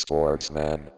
[0.00, 0.92] Sportsman.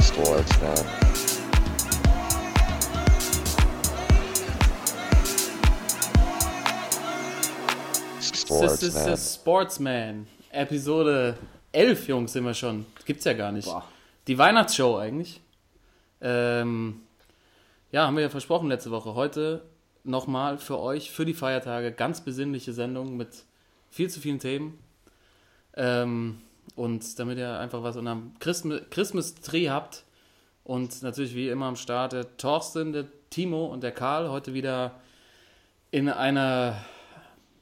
[0.00, 0.76] Sportsman.
[8.22, 9.16] Sportsman.
[9.16, 10.26] Sportsman.
[10.52, 11.36] Episode
[11.72, 12.86] 11, Jungs, sind wir schon.
[13.04, 13.66] Gibt's ja gar nicht.
[13.66, 13.84] Boah.
[14.28, 15.40] Die Weihnachtsshow eigentlich.
[16.20, 17.00] Ähm,
[17.90, 19.14] ja, haben wir ja versprochen letzte Woche.
[19.16, 19.64] Heute
[20.04, 23.44] nochmal für euch, für die Feiertage, ganz besinnliche Sendung mit
[23.90, 24.78] viel zu vielen Themen.
[25.74, 26.40] Ähm,
[26.76, 30.04] und damit ihr einfach was unterm Christmas, Christmas Tree habt.
[30.64, 34.30] Und natürlich wie immer am Start der Thorsten, der Timo und der Karl.
[34.30, 35.00] Heute wieder
[35.90, 36.76] in einer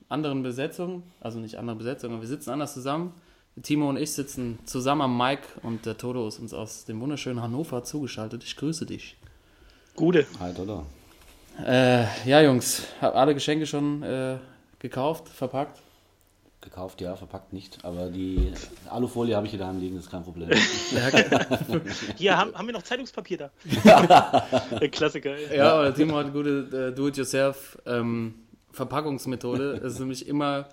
[0.08, 3.14] anderen Besetzung, also nicht andere Besetzung, aber wir sitzen anders zusammen.
[3.62, 7.42] Timo und ich sitzen zusammen am Mic und der Toto ist uns aus dem wunderschönen
[7.42, 8.44] Hannover zugeschaltet.
[8.44, 9.16] Ich grüße dich.
[9.96, 10.26] Gute.
[10.38, 10.86] Halt, oder?
[11.64, 14.36] Äh, ja, Jungs, hab alle Geschenke schon äh,
[14.78, 15.80] gekauft, verpackt.
[16.60, 17.78] Gekauft, ja, verpackt nicht.
[17.84, 18.52] Aber die
[18.90, 20.50] Alufolie habe ich hier daheim liegen, das ist kein Problem.
[22.16, 23.50] Hier haben, haben wir noch Zeitungspapier da.
[24.80, 25.36] Der Klassiker.
[25.36, 25.56] ey.
[25.56, 28.34] Ja, aber der Timo hat eine gute äh, Do-it-yourself ähm,
[28.72, 29.80] Verpackungsmethode.
[29.84, 30.68] Es ist nämlich immer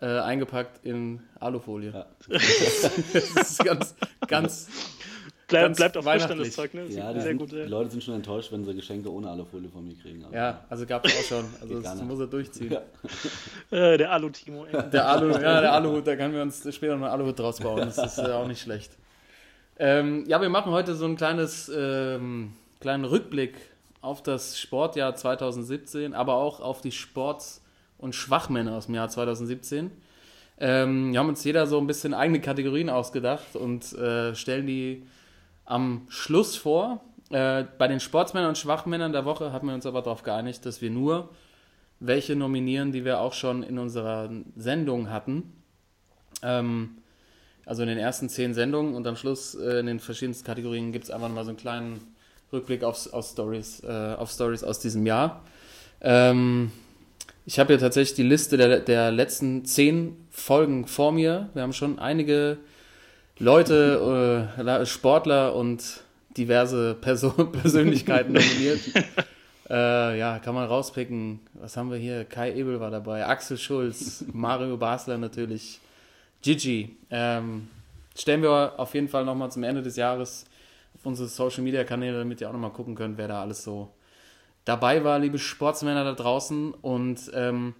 [0.00, 1.92] äh, eingepackt in Alufolie.
[1.92, 2.06] Ja.
[2.28, 3.94] das ist ganz,
[4.26, 4.68] ganz
[5.50, 6.48] Bleib, bleibt auch frisch dann weihnachtlich.
[6.48, 6.84] das Zeug, ne?
[6.86, 7.52] Das Ja, die, sehr sind, gut.
[7.52, 7.66] die Äh.
[7.66, 10.24] Leute sind schon enttäuscht, wenn sie Geschenke ohne Alufolie von mir kriegen.
[10.24, 11.44] Aber Ja, also gab es auch schon.
[11.60, 12.04] Also das nicht.
[12.06, 12.72] muss er durchziehen.
[12.72, 12.82] Ja.
[13.70, 14.90] Äh, der Alu-Timo, ey.
[14.90, 17.78] Der Alu, ja, der Aluhut, da können wir uns später noch einen Aluhut draus bauen.
[17.78, 18.90] Das ist äh, auch nicht schlecht.
[19.78, 23.54] Ähm, ja, wir machen heute so ein kleines, ähm, kleinen Rückblick
[24.02, 27.62] auf das Sportjahr 2017, aber auch auf die Sports-
[27.98, 29.90] und Schwachmänner aus dem Jahr 2017.
[30.58, 35.02] Ähm, wir haben uns jeder so ein bisschen eigene Kategorien ausgedacht und äh, stellen die
[35.70, 37.00] am Schluss vor.
[37.30, 40.82] Äh, bei den Sportsmännern und Schwachmännern der Woche haben wir uns aber darauf geeinigt, dass
[40.82, 41.30] wir nur
[42.00, 45.52] welche nominieren, die wir auch schon in unserer Sendung hatten.
[46.42, 46.96] Ähm,
[47.66, 51.04] also in den ersten zehn Sendungen und am Schluss äh, in den verschiedensten Kategorien gibt
[51.04, 52.00] es einfach mal so einen kleinen
[52.52, 55.44] Rückblick aufs, auf, Stories, äh, auf Stories aus diesem Jahr.
[56.00, 56.72] Ähm,
[57.46, 61.50] ich habe hier tatsächlich die Liste der, der letzten zehn Folgen vor mir.
[61.54, 62.58] Wir haben schon einige
[63.42, 66.02] Leute, äh, Sportler und
[66.36, 68.80] diverse Person Persönlichkeiten nominiert.
[69.72, 71.38] Äh, ja, kann man rauspicken.
[71.54, 72.24] Was haben wir hier?
[72.24, 75.78] Kai Ebel war dabei, Axel Schulz, Mario Basler natürlich,
[76.42, 76.96] Gigi.
[77.08, 77.68] Ähm,
[78.18, 80.44] stellen wir auf jeden Fall nochmal zum Ende des Jahres
[80.96, 83.92] auf unsere Social Media Kanäle, damit ihr auch nochmal gucken könnt, wer da alles so
[84.64, 86.74] dabei war, liebe Sportsmänner da draußen.
[86.74, 87.76] Und ähm,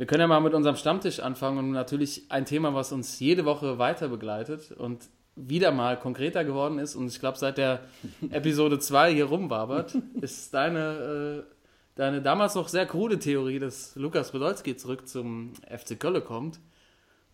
[0.00, 3.44] wir können ja mal mit unserem Stammtisch anfangen und natürlich ein Thema, was uns jede
[3.44, 6.94] Woche weiter begleitet und wieder mal konkreter geworden ist.
[6.94, 7.80] Und ich glaube, seit der
[8.30, 11.54] Episode 2 hier rumwabert, ist deine, äh,
[11.96, 16.60] deine damals noch sehr krude Theorie, dass Lukas Podolski zurück zum FC Köln kommt.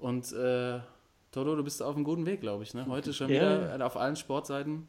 [0.01, 0.81] Und äh,
[1.31, 2.75] Toto, du bist auf einem guten Weg, glaube ich.
[2.75, 2.85] Ne?
[2.89, 3.75] Heute schon Ja.
[3.77, 4.89] wieder auf allen Sportseiten.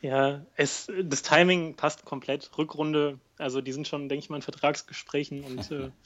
[0.00, 2.50] Ja, es, das Timing passt komplett.
[2.58, 5.90] Rückrunde, also die sind schon, denke ich mal, in Vertragsgesprächen und äh,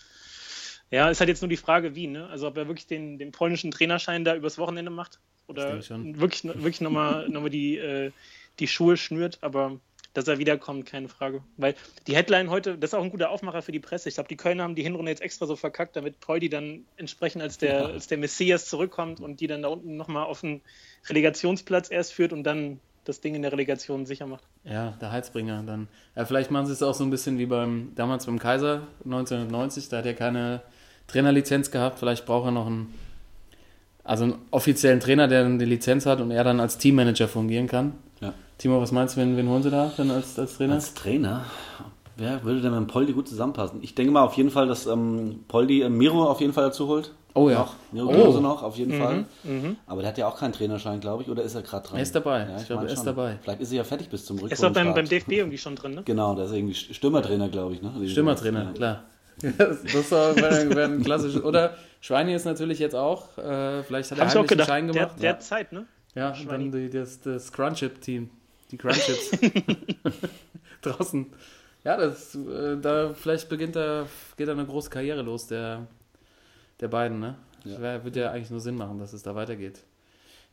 [0.90, 2.28] ja, ist halt jetzt nur die Frage, wie, ne?
[2.28, 6.80] Also ob er wirklich den, den polnischen Trainerschein da übers Wochenende macht oder wirklich, wirklich
[6.80, 8.10] nochmal noch mal die, äh,
[8.58, 9.78] die Schuhe schnürt, aber
[10.14, 11.42] dass er wiederkommt, keine Frage.
[11.56, 11.74] Weil
[12.06, 14.08] die Headline heute, das ist auch ein guter Aufmacher für die Presse.
[14.08, 17.42] Ich glaube, die Kölner haben die Hinrunde jetzt extra so verkackt, damit Poldi dann entsprechend
[17.42, 20.62] als der, als der Messias zurückkommt und die dann da unten nochmal auf den
[21.08, 24.44] Relegationsplatz erst führt und dann das Ding in der Relegation sicher macht.
[24.62, 25.88] Ja, der Heizbringer dann.
[26.16, 29.88] Ja, vielleicht machen sie es auch so ein bisschen wie beim damals beim Kaiser 1990,
[29.90, 30.62] da hat er keine
[31.06, 31.98] Trainerlizenz gehabt.
[31.98, 32.92] Vielleicht braucht er noch einen,
[34.02, 37.66] also einen offiziellen Trainer, der dann die Lizenz hat und er dann als Teammanager fungieren
[37.66, 37.92] kann.
[38.20, 38.32] Ja.
[38.58, 40.74] Timo, was meinst du, wen, wen holen sie da dann als, als Trainer?
[40.74, 41.44] Als Trainer,
[42.16, 43.80] wer würde denn mit dem Poldi gut zusammenpassen?
[43.82, 46.86] Ich denke mal auf jeden Fall, dass ähm, Poldi äh, Miro auf jeden Fall dazu
[46.86, 47.12] holt.
[47.34, 48.12] oh ja, Noch, Miro Oh.
[48.12, 49.24] Klose noch, auf jeden Mhm, Fall.
[49.86, 51.96] Aber der hat ja auch keinen Trainerschein, glaube ich, oder ist er gerade dran?
[51.98, 52.46] Er ist dabei.
[52.48, 53.06] Ja, Ich glaube, er ist schon.
[53.06, 53.38] dabei.
[53.42, 54.94] Vielleicht ist er ja fertig bis zum Er ist doch beim, Rückrundenstart.
[54.96, 56.02] beim DFB irgendwie schon drin, ne?
[56.04, 57.82] Genau, der ist irgendwie Stürmertrainer, glaube ich.
[57.82, 57.92] Ne?
[58.08, 58.72] Stürmertrainer, Ja.
[58.72, 59.02] klar.
[59.42, 61.42] Das wäre ein klassisches.
[61.42, 63.36] Oder Schweini ist natürlich jetzt auch.
[63.38, 64.68] Äh, vielleicht hat er auch heimlich einen gedacht.
[64.68, 65.18] Schein Der, gemacht.
[65.22, 65.36] der ja.
[65.36, 65.86] hat Zeit, ne?
[66.14, 66.70] Ja, und Schweini.
[66.70, 68.30] dann die, das, das Crunchip-Team.
[68.70, 69.30] Die Crunchips.
[70.82, 71.26] Draußen.
[71.84, 74.06] Ja, das, äh, da vielleicht beginnt da,
[74.36, 75.86] geht da eine große Karriere los, der,
[76.80, 77.34] der beiden, ne?
[77.64, 77.80] Ja.
[77.80, 79.80] Wär- Wird ja eigentlich nur Sinn machen, dass es da weitergeht.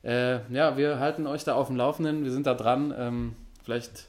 [0.03, 2.93] Äh, ja, wir halten euch da auf dem Laufenden, wir sind da dran.
[2.97, 4.07] Ähm, vielleicht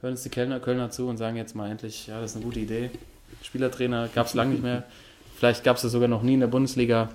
[0.00, 2.44] hören uns die Kölner, Kölner zu und sagen jetzt mal endlich, ja, das ist eine
[2.46, 2.90] gute Idee.
[3.46, 4.82] Spielertrainer gab es lange nicht mehr.
[5.38, 7.10] Vielleicht gab es das sogar noch nie in der Bundesliga.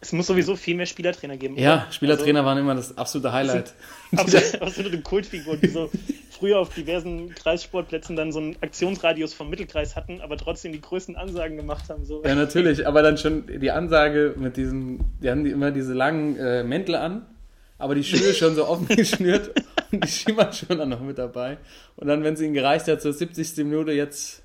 [0.00, 1.58] Es muss sowieso viel mehr Spielertrainer geben.
[1.58, 1.86] Ja?
[1.90, 3.74] Spielertrainer waren immer das absolute Highlight.
[4.16, 5.90] Also, absolut, absolute Kultfigur, die so
[6.30, 11.16] früher auf diversen Kreissportplätzen dann so einen Aktionsradius vom Mittelkreis hatten, aber trotzdem die größten
[11.16, 12.04] Ansagen gemacht haben.
[12.04, 12.22] So.
[12.24, 16.36] Ja, natürlich, aber dann schon die Ansage mit diesen, die haben die immer diese langen
[16.36, 17.26] äh, Mäntel an,
[17.78, 19.52] aber die Schuhe schon so offen geschnürt
[19.90, 21.58] und die Schiemannschuhe dann noch mit dabei.
[21.96, 23.64] Und dann, wenn es ihnen gereicht hat, zur 70.
[23.64, 24.43] Minute, jetzt,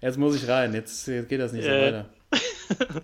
[0.00, 1.86] jetzt muss ich rein, jetzt, jetzt geht das nicht so Äh.
[1.86, 2.06] weiter.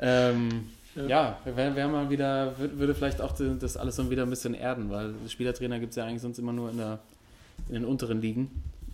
[0.00, 0.66] ähm,
[1.08, 4.54] ja, wäre wär mal wieder, würd- würde vielleicht auch das alles so wieder ein bisschen
[4.54, 6.98] erden, weil Spielertrainer gibt es ja eigentlich sonst immer nur in, der,
[7.68, 8.50] in den unteren Ligen.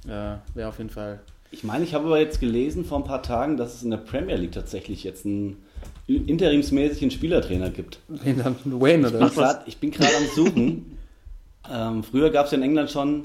[0.06, 1.20] Äh, wäre auf jeden Fall
[1.53, 3.99] Ich meine, ich habe aber jetzt gelesen vor ein paar Tagen, dass es in der
[3.99, 5.62] Premier League tatsächlich jetzt einen
[6.09, 8.00] interimsmäßigen Spielertrainer gibt.
[8.09, 9.35] Wayne oder was?
[9.35, 10.99] grad, ich bin gerade am Suchen.
[11.73, 13.25] ähm, früher gab es ja in England schon,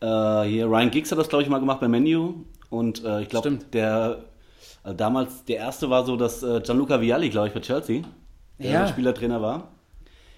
[0.00, 3.28] äh, hier Ryan Giggs hat das glaube ich mal gemacht bei Menu und äh, ich
[3.28, 4.24] glaube der,
[4.82, 8.02] also damals der erste war so, dass äh, Gianluca Vialli glaube ich bei Chelsea,
[8.58, 8.86] der Ja.
[8.88, 9.68] Spielertrainer war.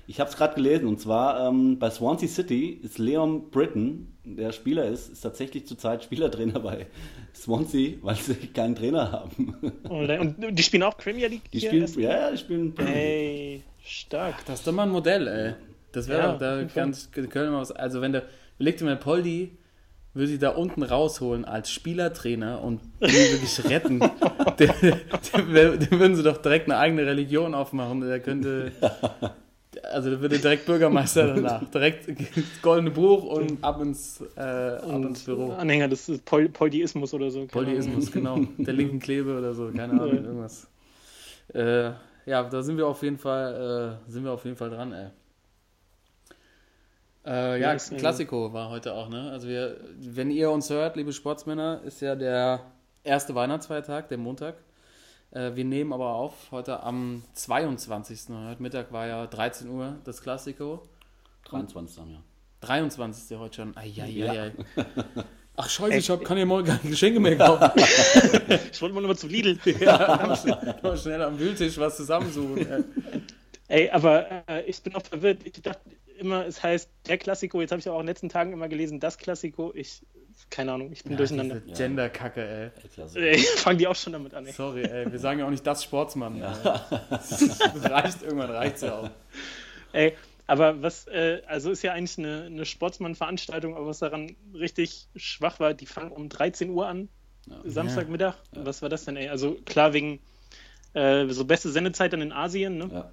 [0.07, 4.53] Ich habe es gerade gelesen und zwar ähm, bei Swansea City ist Leon Britton, der
[4.53, 6.87] Spieler ist, ist tatsächlich zurzeit Spielertrainer bei
[7.35, 9.55] Swansea, weil sie keinen Trainer haben.
[9.89, 11.51] Und die spielen auch Premier League?
[11.53, 13.05] Die hier spielen, ja, ja, die spielen Premier League.
[13.05, 14.37] Ey, stark.
[14.47, 15.55] Das ist doch mal ein Modell, ey.
[15.93, 17.73] Das wäre Ja, doch, da ganz Köln mal was.
[17.73, 18.23] Also wenn der,
[18.59, 19.57] überleg dir mal, Poldi
[20.15, 24.01] würde sie da unten rausholen als Spielertrainer und ihn wirklich retten.
[24.59, 24.71] der,
[25.91, 28.01] würden sie doch direkt eine eigene Religion aufmachen.
[28.01, 28.73] Der könnte.
[29.93, 31.63] Also der würde direkt Bürgermeister danach.
[31.71, 32.17] Direkt das
[32.63, 35.53] goldene Buch und ab ins, äh, ab ins Büro.
[35.53, 37.41] Anhänger des Pol Poldiismus oder so.
[37.47, 38.41] keine Polyismus, genau.
[38.57, 40.15] Der linken Klebe oder so, keine Ahnung, Ja.
[40.15, 40.67] irgendwas.
[41.55, 41.91] Äh,
[42.27, 45.07] ja, da sind wir auf jeden Fall, äh, sind wir auf jeden Fall dran, ey.
[47.29, 49.31] Äh, ja, Klassiko war heute auch, ne?
[49.31, 52.61] Also wir, wenn ihr uns hört, liebe Sportsmänner, ist ja der
[53.05, 54.57] erste Weihnachtsfeiertag, der Montag.
[55.33, 58.35] Äh, wir nehmen aber auf, heute am 22.
[58.49, 60.89] Heute Mittag war ja 13 Uhr das Klassiko.
[61.51, 62.19] 23 dann, ja.
[62.63, 63.39] 23.
[63.39, 63.77] heute schon.
[63.77, 64.53] Eieiei.
[64.77, 64.85] Ja.
[65.57, 67.71] Ach scheiße, ich hab, kann ja mal keine Geschenke mehr kaufen.
[68.73, 69.59] Ich wollte mal nur mal zu Lidl.
[69.81, 70.35] Ja,
[70.83, 72.67] mal schnell am Wühltisch was zusammensuchen.
[72.67, 72.85] ey.
[73.71, 75.41] Ey, aber äh, ich bin auch verwirrt.
[75.45, 75.81] Ich dachte
[76.19, 77.61] immer, es heißt der Klassiko.
[77.61, 79.73] Jetzt habe ich auch in den letzten Tagen immer gelesen, das Klassiko.
[79.75, 80.03] Ich,
[80.51, 81.61] keine Ahnung, ich bin durcheinander.
[81.61, 82.73] diese Gender-Kacke,
[83.15, 83.15] ey.
[83.15, 84.53] Ey, fangen die auch schon damit an, ey.
[84.53, 85.11] Sorry, ey.
[85.11, 86.41] Wir sagen ja auch nicht das Sportsmann.
[86.41, 89.11] Das reicht, irgendwann reicht's ja auch.
[89.93, 90.15] Ey,
[90.47, 95.61] aber was, äh, also ist ja eigentlich eine, eine Sportsmann-Veranstaltung, aber was daran richtig schwach
[95.61, 97.09] war, die fangen um 13 Uhr an,
[97.65, 98.35] Samstagmittag.
[98.53, 99.29] Was war das denn, ey?
[99.29, 100.21] Also klar, wegen
[100.95, 102.89] äh, so beste Sendezeit dann in Asien, ne?
[102.93, 103.11] Ja.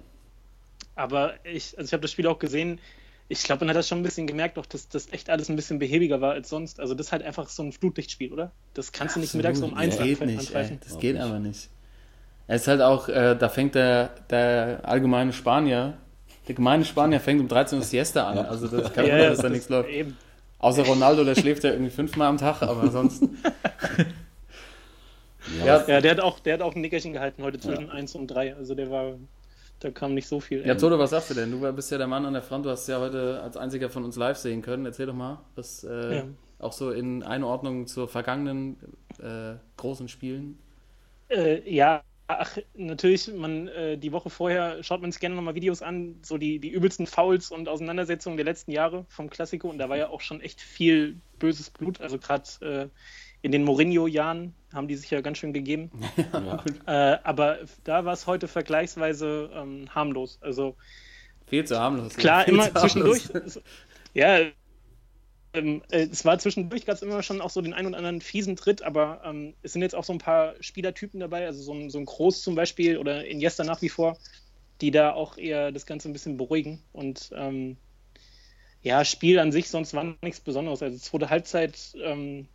[0.96, 2.80] Aber ich, also ich habe das Spiel auch gesehen.
[3.28, 5.56] Ich glaube, man hat das schon ein bisschen gemerkt, doch, dass das echt alles ein
[5.56, 6.80] bisschen behäbiger war als sonst.
[6.80, 8.50] Also das ist halt einfach so ein Flutlichtspiel, oder?
[8.74, 10.38] Das kannst du nicht mittags um eins Das geht nicht, ey.
[10.38, 10.80] anpfeifen.
[10.82, 11.22] Das Auch geht nicht.
[11.24, 11.68] aber nicht.
[12.48, 15.94] Es ist halt auch, äh, da fängt der, der allgemeine Spanier,
[16.46, 18.38] der gemeine Spanier fängt um 13 Uhr Siesta an.
[18.38, 19.90] Also das kann ja, dass da nichts läuft.
[19.90, 20.16] Eben.
[20.60, 23.22] Außer Ronaldo, der schläft ja irgendwie fünfmal am Tag, aber sonst.
[23.22, 23.28] Ja,
[25.66, 28.28] Ja, Ja, der hat auch, der hat auch ein Nickerchen gehalten heute zwischen 1 und
[28.28, 28.56] 3.
[28.56, 29.14] Also der war,
[29.86, 30.66] da kam nicht so viel.
[30.66, 30.74] Ja.
[30.74, 31.50] Toto, was sagst du denn?
[31.50, 33.88] Du bist ja der Mann an der Front, du hast es ja heute als einziger
[33.88, 34.84] von uns live sehen können.
[34.84, 36.24] Erzähl doch mal, was äh, Ja.
[36.58, 38.76] auch so in Einordnung zur vergangenen
[39.20, 40.58] äh, großen Spielen.
[41.28, 45.82] Äh, ja, ach, natürlich, man, äh, die Woche vorher schaut man sich gerne nochmal Videos
[45.82, 49.88] an, so die, die übelsten Fouls und Auseinandersetzungen der letzten Jahre vom Klassiko und da
[49.88, 52.88] war ja auch schon echt viel böses Blut, also gerade äh,
[53.42, 55.90] in den Mourinho-Jahren haben die sich ja ganz schön gegeben.
[56.32, 56.64] ja.
[56.86, 60.38] Äh, aber da war es heute vergleichsweise ähm, harmlos.
[60.40, 60.76] Also
[61.46, 62.16] Viel zu harmlos.
[62.16, 63.24] klar, immer zu harmlos.
[63.24, 63.62] zwischendurch.
[64.14, 64.46] Ja,
[65.56, 68.20] ähm, äh, es war zwischendurch gab es immer schon auch so den einen oder anderen
[68.20, 71.72] fiesen Tritt, aber ähm, es sind jetzt auch so ein paar Spielertypen dabei, also so
[71.74, 74.18] ein, so ein Groß zum Beispiel oder Iniesta nach wie vor,
[74.80, 77.76] die da auch eher das Ganze ein bisschen beruhigen und ähm,
[78.82, 80.82] ja, Spiel an sich sonst war nichts Besonderes.
[80.82, 82.46] Also zweite Halbzeit, ähm,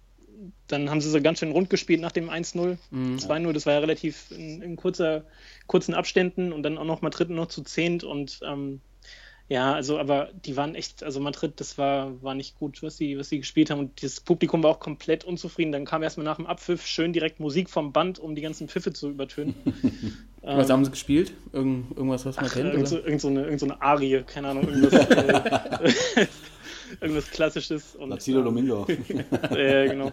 [0.67, 3.19] dann haben sie so ganz schön rund gespielt nach dem 1-0, Mhm.
[3.19, 5.23] 2-0, das war ja relativ in, in kurzer,
[5.67, 8.81] kurzen Abständen und dann auch noch Madrid noch zu zehnt und ähm,
[9.49, 13.17] ja, also aber die waren echt, also Madrid, das war, war nicht gut, was sie,
[13.17, 15.73] was sie gespielt haben und das Publikum war auch komplett unzufrieden.
[15.73, 18.93] Dann kam erstmal nach dem Abpfiff schön direkt Musik vom Band, um die ganzen Pfiffe
[18.93, 19.55] zu übertönen.
[20.41, 21.33] Was Ähm, haben sie gespielt?
[21.51, 22.73] Irgend, irgendwas, was man Ach, kennt?
[22.73, 24.93] irgend, so, irgend, so eine, irgend so eine Arie, keine Ahnung, irgendwas,
[26.15, 26.27] äh,
[26.99, 27.95] irgendwas Klassisches.
[27.95, 28.87] Und, Lazilo ähm, Domingo.
[29.51, 30.11] äh, genau.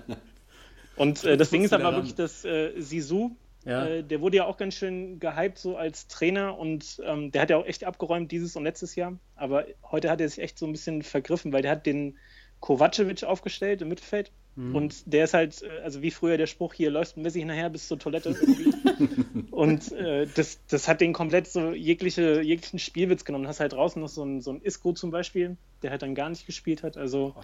[0.97, 3.87] Und äh, das Ding ist aber wirklich, dass äh, Sisu, Ja.
[3.87, 7.51] äh, der wurde ja auch ganz schön gehypt so als Trainer und ähm, der hat
[7.51, 9.19] ja auch echt abgeräumt dieses und letztes Jahr.
[9.37, 12.19] Aber heute hat er sich echt so ein bisschen vergriffen, weil der hat den
[12.61, 14.33] Kovacevic aufgestellt im Mittelfeld.
[14.57, 14.75] Mhm.
[14.75, 17.87] Und der ist halt, äh, also wie früher der Spruch, hier läuft Messi hinterher bis
[17.87, 18.35] zur Toilette.
[19.53, 23.45] Und äh, das, das hat den komplett so jegliche, jeglichen Spielwitz genommen.
[23.45, 26.15] Du hast halt draußen noch so ein, so ein Isco zum Beispiel, der halt dann
[26.15, 26.97] gar nicht gespielt hat.
[26.97, 27.35] Also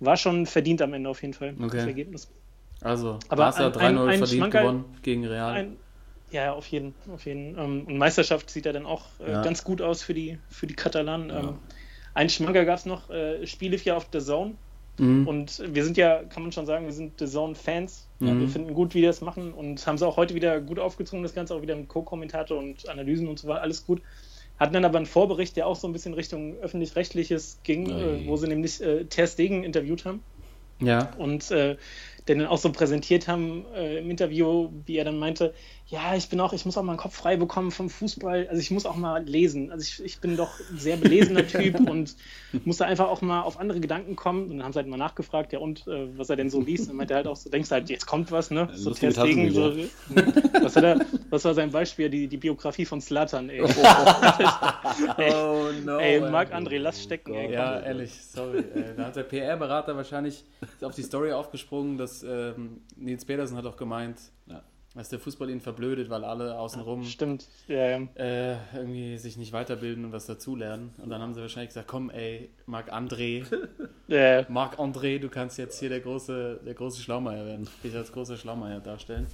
[0.00, 1.76] war schon verdient am Ende auf jeden Fall, Okay.
[1.76, 2.30] das Ergebnis.
[2.80, 5.52] Also, Aber Barca ein- 3-0 ein- ein verdient Schmankerl- gewonnen gegen Real.
[5.52, 5.76] Ein,
[6.30, 7.56] ja, auf jeden, auf jeden.
[7.56, 9.42] Ähm, und Meisterschaft sieht ja dann auch äh, Ja.
[9.42, 11.30] ganz gut aus für die, für die Katalanen.
[11.30, 11.58] Ähm,
[12.12, 14.54] ein Schmanker gab es noch, äh, Spiel lief ja auf The Zone.
[14.98, 15.26] Mhm.
[15.26, 18.06] Und wir sind ja, kann man schon sagen, wir sind The Zone-Fans.
[18.20, 18.40] Mhm.
[18.40, 21.22] Wir finden gut, wie die das machen und haben sie auch heute wieder gut aufgezogen,
[21.24, 24.02] das Ganze auch wieder mit Co-Kommentator und Analysen und so weiter, alles gut.
[24.58, 28.36] Hatten dann aber einen Vorbericht, der auch so ein bisschen Richtung öffentlich-rechtliches ging, äh, wo
[28.36, 30.22] sie nämlich äh, Ter Stegen interviewt haben
[30.80, 31.12] Ja.
[31.18, 31.76] und äh,
[32.28, 35.54] den dann auch so präsentiert haben äh, im Interview, wie er dann meinte,
[35.86, 38.60] ja, ich bin auch, ich muss auch mal einen Kopf frei bekommen vom Fußball, also
[38.60, 42.16] ich muss auch mal lesen, also ich, ich bin doch ein sehr belesener Typ und
[42.64, 44.96] muss da einfach auch mal auf andere Gedanken kommen und dann haben sie halt mal
[44.96, 47.50] nachgefragt, ja und, äh, was er denn so liest, und meinte er halt auch so,
[47.50, 49.74] denkst halt, jetzt kommt was, ne, so Lustige Ter Stegen, so,
[50.62, 53.62] was, hat er, was war sein Beispiel, die, die Biografie von Slatan, ey.
[55.18, 55.98] Oh no.
[55.98, 57.52] ey, Marc-André, lass stecken, ey.
[57.52, 58.58] Ja, ehrlich, sorry.
[58.58, 60.44] Äh, da hat der PR-Berater wahrscheinlich
[60.80, 64.62] auf die Story aufgesprungen, dass ähm, Nils Pedersen hat auch gemeint, Ja.
[64.94, 67.98] dass der Fußball ihn verblödet, weil alle außenrum Stimmt, ja, ja.
[68.14, 70.94] äh, irgendwie sich nicht weiterbilden und was dazulernen.
[71.02, 73.44] Und dann haben sie wahrscheinlich gesagt, komm ey, Marc-André,
[74.08, 78.36] Äh, Marc-André, du kannst jetzt hier der große, der große Schlaumeier werden, dich als großer
[78.36, 79.26] Schlaumeier darstellen.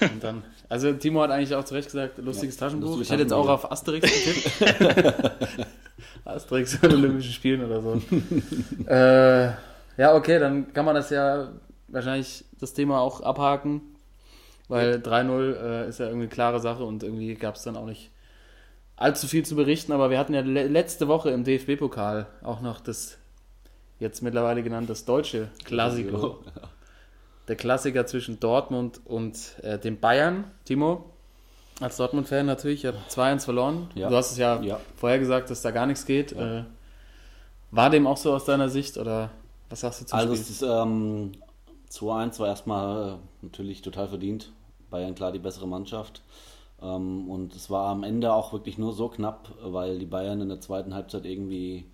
[0.00, 2.88] Und dann, also Timo hat eigentlich auch zu Recht gesagt, lustiges Ja, Taschenbuch.
[2.98, 5.66] lustiges ich hätte jetzt auch auf Asterix getippt.
[6.24, 8.02] Asterix bei den Olympischen Spielen oder so.
[8.86, 9.46] äh,
[9.96, 11.48] ja, okay, dann kann man das ja
[11.96, 13.80] wahrscheinlich das Thema auch abhaken,
[14.68, 17.86] weil 3-0 äh, ist ja irgendwie eine klare Sache und irgendwie gab es dann auch
[17.86, 18.10] nicht
[18.96, 22.80] allzu viel zu berichten, aber wir hatten ja le letzte Woche im DFB-Pokal auch noch
[22.80, 23.18] das
[23.98, 26.38] jetzt mittlerweile genannt das deutsche Klassiko.
[27.48, 30.50] Der Klassiker zwischen Dortmund und äh, den Bayern.
[30.64, 31.04] Timo,
[31.80, 33.88] als Dortmund-Fan natürlich, hat 2-1 verloren.
[33.94, 34.08] Ja.
[34.08, 34.80] Du hast es ja, Ja.
[34.96, 36.32] vorher gesagt, dass da gar nichts geht.
[36.32, 36.60] Ja.
[36.60, 36.64] Äh,
[37.70, 39.30] war dem auch so aus deiner Sicht oder
[39.68, 40.42] was sagst du zum Also Spiel?
[40.42, 41.32] es ist ähm,
[41.90, 44.52] 2-1 war erstmal natürlich total verdient.
[44.90, 46.22] Bayern klar die bessere Mannschaft.
[46.82, 50.48] Ähm, und es war am Ende auch wirklich nur so knapp, weil die Bayern in
[50.48, 51.86] der zweiten Halbzeit irgendwie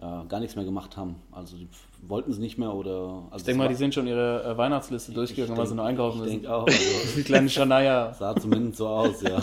[0.00, 1.16] ja, gar nichts mehr gemacht haben.
[1.32, 1.68] Also die
[2.06, 3.24] wollten es nicht mehr oder.
[3.30, 6.18] Also ich denke mal, die sind schon ihre äh, Weihnachtsliste durchgegangen, weil sie noch einkaufen
[6.18, 6.42] Ich müssen.
[6.42, 6.66] denke auch.
[6.66, 6.78] Also,
[7.16, 8.14] Die kleine Shania.
[8.18, 9.42] sah zumindest so aus, ja.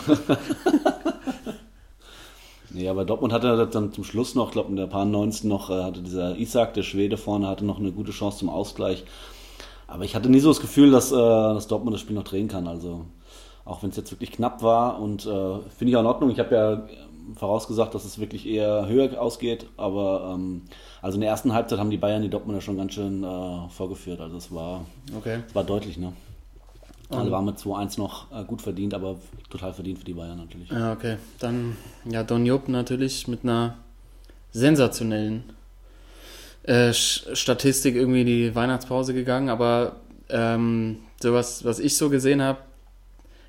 [2.70, 5.70] nee, aber Dortmund hatte dann zum Schluss noch, ich glaube in der paar 90 noch,
[5.70, 9.04] äh, hatte dieser Isak, der Schwede vorne, hatte noch eine gute Chance zum Ausgleich.
[9.88, 12.46] Aber ich hatte nie so das Gefühl, dass, äh, dass Dortmund das Spiel noch drehen
[12.46, 12.68] kann.
[12.68, 13.06] Also
[13.64, 16.30] auch wenn es jetzt wirklich knapp war und äh, finde ich auch in Ordnung.
[16.30, 20.62] Ich habe ja ähm, vorausgesagt, dass es wirklich eher höher ausgeht, aber ähm,
[21.02, 24.20] also in der ersten Halbzeit haben die Bayern die Dortmunder schon ganz schön äh, vorgeführt.
[24.20, 24.82] Also es war,
[25.16, 25.40] Okay.
[25.48, 26.12] es war deutlich, ne?
[27.10, 29.16] Also war mit 2-1 noch äh, gut verdient, aber
[29.48, 30.70] total verdient für die Bayern natürlich.
[30.70, 31.16] Ja, okay.
[31.38, 33.76] Dann, ja, Don Jupp natürlich mit einer
[34.52, 35.44] sensationellen
[36.68, 39.96] äh, Statistik irgendwie in die Weihnachtspause gegangen, aber
[40.28, 42.58] ähm, sowas, was ich so gesehen habe,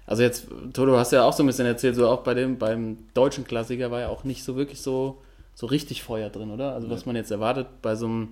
[0.05, 2.97] also jetzt, Toto, hast ja auch so ein bisschen erzählt, so auch bei dem, beim
[3.13, 5.21] deutschen Klassiker war ja auch nicht so wirklich so,
[5.53, 6.73] so richtig Feuer drin, oder?
[6.73, 8.29] Also was man jetzt erwartet bei so einem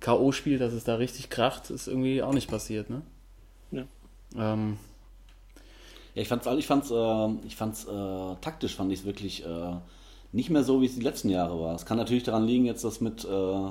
[0.00, 3.02] K.O.-Spiel, dass es da richtig kracht, ist irgendwie auch nicht passiert, ne?
[3.72, 3.84] Ja.
[4.36, 4.78] Ähm,
[6.14, 9.76] Ja, ich fand's, ich fand's, äh, ich fand's äh, taktisch fand ich es wirklich äh,
[10.32, 11.74] nicht mehr so, wie es die letzten Jahre war.
[11.74, 13.70] Es kann natürlich daran liegen, jetzt, dass mit, äh,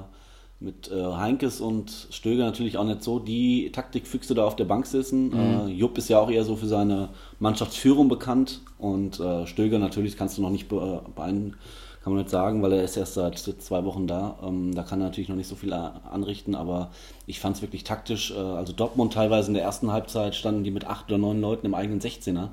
[0.59, 4.85] mit äh, Heinkes und Stöger natürlich auch nicht so die Taktikfüchse da auf der Bank
[4.87, 5.31] sitzen.
[5.33, 7.09] Äh, Jupp ist ja auch eher so für seine
[7.39, 11.55] Mannschaftsführung bekannt und äh, Stöger natürlich kannst du noch nicht be beein
[12.03, 14.37] kann man nicht sagen, weil er ist erst seit zwei Wochen da.
[14.41, 16.89] Ähm, da kann er natürlich noch nicht so viel a- anrichten, aber
[17.25, 18.31] ich fand es wirklich taktisch.
[18.31, 21.65] Äh, also Dortmund teilweise in der ersten Halbzeit standen die mit acht oder neun Leuten
[21.65, 22.49] im eigenen 16er.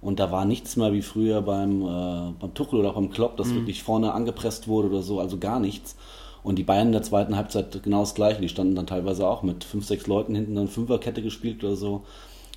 [0.00, 3.36] Und da war nichts mehr wie früher beim, äh, beim Tuchel oder auch beim Klopp,
[3.36, 5.96] dass wirklich vorne angepresst wurde oder so, also gar nichts.
[6.44, 8.40] Und die Bayern in der zweiten Halbzeit genau das gleiche.
[8.40, 12.04] Die standen dann teilweise auch mit fünf, sechs Leuten hinten dann Fünferkette gespielt oder so.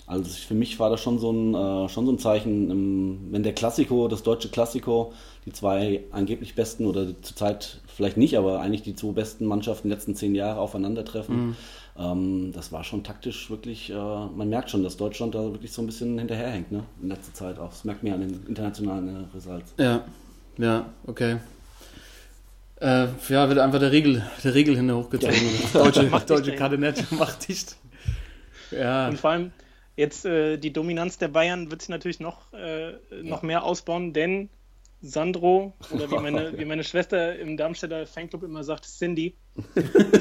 [0.06, 3.44] Also für mich war das schon so ein, äh, schon so ein Zeichen, ähm, wenn
[3.44, 5.12] der Klassiko, das deutsche Klassiko,
[5.46, 9.98] die zwei angeblich besten oder zurzeit vielleicht nicht, aber eigentlich die zwei besten Mannschaften der
[9.98, 11.58] letzten zehn Jahre aufeinandertreffen.
[11.98, 15.82] Ähm, das war schon taktisch wirklich, äh, man merkt schon, dass Deutschland da wirklich so
[15.82, 16.84] ein bisschen hinterherhängt, ne?
[17.02, 17.70] In letzter Zeit auch.
[17.70, 19.74] Das merkt man ja an den internationalen äh, Results.
[19.78, 20.06] Ja,
[20.58, 21.38] ja, okay.
[22.80, 25.36] Äh, ja, wird einfach der Riegel, der Riegel hinter hochgezogen.
[25.74, 26.58] Deutsche, Macht deutsche ey.
[26.58, 27.76] Kabinett macht dicht.
[28.72, 29.52] Ja, Und vor allem
[29.96, 32.94] jetzt äh, die Dominanz der Bayern wird sich natürlich noch, äh,
[33.24, 34.50] noch mehr ausbauen, denn
[35.02, 39.36] Sandro, oder wie meine, wie meine Schwester im Darmstädter Fanclub immer sagt, Cindy,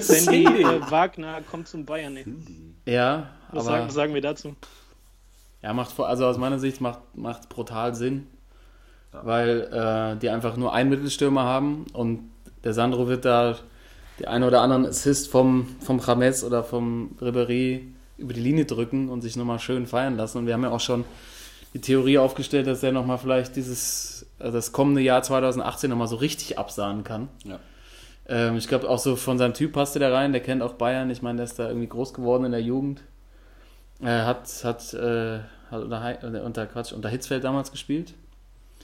[0.01, 2.17] Cindy äh, Wagner kommt zum Bayern.
[2.17, 2.25] Ey.
[2.87, 4.57] ja Was, aber sagen, was sagen wir dazu?
[5.63, 8.29] Ja, macht also aus meiner Sicht macht macht brutal Sinn,
[9.13, 12.31] weil äh, die einfach nur einen Mittelstürmer haben und
[12.67, 13.57] der Sandro wird da
[14.19, 17.83] die eine oder anderen Assist vom vom James oder vom Ribéry
[18.19, 20.39] über die Linie drücken und sich nochmal schön feiern lassen.
[20.39, 21.05] Und wir haben ja auch schon
[21.75, 26.17] die Theorie aufgestellt, dass er nochmal vielleicht dieses also das kommende Jahr 2018 nochmal so
[26.17, 27.29] richtig absahen kann.
[27.45, 27.61] Ja.
[28.29, 30.73] Ähm, ich glaube auch so von seinem Typ passt er da rein, der kennt auch
[30.73, 31.09] Bayern.
[31.11, 33.03] Ich meine, der ist da irgendwie groß geworden in der Jugend.
[34.01, 35.39] Er hat, hat, äh,
[35.71, 38.15] hat unter, unter, Quatsch, unter Hitzfeld damals gespielt.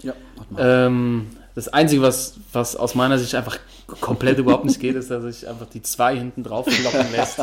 [0.02, 0.14] Ja.
[0.56, 3.59] Ähm, das Einzige, was, was aus meiner Sicht einfach
[4.00, 7.38] komplett überhaupt nicht geht, ist, dass sich einfach die zwei hinten drauf kloppen lässt.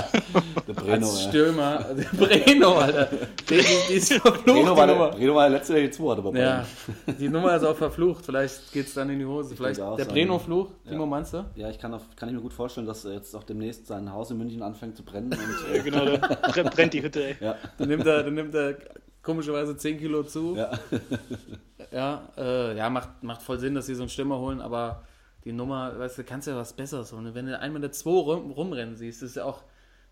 [0.68, 1.30] der Breno, Als ja.
[1.30, 1.86] Stürmer.
[1.96, 3.10] Der Breno, Alter.
[3.50, 4.96] Die, die, die ist verflucht, Breno, die war der.
[5.18, 6.66] Breno war der letzte, der hatte bei Ja,
[7.20, 8.26] die Nummer ist auch verflucht.
[8.26, 9.56] Vielleicht geht es dann in die Hose.
[9.56, 10.92] Vielleicht der Breno-Fluch, Ja.
[10.92, 11.46] Timo, meinst du?
[11.56, 14.12] Ja, ich kann, auf, kann ich mir gut vorstellen, dass er jetzt auch demnächst sein
[14.12, 15.32] Haus in München anfängt zu brennen.
[15.34, 15.40] Und,
[15.72, 16.18] Ja, äh, genau, da
[16.50, 17.36] brennt- brennt die Hütte, ey.
[17.40, 18.76] ja, Dann nimmt er, dann nimmt er
[19.30, 20.56] komischerweise 10 Kilo zu.
[20.58, 20.72] ja.
[21.92, 25.04] Ja, äh, ja macht, macht voll Sinn, dass sie so einen Stürmer holen, aber
[25.44, 27.34] die Nummer, weißt du, kannst ja was Besseres holen.
[27.34, 29.64] Wenn du einmal der 2 rum, rumrennen siehst, das ist ja auch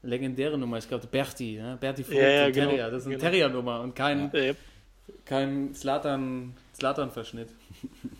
[0.01, 0.77] eine legendäre Nummer.
[0.79, 1.77] Ich glaube, Berti, ne?
[1.79, 2.89] Berti Vogt, Ja, ja, genau, Terrier.
[2.89, 3.29] Das ist eine genau.
[3.29, 4.55] Terrier-Nummer und kein, Äh,
[5.25, 7.49] kein Slatan, Slatan-Verschnitt.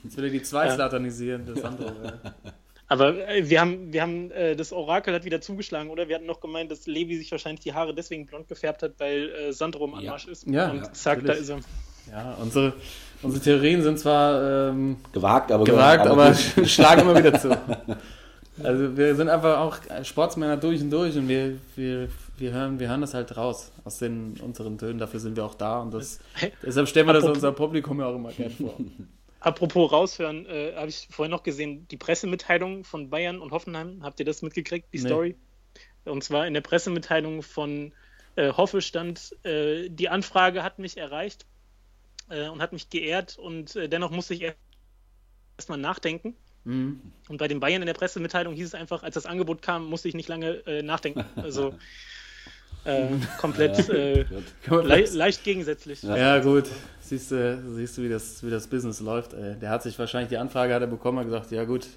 [0.03, 0.75] Jetzt will er die zwei Ja.
[0.75, 2.19] slatanisieren, das andere.
[2.89, 2.94] ja.
[2.96, 6.08] Aber äh, wir haben, wir haben äh, das Orakel hat wieder zugeschlagen, oder?
[6.08, 9.29] Wir hatten noch gemeint, dass Levi sich wahrscheinlich die Haare deswegen blond gefärbt hat, weil
[9.29, 10.48] äh, Sandro im Anmarsch ist.
[10.48, 11.41] Ja, und ja, zack, da natürlich.
[11.41, 11.60] ist er.
[12.12, 12.74] Ja, unsere,
[13.22, 16.67] unsere Theorien sind zwar ähm, Gewagt, aber gewagt, aber gut.
[16.67, 17.58] schlagen immer wieder zu.
[18.63, 22.89] Also wir sind einfach auch Sportsmänner durch und durch und wir, wir, wir, hören, wir
[22.89, 24.98] hören das halt raus aus den unseren Tönen.
[24.98, 26.20] Dafür sind wir auch da und das,
[26.65, 28.74] deshalb stellen wir das unser Publikum ja auch immer gerne vor.
[29.39, 34.01] Apropos raushören, äh, habe ich vorhin noch gesehen, die Pressemitteilung von Bayern und Hoffenheim.
[34.03, 35.08] Habt ihr das mitgekriegt, die Nee.
[35.08, 35.36] Story?
[36.06, 37.91] Und zwar in der Pressemitteilung von
[38.36, 41.46] äh, Hoffe stand, äh, die Anfrage hat mich erreicht
[42.29, 44.53] äh, und hat mich geehrt und äh, dennoch musste ich
[45.58, 46.36] erstmal nachdenken.
[46.63, 47.01] Mhm.
[47.29, 50.08] Und bei den Bayern in der Pressemitteilung hieß es einfach, als das Angebot kam, musste
[50.08, 51.25] ich nicht lange äh, nachdenken.
[51.36, 51.75] Also
[53.38, 53.89] komplett
[54.70, 56.03] man le leicht gegensätzlich.
[56.03, 56.70] Ja, gut.
[57.07, 59.34] Siehst du, siehst du wie, das, wie das Business läuft.
[59.34, 59.55] Ey.
[59.55, 61.88] Der hat sich wahrscheinlich die Anfrage hat er bekommen, hat gesagt, ja gut.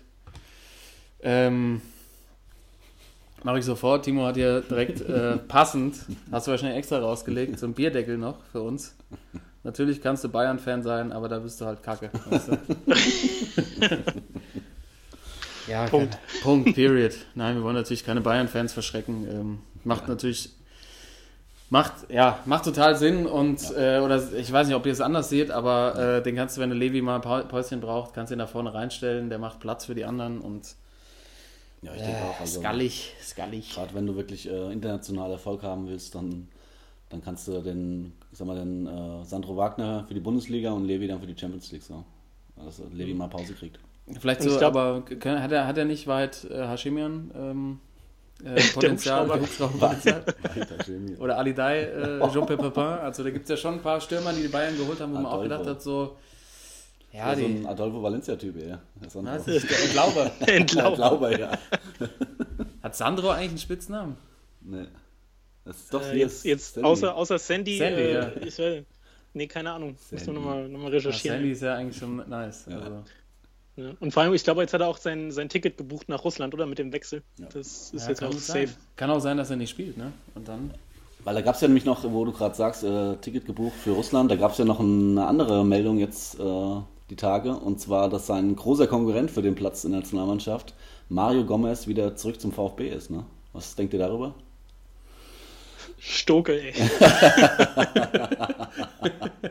[1.20, 1.82] Ähm,
[3.42, 4.04] Mache ich sofort.
[4.04, 5.96] Timo hat hier direkt äh, passend,
[6.30, 8.94] hast du wahrscheinlich extra rausgelegt, so ein Bierdeckel noch für uns.
[9.62, 12.10] Natürlich kannst du Bayern-Fan sein, aber da bist du halt kacke.
[12.28, 12.58] Weißt du?
[15.68, 16.18] ja, Punkt.
[16.42, 17.14] Punkt, period.
[17.34, 19.26] Nein, wir wollen natürlich keine Bayern-Fans verschrecken.
[19.30, 20.50] Ähm, macht natürlich
[21.72, 25.28] Macht, ja, macht total Sinn und, äh, oder ich weiß nicht, ob ihr es anders
[25.28, 28.34] seht, aber äh, den kannst du, wenn der Levi mal ein Päuschen braucht, kannst du
[28.34, 30.74] ihn da vorne reinstellen, der macht Platz für die anderen und
[31.82, 32.36] Ja, ich denke auch.
[32.38, 33.72] äh, Also, skallig, skallig.
[33.72, 36.48] Gerade wenn du wirklich äh, international Erfolg haben willst, dann,
[37.08, 40.86] dann kannst du den, ich sag mal, den äh, Sandro Wagner für die Bundesliga und
[40.86, 42.02] Levi dann für die Champions League so.
[42.56, 43.78] Dass Levi mal Pause kriegt.
[44.18, 47.80] Vielleicht so, ich glaub- aber kann, hat, er, hat er nicht weit äh, Hashimian ähm,
[48.44, 49.22] äh, Potenzial?
[49.28, 49.40] Hubschrauber.
[49.42, 50.24] Hubschrauberpotenzial?
[50.54, 51.16] Weiter, Chemie.
[51.16, 52.82] Oder Alidai, äh, Jean-Pierre Papin.
[52.82, 55.16] Also da gibt es ja schon ein paar Stürmer, die die Bayern geholt haben, wo
[55.18, 55.48] man auch Adolfo.
[55.48, 56.16] gedacht hat, so,
[57.12, 57.46] ja, Ja, so die.
[57.54, 58.80] ein Adolfo Valencia-Typ, ja.
[59.02, 59.32] Der Sandro.
[59.32, 60.30] Na, das ist der Entlauber.
[60.40, 60.94] Ja, Entlauf.
[60.96, 61.58] Glaube, ja.
[62.82, 64.16] Hat Sandro eigentlich einen Spitznamen?
[64.62, 64.86] Nee.
[65.64, 66.88] Das ist doch Äh, jetzt jetzt Sandy.
[66.88, 68.30] außer, außer Sandy, Sandy, äh, ja.
[68.44, 68.84] ich weiß,
[69.34, 69.90] nee, keine Ahnung.
[69.90, 70.40] Müssen wir Sandy.
[70.40, 71.36] nochmal noch mal Ja, recherchieren.
[71.38, 72.66] Sandy ist ja eigentlich schon nice.
[72.68, 72.78] Ja.
[72.78, 73.04] Also.
[73.80, 73.90] Ja.
[74.00, 76.54] Und vor allem, ich glaube, jetzt hat er auch sein, sein Ticket gebucht nach Russland,
[76.54, 76.66] oder?
[76.66, 77.22] Mit dem Wechsel.
[77.38, 77.46] Ja.
[77.52, 78.66] Das ist Ja, jetzt auch gut sein.
[78.66, 78.78] safe.
[78.96, 80.12] Kann auch sein, dass er nicht spielt, ne?
[80.34, 80.72] Und dann.
[81.24, 83.90] Weil da gab es ja nämlich noch, wo du gerade sagst, äh, Ticket gebucht für
[83.92, 86.76] Russland, da gab es ja noch eine andere Meldung jetzt äh,
[87.10, 90.74] die Tage, und zwar, dass sein großer Konkurrent für den Platz in der Nationalmannschaft,
[91.08, 93.10] Mario Gomez, wieder zurück zum VfB ist.
[93.10, 93.24] Ne?
[93.52, 94.34] Was denkt ihr darüber?
[95.98, 96.72] Stoke, ey.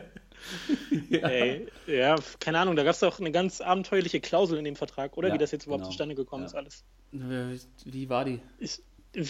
[1.10, 5.16] Ey, ja, keine Ahnung, da gab es doch eine ganz abenteuerliche Klausel in dem Vertrag,
[5.16, 5.28] oder?
[5.28, 5.90] Ja, Wie das jetzt überhaupt genau.
[5.90, 6.46] zustande gekommen Ja.
[6.48, 6.84] ist, alles.
[7.12, 8.40] Wie wie war die?
[8.58, 8.82] Ich,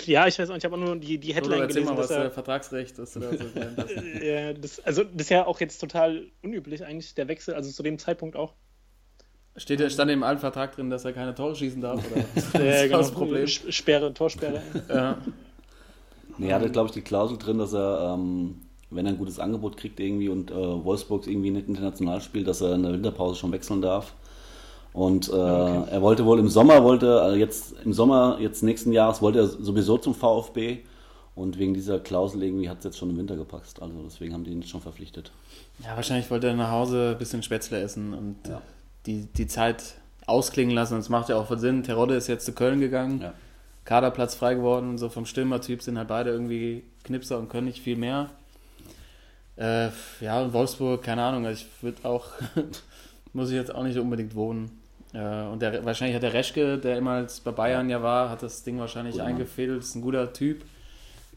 [0.06, 1.98] ja, ich weiß auch, ich habe auch nur die, die Oder Headline erzähl gelesen, mal,
[1.98, 3.16] was dass äh, er, Vertragsrecht ist.
[3.16, 3.44] Oder so.
[4.22, 7.82] Ja, das, also das ist ja auch jetzt total unüblich eigentlich, der Wechsel, also zu
[7.82, 8.54] dem Zeitpunkt auch.
[9.56, 12.00] Steht, ja- stand im alten Vertrag drin, dass er keine Tore schießen darf?
[12.12, 12.24] Oder?
[12.34, 13.46] Das Ja, ist das Problem.
[13.46, 14.62] Sperre, Torsperre.
[14.88, 15.18] Ja.
[16.38, 19.38] Nee, er hatte, glaube ich, die Klausel drin, dass er, ähm, wenn er ein gutes
[19.38, 23.36] Angebot kriegt irgendwie und äh, Wolfsburg irgendwie nicht international spielt, dass er in der Winterpause
[23.36, 24.14] schon wechseln darf.
[24.92, 29.22] Und äh, er wollte wohl im Sommer, wollte äh, jetzt im Sommer jetzt nächsten Jahres
[29.22, 30.78] wollte er sowieso zum VfB
[31.36, 33.80] und wegen dieser Klausel irgendwie hat es jetzt schon im Winter gepasst.
[33.80, 35.30] Also deswegen haben die ihn schon verpflichtet.
[35.84, 38.60] ja, wahrscheinlich wollte er nach Hause ein bisschen Spätzle essen und Ja.
[39.06, 39.94] die, die Zeit
[40.26, 40.94] ausklingen lassen.
[40.94, 41.84] Und es macht ja auch voll Sinn.
[41.84, 43.20] Terodde ist jetzt zu Köln gegangen.
[43.22, 43.32] Ja.
[43.84, 44.98] Kaderplatz frei geworden.
[44.98, 48.28] So vom Stürmertyp sind halt beide irgendwie Knipser und können nicht viel mehr.
[49.60, 51.44] Äh, ja, in Wolfsburg, keine Ahnung.
[51.44, 52.28] Also ich würde auch,
[53.34, 54.80] muss ich jetzt auch nicht unbedingt wohnen.
[55.12, 58.62] Äh, und der, wahrscheinlich hat der Reschke, der immer bei Bayern ja war, hat das
[58.62, 59.26] Ding wahrscheinlich Mann.
[59.26, 59.80] eingefädelt.
[59.80, 60.64] Ist ein guter Typ.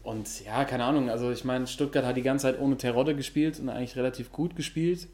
[0.02, 1.10] Und ja, keine Ahnung.
[1.10, 4.56] Also ich meine, Stuttgart hat die ganze Zeit ohne Terodde gespielt und eigentlich relativ gut
[4.56, 5.06] gespielt.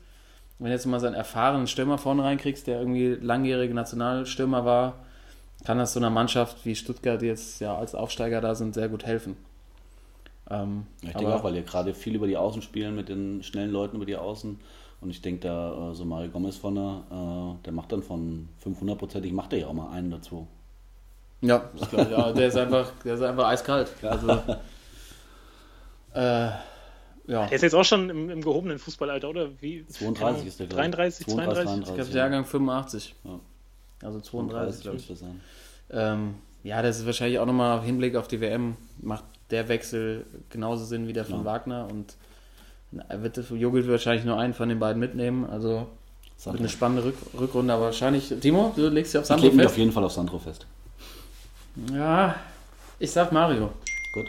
[0.58, 4.98] Wenn du jetzt mal so einen erfahrenen Stürmer vorne reinkriegst, der irgendwie langjährige Nationalstürmer war,
[5.64, 8.88] kann das so einer Mannschaft wie Stuttgart, die jetzt ja als Aufsteiger da sind, sehr
[8.88, 9.36] gut helfen.
[10.50, 13.42] Ähm, Ja, ich denke auch, weil ihr gerade viel über die Außen spielen mit den
[13.42, 14.58] schnellen Leuten über die Außen.
[15.00, 19.32] Und ich denke, da äh, so Mario Gomez vorne, äh, der macht dann von 500-prozentig,
[19.32, 20.46] macht er ja auch mal einen dazu.
[21.40, 23.92] Ja, ich, ja, der ist einfach, der ist einfach eiskalt.
[24.02, 24.28] Also,
[26.14, 26.50] äh,
[27.26, 27.46] ja.
[27.46, 29.48] Der ist jetzt auch schon im, im gehobenen Fußballalter, oder?
[29.60, 29.86] Wie?
[29.86, 30.90] 32 ist der, glaub ich.
[30.90, 31.88] 33, 32?
[31.88, 33.14] Ich glaube, Jahrgang 85.
[33.24, 33.40] Ja.
[34.02, 35.10] Also 32, glaube ich.
[35.90, 40.24] Ähm, ja, das ist wahrscheinlich auch nochmal im Hinblick auf die WM, macht der Wechsel
[40.50, 41.44] genauso Sinn wie der von Ja.
[41.44, 42.14] Wagner und
[43.22, 45.44] wird Jogic wahrscheinlich nur einen von den beiden mitnehmen.
[45.48, 45.86] Also
[46.44, 48.32] wird eine spannende Rück Rückrunde, aber wahrscheinlich.
[48.40, 49.74] Timo, du legst dich auf Ich Sandro lege mich fest?
[49.74, 50.66] auf jeden Fall auf Sandro fest.
[51.92, 52.34] Ja,
[52.98, 53.70] ich sag Mario.
[54.14, 54.26] Gut.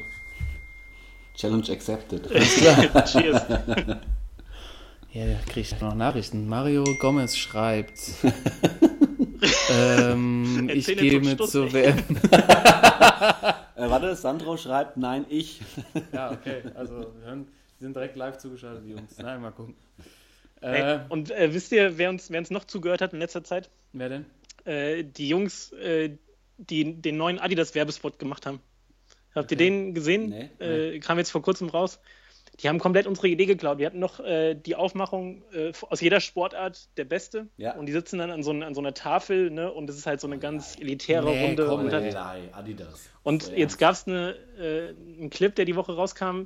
[1.36, 2.30] Challenge accepted.
[3.06, 3.42] Cheers.
[5.14, 6.48] Ja, da krieg ich noch Nachrichten.
[6.48, 7.98] Mario Gomez schreibt.
[9.70, 11.72] ähm, ich gehe mit zur.
[11.74, 11.98] WM.
[12.32, 15.62] äh, warte, Sandro schreibt, nein, ich.
[16.14, 16.64] Ja, okay.
[16.76, 17.48] Also, wir hören,
[17.80, 19.18] die sind direkt live zugeschaltet, die Jungs.
[19.18, 19.76] Nein, mal gucken.
[20.62, 23.70] Äh, und äh, wisst ihr, wer uns, wer uns noch zugehört hat in letzter Zeit?
[23.94, 24.26] wer denn?
[24.66, 26.18] Äh, die Jungs, äh,
[26.58, 28.60] die den neuen Adidas-Werbespot gemacht haben.
[29.34, 30.30] Habt ihr den gesehen?
[30.60, 30.66] Nee.
[30.66, 32.00] Äh, kam jetzt vor kurzem raus.
[32.62, 33.78] Die haben komplett unsere Idee geklaut.
[33.80, 37.48] Wir hatten noch äh, die Aufmachung äh, aus jeder Sportart der Beste.
[37.58, 37.76] Ja.
[37.76, 39.72] Und die sitzen dann an so, an so einer Tafel, ne?
[39.72, 41.66] Und es ist halt so eine ganz elitäre Nee, Runde.
[41.68, 42.12] komm, und, ey.
[42.12, 43.10] hat, Adidas.
[43.24, 46.44] und So jetzt gab es eine, äh, einen Clip, der die Woche rauskam,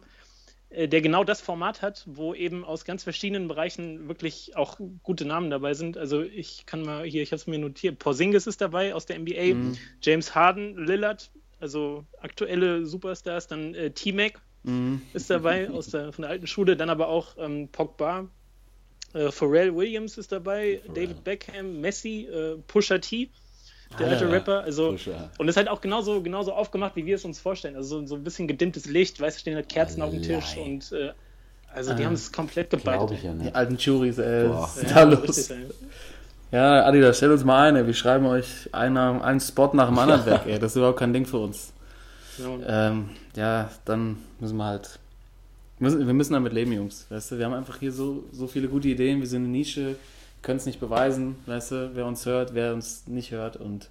[0.69, 5.25] äh, der genau das Format hat, wo eben aus ganz verschiedenen Bereichen wirklich auch gute
[5.25, 5.97] Namen dabei sind.
[5.97, 9.17] Also ich kann mal hier, ich habe es mir notiert, Porzingis ist dabei aus der
[9.19, 9.77] NBA, Mhm.
[10.01, 15.01] James Harden, Lillard, also aktuelle Superstars, dann äh, T-Mac Mhm.
[15.13, 18.29] ist dabei aus der, von der alten Schule, dann aber auch ähm, Pogba,
[19.13, 20.93] äh, Pharrell Williams ist dabei, Pharrell.
[20.93, 23.31] David Beckham, Messi, äh, Pusha T,
[23.99, 24.31] der Ah, alte ja.
[24.31, 25.31] Rapper, also Pusha.
[25.37, 27.75] und ist halt auch genauso, genauso aufgemacht, wie wir es uns vorstellen.
[27.77, 30.57] Also so, so ein bisschen gedimmtes Licht, weißt du, stehen halt Kerzen auf dem Tisch
[30.57, 30.57] Allein.
[30.57, 31.13] und äh,
[31.67, 33.09] also die Ah, haben es komplett gebeitet.
[33.09, 33.55] Glaube ich ja Die nicht.
[33.55, 34.49] alten Churis, ey.
[34.49, 34.71] Boah.
[34.75, 35.49] Was ist Ja, da los?
[35.49, 35.73] richtig.
[36.51, 37.87] Ja, Adidas, stell uns mal ein, ey.
[37.87, 40.59] Wir schreiben euch einen, einen Spot nach dem anderen weg, ey.
[40.59, 41.73] Das ist überhaupt kein Ding für uns.
[42.37, 42.89] Ja.
[42.89, 44.99] Ähm, ja, dann müssen wir halt.
[45.79, 47.05] Müssen, wir müssen damit leben, Jungs.
[47.09, 49.19] Weißt du, wir haben einfach hier so, so viele gute Ideen.
[49.19, 49.95] Wir sind eine Nische,
[50.41, 51.35] können es nicht beweisen.
[51.45, 53.57] Weißt du, wer uns hört, wer uns nicht hört.
[53.57, 53.89] Und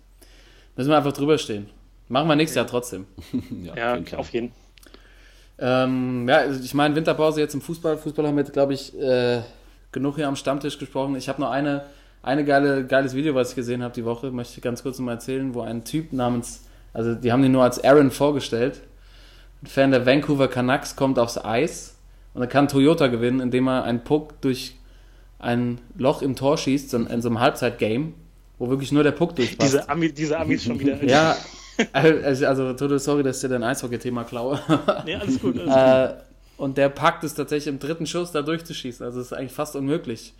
[0.76, 1.68] müssen wir einfach drüber stehen.
[2.08, 3.06] Machen wir nächstes Jahr trotzdem.
[3.62, 4.18] Ja, Fall.
[4.18, 4.52] auf jeden.
[5.58, 7.96] Ähm, ja, also ich meine, Winterpause jetzt im Fußball.
[7.96, 9.42] Fußball haben wir jetzt, glaube ich, äh,
[9.92, 11.16] genug hier am Stammtisch gesprochen.
[11.16, 11.84] Ich habe noch eine,
[12.22, 15.06] eine geile, geiles Video, was ich gesehen habe die Woche, möchte ich ganz kurz noch
[15.06, 18.80] mal erzählen, wo ein Typ namens, also die haben den nur als Aaron vorgestellt.
[19.62, 21.96] Ein Fan der Vancouver Canucks kommt aufs Eis
[22.32, 24.76] und er kann Toyota gewinnen, indem er einen Puck durch
[25.38, 28.14] ein Loch im Tor schießt, in, so einem Halbzeitgame,
[28.58, 29.74] wo wirklich nur der Puck durchpasst.
[29.74, 31.02] Diese, Ami, diese Amis schon wieder.
[31.04, 31.36] ja,
[31.92, 34.60] also, also Toto, sorry, dass ich dir dein Eishockey-Thema klaue.
[35.04, 35.58] Nee, alles gut.
[35.58, 36.18] Alles gut.
[36.18, 36.24] Äh,
[36.56, 39.04] und der packt es tatsächlich im dritten Schuss da durchzuschießen.
[39.04, 40.34] Also es ist eigentlich fast unmöglich.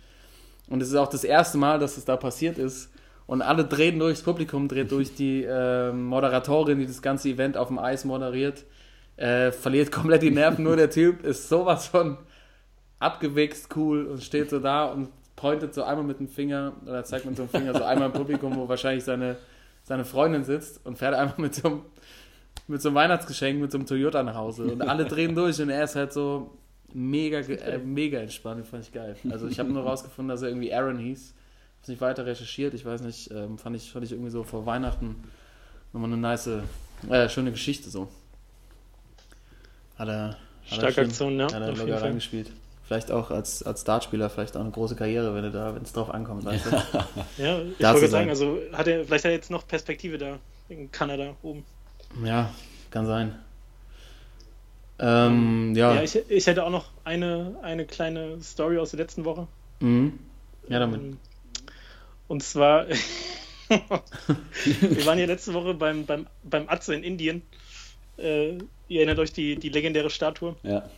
[0.69, 2.89] Und es ist auch das erste Mal, dass es da passiert ist.
[3.27, 7.57] Und alle drehen durch, das Publikum dreht durch, die äh, Moderatorin, die das ganze Event
[7.57, 8.65] auf dem Eis moderiert,
[9.17, 10.63] äh, verliert komplett die Nerven.
[10.63, 12.17] Nur der Typ ist sowas von
[12.99, 17.25] abgewichst, cool und steht so da und pointet so einmal mit dem Finger oder zeigt
[17.25, 19.37] mit so einem Finger so einmal im Publikum, wo wahrscheinlich seine,
[19.83, 21.81] seine Freundin sitzt und fährt einfach mit so einem
[22.67, 24.63] mit so einem Weihnachtsgeschenk, mit so einem Toyota nach Hause.
[24.63, 26.57] Und alle drehen durch und er ist halt so
[26.93, 28.65] mega, äh, mega entspannt.
[28.65, 29.15] Fand ich geil.
[29.29, 31.33] Also ich habe nur rausgefunden, dass er irgendwie Aaron hieß.
[31.87, 32.73] Nicht weiter recherchiert.
[32.73, 35.23] Ich weiß nicht, ähm, fand, ich, fand ich irgendwie so vor Weihnachten
[35.93, 36.49] nochmal eine nice,
[37.09, 38.07] äh, schöne Geschichte so.
[39.97, 40.37] Hat er, hat
[40.69, 41.45] er Starke schön- Aktion, ja.
[41.45, 42.07] Hat er auf jeden locker Fall.
[42.09, 42.51] reingespielt.
[42.87, 45.91] Vielleicht auch als, als Dartspieler, vielleicht auch eine große Karriere, wenn er da, wenn es
[45.93, 46.69] drauf ankommt, weißt du?
[47.41, 50.37] Ja, ich Da wollte sagen, also hat er, vielleicht hat er jetzt noch Perspektive da
[50.69, 51.63] in Kanada oben.
[52.23, 52.51] Ja,
[52.91, 53.33] kann sein.
[54.99, 55.95] Ähm, ja.
[55.95, 59.47] Ja, ich, ich hätte auch noch eine, eine kleine Story aus der letzten Woche.
[59.79, 60.19] mhm.
[60.69, 61.01] ja, damit.
[61.01, 61.17] Ähm,
[62.27, 62.87] Und zwar,
[63.67, 67.41] wir waren ja letzte Woche beim, beim, beim Atze in Indien.
[68.17, 68.57] Äh,
[68.87, 70.55] ihr erinnert euch die, die legendäre Statue.
[70.63, 70.89] Ja.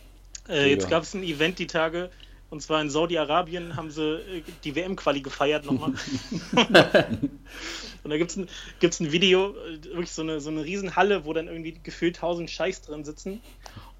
[0.48, 2.10] Äh, jetzt gab es ein Event die Tage.
[2.50, 5.90] Und zwar in Saudi-Arabien haben sie äh, die WM-Quali gefeiert nochmal.
[8.04, 8.48] und da gibt es ein,
[8.80, 12.50] gibt's ein Video, äh, wirklich so eine, so eine Riesenhalle, wo dann irgendwie gefühlt tausend
[12.50, 13.42] Scheichs drin sitzen.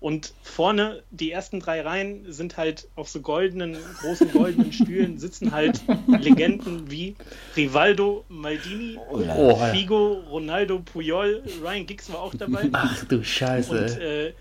[0.00, 5.50] Und vorne, die ersten drei Reihen sind halt auf so goldenen, großen goldenen Stühlen, sitzen
[5.50, 7.16] halt Legenden wie
[7.56, 9.56] Rivaldo, Maldini, Oh.
[9.72, 12.68] Figo, Ronaldo, Puyol, Ryan Giggs war auch dabei.
[12.72, 13.70] Ach du Scheiße.
[13.72, 14.32] Und äh,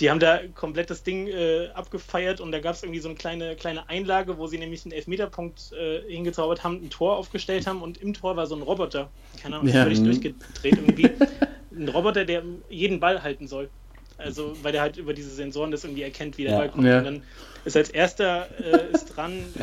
[0.00, 3.16] die haben da komplett das Ding äh, abgefeiert und da gab es irgendwie so eine
[3.18, 7.82] kleine, kleine Einlage, wo sie nämlich einen Elfmeterpunkt äh, hingezaubert haben, ein Tor aufgestellt haben
[7.82, 9.10] und im Tor war so ein Roboter.
[9.42, 9.82] Keine Ahnung, Ja.
[9.82, 11.10] völlig durchgedreht irgendwie.
[11.76, 13.68] Ein Roboter, der jeden Ball halten soll.
[14.18, 16.58] Also, weil der halt über diese Sensoren das irgendwie erkennt, wie der Ja.
[16.58, 16.84] Ball kommt.
[16.86, 16.98] Ja.
[16.98, 17.22] Und dann
[17.64, 19.54] ist als erster äh, ist dran,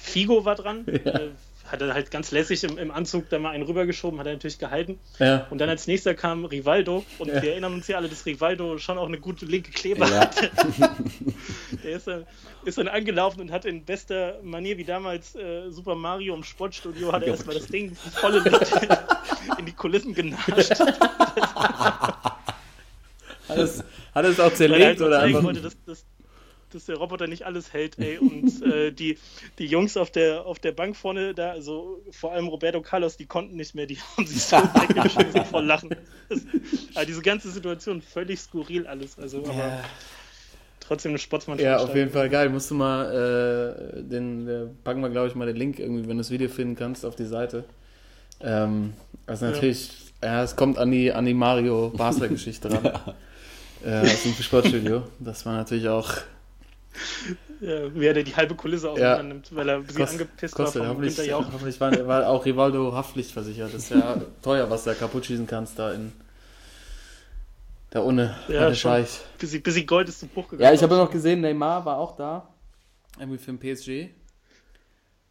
[0.00, 1.28] Figo war dran, äh,
[1.66, 4.58] hat er halt ganz lässig im, im Anzug da mal einen rübergeschoben, hat er natürlich
[4.58, 4.98] gehalten.
[5.18, 5.46] ja.
[5.50, 7.42] Und dann als nächster kam Rivaldo und Ja.
[7.42, 10.20] wir erinnern uns ja alle, dass Rivaldo schon auch eine gute linke Kleber Ja.
[10.20, 10.50] hatte.
[11.84, 12.26] Der ist dann,
[12.64, 17.12] ist dann angelaufen und hat in bester Manier wie damals äh, Super Mario im Sportstudio,
[17.12, 18.72] hat er erstmal das Ding volle Licht
[19.58, 20.50] in die Kulissen genascht,
[23.48, 25.42] Hat es, hat es auch zerlegt so oder einfach.
[25.42, 26.04] wollte, dass, dass,
[26.72, 28.18] dass der Roboter nicht alles hält, ey.
[28.18, 29.18] Und äh, die,
[29.58, 33.26] die Jungs auf der, auf der Bank vorne, da, also vor allem Roberto Carlos, die
[33.26, 35.90] konnten nicht mehr, die haben sich so weggeschmissen vor Lachen.
[36.28, 36.40] Das,
[36.94, 39.18] also diese ganze Situation völlig skurril alles.
[39.18, 39.84] Also, aber Ja.
[40.80, 41.64] trotzdem eine Sportsmannschaft.
[41.64, 42.48] Ja, auf jeden Fall geil.
[42.48, 46.16] Musst du mal, äh, den, äh, packen wir, glaube ich, mal den Link irgendwie, wenn
[46.16, 47.64] du das Video finden kannst, auf die Seite.
[48.40, 48.92] Ähm,
[49.26, 49.90] also natürlich,
[50.22, 50.42] ja.
[50.42, 52.90] es kommt an die, an die Mario Basler-Geschichte ran.
[53.86, 55.04] Äh, aus dem Sportstudio.
[55.20, 56.12] Das war natürlich auch
[57.60, 60.82] Ja, wie er da die halbe Kulisse auseinander nimmt, weil er sie kost, angepisst kostet.
[60.82, 61.46] war Hoffentlich, Günther Jauch.
[61.52, 63.72] hoffentlich war, war auch Rivaldo Haftpflichtversichert.
[63.72, 66.12] Das ist ja teuer, was du da kaputt schießen kannst da in
[67.92, 68.90] der Unne Ja, bei der schon.
[68.90, 69.20] Scheich.
[69.38, 70.62] Bis sie, bis sie Gold ist zu Bruch gegangen.
[70.68, 72.48] Ja, ich habe noch gesehen, Neymar war auch da,
[73.18, 74.10] irgendwie für den PSG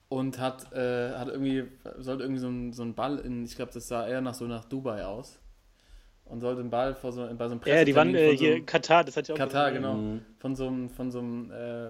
[0.10, 1.66] und hat, äh, hat irgendwie,
[2.00, 4.46] sollte irgendwie so ein, so ein Ball in, ich glaube, das sah eher nach so
[4.46, 5.38] nach Dubai aus
[6.26, 8.44] und sollte einen Ball vor so, bei so einem Ja, die waren äh, von so
[8.44, 9.84] hier einem- Katar, das hat ja auch Katar, gesehen.
[9.84, 11.88] genau, von so einem, von so einem äh,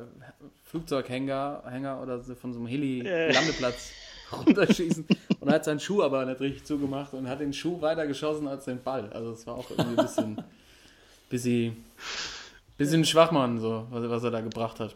[0.66, 2.72] Flugzeughänger Hänger oder so, von so einem Äh.
[2.72, 3.92] Heli-Landeplatz
[4.46, 5.06] runterschießen
[5.40, 8.66] und hat seinen Schuh aber nicht richtig zugemacht und hat den Schuh weiter geschossen als
[8.66, 9.10] den Ball.
[9.14, 10.42] Also es war auch irgendwie ein bisschen,
[11.30, 11.86] bisschen,
[12.78, 14.96] bisschen Schwachmann, so, was, was er da gebracht hat.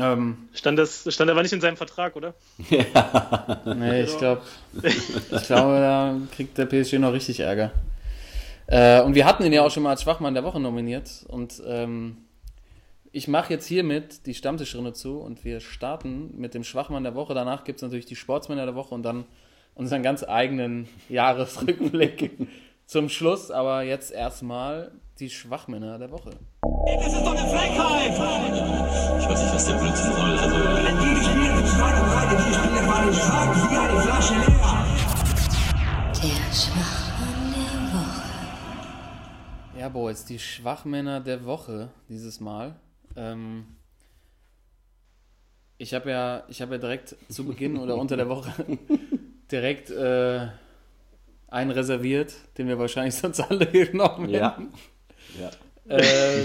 [0.00, 2.34] Ähm, Stand, das, stand aber nicht in seinem Vertrag, oder?
[3.64, 4.42] nee, ich glaube,
[4.82, 7.70] ich glaube, da kriegt der PSG noch richtig Ärger.
[8.70, 11.24] Äh, und wir hatten ihn ja auch schon mal als Schwachmann der Woche nominiert.
[11.28, 12.18] Und ähm,
[13.10, 17.34] ich mache jetzt hiermit die Stammtischrunde zu und wir starten mit dem Schwachmann der Woche.
[17.34, 19.24] Danach gibt es natürlich die Sportsmänner der Woche und dann
[19.74, 22.30] unseren ganz eigenen Jahresrückblick
[22.86, 23.50] zum Schluss.
[23.50, 26.30] Aber jetzt erstmal die Schwachmänner der Woche.
[27.02, 28.12] Das ist doch eine Frechheit!
[28.12, 30.38] Ich weiß nicht, was der Blödsinn soll.
[30.38, 34.46] Also, Die gespielt sind stark und breit, die Spieler waren stark wie eine Flasche leer.
[36.22, 36.99] Der Woche.
[39.80, 42.76] Ja, Boys, die Schwachmänner der Woche dieses Mal.
[43.16, 43.64] Ähm,
[45.78, 48.52] ich habe ja, ich habe ja direkt zu Beginn oder unter der Woche
[49.50, 50.48] direkt äh,
[51.48, 54.50] einen reserviert, den wir wahrscheinlich sonst alle genommen Ja.
[54.58, 54.74] hätten.
[55.40, 55.96] ja.
[55.96, 56.44] Äh,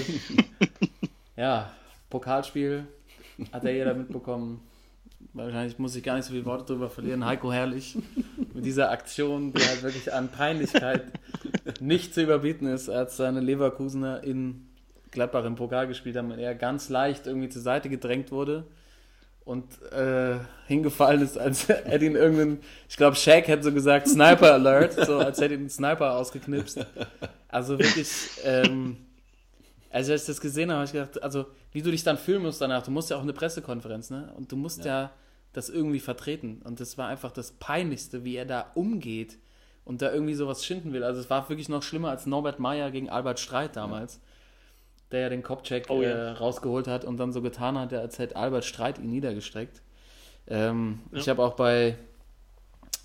[1.35, 1.73] ja,
[2.09, 2.87] Pokalspiel
[3.51, 4.61] hat ja jeder mitbekommen.
[5.35, 7.25] Wahrscheinlich muss ich gar nicht so viele Worte drüber verlieren.
[7.25, 7.97] Heiko Herrlich
[8.53, 11.03] mit dieser Aktion, die halt wirklich an Peinlichkeit
[11.81, 14.65] nicht zu überbieten ist, als seine Leverkusener in
[15.11, 18.65] Gladbach im Pokal gespielt haben und er ganz leicht irgendwie zur Seite gedrängt wurde
[19.43, 24.53] und äh, hingefallen ist, als hätte ihn irgendein, ich glaube, Shaq hätte so gesagt, Sniper
[24.53, 26.85] Alert, so als hätte ihn ein Sniper ausgeknipst.
[27.49, 28.07] Also wirklich,
[28.45, 28.97] ähm,
[29.89, 32.41] also als ich das gesehen habe, habe ich gedacht, also wie du dich dann fühlen
[32.41, 34.33] musst danach, du musst ja auch eine Pressekonferenz, ne?
[34.37, 35.11] Und du musst ja,
[35.55, 36.61] das irgendwie vertreten.
[36.65, 39.37] Und das war einfach das Peinlichste, wie er da umgeht
[39.85, 41.03] und da irgendwie sowas schinden will.
[41.03, 44.19] Also es war wirklich noch schlimmer als Norbert Meyer gegen Albert Streit damals,
[45.11, 46.09] der ja den Kopfcheck Oh ja.
[46.09, 49.81] äh, rausgeholt hat und dann so getan hat, als hätte Albert Streit ihn niedergestreckt.
[50.47, 51.97] Ähm, Ich habe auch bei,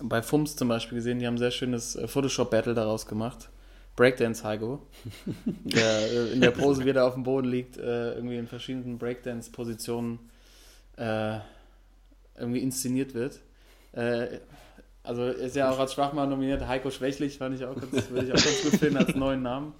[0.01, 3.49] bei FUMS zum Beispiel gesehen, die haben ein sehr schönes äh, Photoshop-Battle daraus gemacht.
[3.95, 4.79] Breakdance Heigo,
[5.45, 8.97] der äh, in der Pose, wie er auf dem Boden liegt, äh, irgendwie in verschiedenen
[8.97, 10.19] Breakdance-Positionen
[12.37, 13.39] irgendwie inszeniert wird.
[13.93, 14.39] Äh,
[15.03, 16.67] also ist ja auch als Schwachmann nominiert.
[16.67, 19.73] Heiko Schwächlich fand ich auch ganz, würde ich auch ganz gut finden als neuen Namen.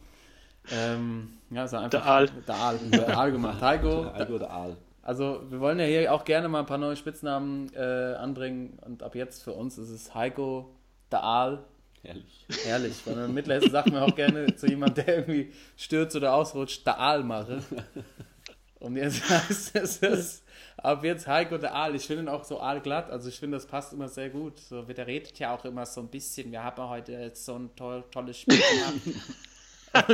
[0.71, 2.29] Ähm, ja, ist einfach Der Aal.
[2.47, 3.61] Der Aal, der Aal gemacht.
[3.61, 4.77] Heiko, Algo oder Aal.
[5.01, 9.03] also wir wollen ja hier auch gerne mal ein paar neue Spitznamen äh, anbringen und
[9.03, 10.75] ab jetzt für uns ist es Heiko,
[11.11, 11.63] der Aal.
[12.03, 12.47] Herrlich.
[12.63, 13.01] Herrlich.
[13.05, 16.99] Weil in Mittelhessen sagt man auch gerne zu jemandem, der irgendwie stürzt oder ausrutscht, der
[16.99, 17.59] Aal mache.
[18.79, 20.40] Und jetzt heißt es, es
[20.81, 21.95] ab jetzt Heiko der Aal.
[21.95, 23.09] Ich finde ihn auch so aalglatt.
[23.09, 24.59] Also ich finde, das passt immer sehr gut.
[24.59, 26.51] So, der redet ja auch immer so ein bisschen.
[26.51, 29.29] Wir haben heute jetzt so ein toll, tolles Spiel gemacht.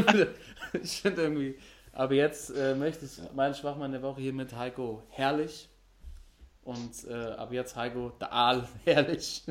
[0.73, 1.57] Und ich finde irgendwie,
[1.93, 5.69] aber jetzt äh, möchte ich meinen Schwachmann der Woche hier mit Heiko herrlich.
[6.63, 9.43] Und äh, ab jetzt Heiko der Aal herrlich.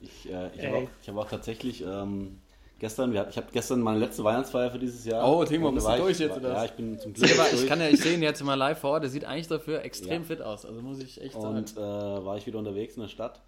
[0.00, 2.41] Ich, äh, ich habe auch, hab auch tatsächlich ähm,
[2.82, 5.26] gestern, wir, ich habe gestern meine letzte Weihnachtsfeier für dieses Jahr.
[5.26, 7.62] Oh, Timo, bist du durch ich, jetzt, oder Ja, ich bin zum Glück Aber durch.
[7.62, 9.82] ich kann ja, ich sehe ihn jetzt mal live vor Ort, der sieht eigentlich dafür
[9.82, 10.26] extrem Ja.
[10.28, 10.66] fit aus.
[10.66, 11.56] Also muss ich echt sagen.
[11.56, 13.40] Und äh, war ich wieder unterwegs in der Stadt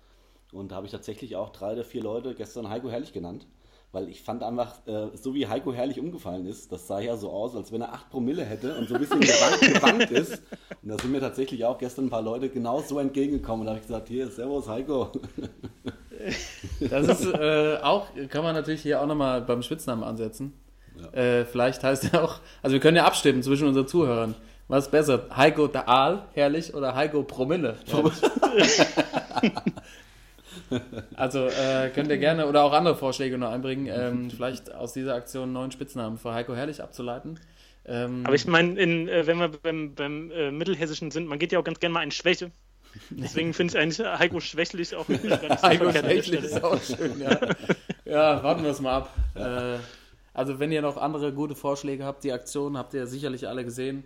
[0.53, 3.47] und da habe ich tatsächlich auch drei oder vier Leute gestern Heiko Herrlich genannt.
[3.95, 7.31] Weil ich fand einfach, äh, so wie Heiko Herrlich umgefallen ist, das sah ja so
[7.31, 10.43] aus, als wenn er 8 Promille hätte und so ein bisschen gewankt, gewankt ist.
[10.83, 13.61] Und da sind mir tatsächlich auch gestern ein paar Leute genau so entgegengekommen.
[13.61, 15.13] Und da habe ich gesagt, hier, Servus Heiko.
[16.81, 20.55] Das ist äh, auch, kann man natürlich hier auch nochmal beim Spitznamen ansetzen.
[21.13, 24.35] Äh, vielleicht heißt er auch, also wir können ja abstimmen zwischen unseren Zuhörern.
[24.69, 25.27] Was ist besser?
[25.37, 27.77] Heiko der Aal, herrlich, oder Heiko Promille?
[27.87, 28.15] herrlich?
[31.15, 35.15] also äh, könnt ihr gerne oder auch andere Vorschläge noch einbringen, ähm, vielleicht aus dieser
[35.15, 37.39] Aktion einen neuen Spitznamen für Heiko Herrlich abzuleiten.
[37.87, 41.53] Ähm, Aber ich meine, in, äh, wenn wir beim, beim äh, Mittelhessischen sind, man geht
[41.53, 42.51] ja auch ganz gerne mal in Schwäche.
[43.11, 45.07] Deswegen finde ich eigentlich Heiko Schwächlich auch
[45.63, 47.39] Heiko Schwächlich ist auch schön, ja.
[48.05, 49.15] ja, warten wir es mal ab.
[49.35, 49.79] Äh,
[50.33, 54.05] also wenn ihr noch andere gute Vorschläge habt, die Aktion habt ihr sicherlich alle gesehen.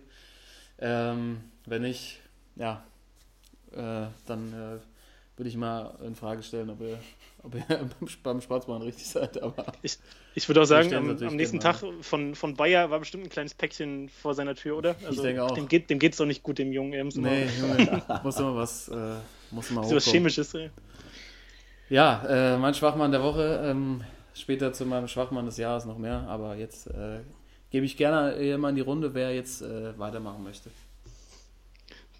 [0.79, 2.19] Ähm, wenn nicht,
[2.55, 2.83] ja,
[3.71, 4.79] äh, dann äh,
[5.39, 6.99] würde ich mal in Frage stellen, ob ihr,
[7.43, 7.63] ob ihr
[8.23, 9.41] beim, Sportsmann richtig seid.
[9.41, 9.97] Aber Ich,
[10.35, 13.53] ich würde auch sagen, am, am nächsten Tag von, von Bayer war bestimmt ein kleines
[13.53, 14.95] Päckchen vor seiner Tür, oder?
[15.05, 15.51] Also, denke auch.
[15.51, 17.05] Dem geht dem geht's doch nicht gut, dem Jungen.
[17.05, 19.15] Muss immer- nee, Junge, muss immer was, äh,
[19.51, 20.05] muss immer so was.
[20.05, 20.53] Chemisches.
[20.53, 20.71] Ey.
[21.89, 23.61] Ja, äh, mein Schwachmann der Woche.
[23.63, 26.25] Ähm, später zu meinem Schwachmann des Jahres noch mehr.
[26.27, 27.21] Aber jetzt äh,
[27.71, 30.69] gebe ich gerne mal in die Runde, wer jetzt äh, weitermachen möchte.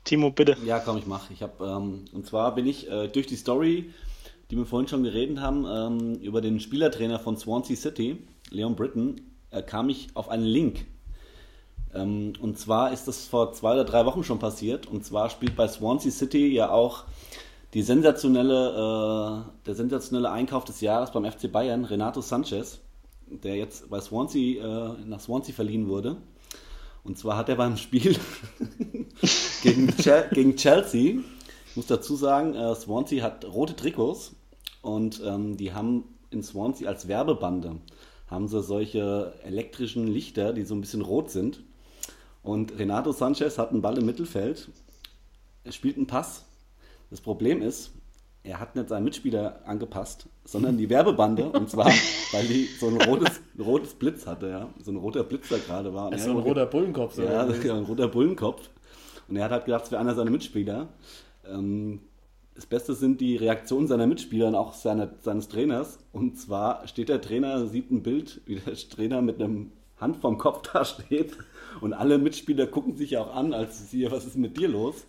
[0.09, 0.57] Timo, bitte.
[0.65, 1.29] Ja, komm, ich mach.
[1.29, 3.93] Ich ähm, und zwar bin ich äh, durch die Story,
[4.49, 8.17] die wir vorhin schon geredet haben, ähm, über den Spielertrainer von Swansea City,
[8.49, 10.87] Leon Britton, äh, kam ich auf einen Link.
[11.93, 14.87] Ähm, und zwar ist das vor zwei oder drei Wochen schon passiert.
[14.87, 17.03] Und zwar spielt bei Swansea City ja auch
[17.75, 22.79] die sensationelle, äh, der sensationelle Einkauf des Jahres beim FC Bayern, Renato Sanchez,
[23.27, 26.17] der jetzt bei Swansea äh, nach Swansea verliehen wurde.
[27.03, 28.17] Und zwar hat er beim Spiel
[29.63, 29.93] gegen,
[30.31, 31.19] gegen Chelsea,
[31.69, 34.35] ich muss dazu sagen, äh, Swansea hat rote Trikots
[34.81, 37.77] und ähm, die haben in Swansea als Werbebande
[38.29, 41.63] haben sie solche elektrischen Lichter, die so ein bisschen rot sind.
[42.43, 44.69] Und Renato Sanchez hat einen Ball im Mittelfeld,
[45.63, 46.45] er spielt einen Pass.
[47.09, 47.91] Das Problem ist,
[48.43, 51.49] er hat nicht seinen Mitspieler angepasst, sondern die Werbebande.
[51.51, 51.91] und zwar,
[52.31, 54.69] weil die so ein rotes, rotes Blitz hatte, ja.
[54.83, 56.09] So ein roter Blitz da gerade war.
[56.11, 57.15] Das ist so ein roter Bullenkopf.
[57.15, 57.47] So ja, irgendwie.
[57.49, 58.69] das ist ja ein roter Bullenkopf.
[59.27, 60.87] Und er hat halt gedacht, es wäre einer seiner Mitspieler.
[61.47, 62.01] Ähm,
[62.55, 65.99] das Beste sind die Reaktionen seiner Mitspieler und auch seiner, seines Trainers.
[66.11, 70.37] Und zwar steht der Trainer, sieht ein Bild, wie der Trainer mit einem Hand vom
[70.37, 71.37] Kopf da steht.
[71.79, 75.05] Und alle Mitspieler gucken sich ja auch an, als sie, was ist mit dir los?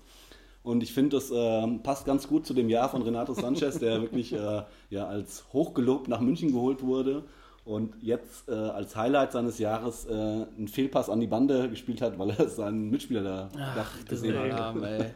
[0.62, 4.02] Und ich finde, das ähm, passt ganz gut zu dem Jahr von Renato Sanchez, der
[4.02, 7.24] wirklich äh, ja, als hochgelobt nach München geholt wurde
[7.64, 12.18] und jetzt äh, als Highlight seines Jahres äh, einen Fehlpass an die Bande gespielt hat,
[12.18, 14.60] weil er seinen Mitspieler da Ach, gesehen hat.
[14.60, 15.06] Arm, ey.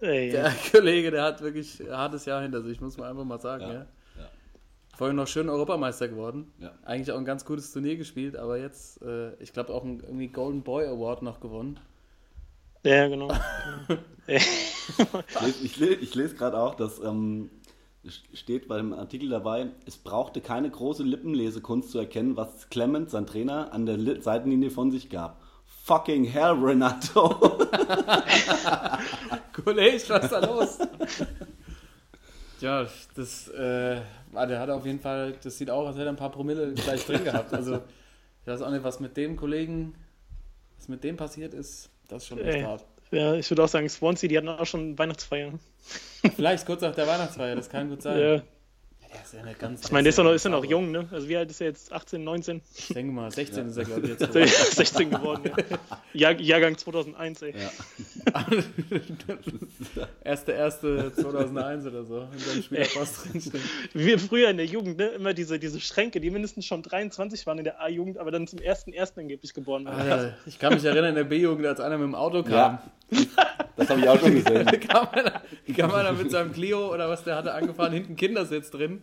[0.00, 3.40] Ey, Der Kollege, der hat wirklich ein hartes Jahr hinter sich, muss man einfach mal
[3.40, 3.64] sagen.
[3.64, 3.72] Ja.
[3.72, 4.28] Ja, ja.
[4.96, 6.52] Vorhin noch schön Europameister geworden.
[6.58, 6.72] Ja.
[6.84, 10.28] Eigentlich auch ein ganz gutes Turnier gespielt, aber jetzt, äh, ich glaube, auch einen irgendwie
[10.28, 11.78] Golden Boy Award noch gewonnen.
[12.82, 13.28] Ja, genau.
[14.26, 17.50] Ich lese, ich lese, gerade auch, dass ähm,
[18.04, 23.26] es steht beim Artikel dabei, es brauchte keine große Lippenlesekunst zu erkennen, was Clement, sein
[23.26, 25.40] Trainer, an der Li Seitenlinie von sich gab.
[25.84, 27.28] Fucking hell, Renato.
[29.52, 30.78] Kollege, was ist da los?
[32.60, 34.00] ja, das, äh,
[34.34, 36.72] ah, der hat auf jeden Fall, das sieht auch, als hätte er ein paar Promille
[36.74, 37.52] gleich drin gehabt.
[37.52, 39.94] Also, ich weiß auch nicht, was mit dem Kollegen,
[40.76, 42.62] was mit dem passiert ist, das ist schon echt Ey.
[42.62, 42.84] hart.
[43.10, 45.52] ja, ich würde auch sagen, Swansea, die hatten auch schon Weihnachtsfeier.
[46.36, 48.18] Vielleicht kurz nach der Weihnachtsfeier, das kann gut sein.
[48.20, 48.42] Ja.
[49.12, 49.84] Der ist ja nicht ganz.
[49.84, 51.06] Ich meine, der ist doch noch, ist ja noch jung, ne?
[51.10, 51.92] Also wie alt ist er jetzt?
[51.92, 52.62] 18, 19?
[52.74, 54.22] Ich denke mal, 16 ist er, glaube ich, jetzt.
[54.34, 55.50] Ist 16 geworden,
[56.14, 56.30] ja.
[56.30, 57.54] Jahr, Jahrgang 2001, ey.
[57.58, 57.70] Ja.
[60.24, 62.28] Erste, erste 2001 oder so.
[62.32, 63.62] In seinem Spielerpost drinstehen.
[63.92, 65.08] Wie früher in der Jugend, ne?
[65.08, 68.60] Immer diese, diese Schränke, die mindestens schon 23 waren in der A-Jugend, aber dann zum
[68.60, 70.00] ersten ersten angeblich geboren waren.
[70.00, 72.52] Alter, ich kann mich erinnern, in der B-Jugend, als einer mit dem Auto kam.
[72.52, 72.82] Ja,
[73.76, 74.66] das habe ich auch schon gesehen.
[74.72, 75.42] Da kam einer,
[75.76, 79.02] kam einer mit seinem Clio oder was der hatte angefahren, hinten Kindersitz drin.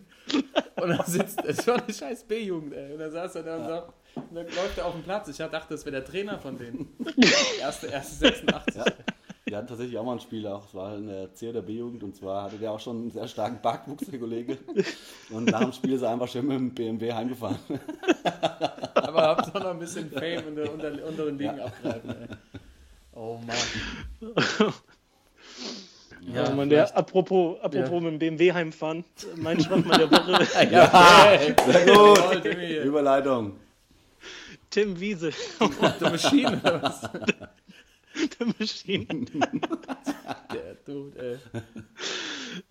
[0.80, 2.92] Und dann sitzt, es war eine scheiß B-Jugend, ey.
[2.92, 5.28] Und dann saß er da und, sagt, und dann läuft er auf dem Platz.
[5.28, 6.88] Ich dachte, das wäre der Trainer von denen.
[7.60, 8.82] Erste, erste 86.
[9.44, 12.04] Wir hatten tatsächlich auch mal ein Spiel, auch, es war in der C- oder B-Jugend,
[12.04, 14.58] und zwar hatte der auch schon einen sehr starken Bartwuchs, der Kollege.
[15.30, 17.58] Und nach dem Spiel ist er einfach schön mit dem BMW heimgefahren.
[18.94, 22.10] Aber habt noch ein bisschen Fame in der unter, unteren Ligen abgreifen.
[22.10, 22.60] Ey.
[23.14, 23.56] Oh Mann.
[26.22, 28.00] Ja, man, der, apropos, apropos Ja.
[28.00, 29.04] mit dem BMW heimfahren,
[29.36, 32.84] mein Schwachmann der Woche, Ja, Sehr gut.
[32.84, 33.56] Überleitung.
[34.68, 37.00] Tim Wiese, oder was?
[38.38, 39.08] der Maschine.
[40.52, 41.38] Der Dude,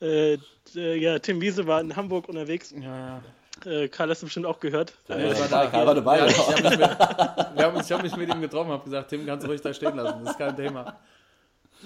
[0.02, 0.08] ey.
[0.08, 0.38] Äh,
[0.76, 2.72] äh, ja, Tim Wiese war in Hamburg unterwegs.
[2.80, 3.24] Ja,
[3.66, 4.94] Äh, Karl hast du bestimmt auch gehört.
[5.08, 6.20] Ja, Äh, war da, Karl war dabei.
[6.20, 8.84] Ja, ich habe mich, mit- wir haben uns- ich hab mich mit ihm getroffen, habe
[8.84, 10.98] gesagt, Tim, kannst du ruhig da stehen lassen, das ist kein Thema.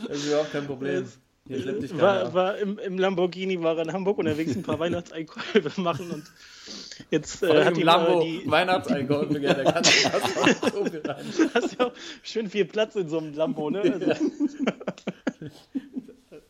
[0.08, 1.08] Das ist überhaupt kein Problem.
[1.46, 4.64] Hier schleppt dich keiner war, war im, im Lamborghini, war er in Hamburg unterwegs, ein
[4.64, 6.24] paar Weihnachtseinkäufe machen und
[7.12, 10.86] jetzt äh, hat die, Lambo die Weihnachtseinkäufe, ja, der kann fast auch so
[11.54, 11.92] hast ja auch
[12.24, 13.82] schön viel Platz in so einem Lambo, ne?
[13.82, 16.42] Also, Das ist echt eine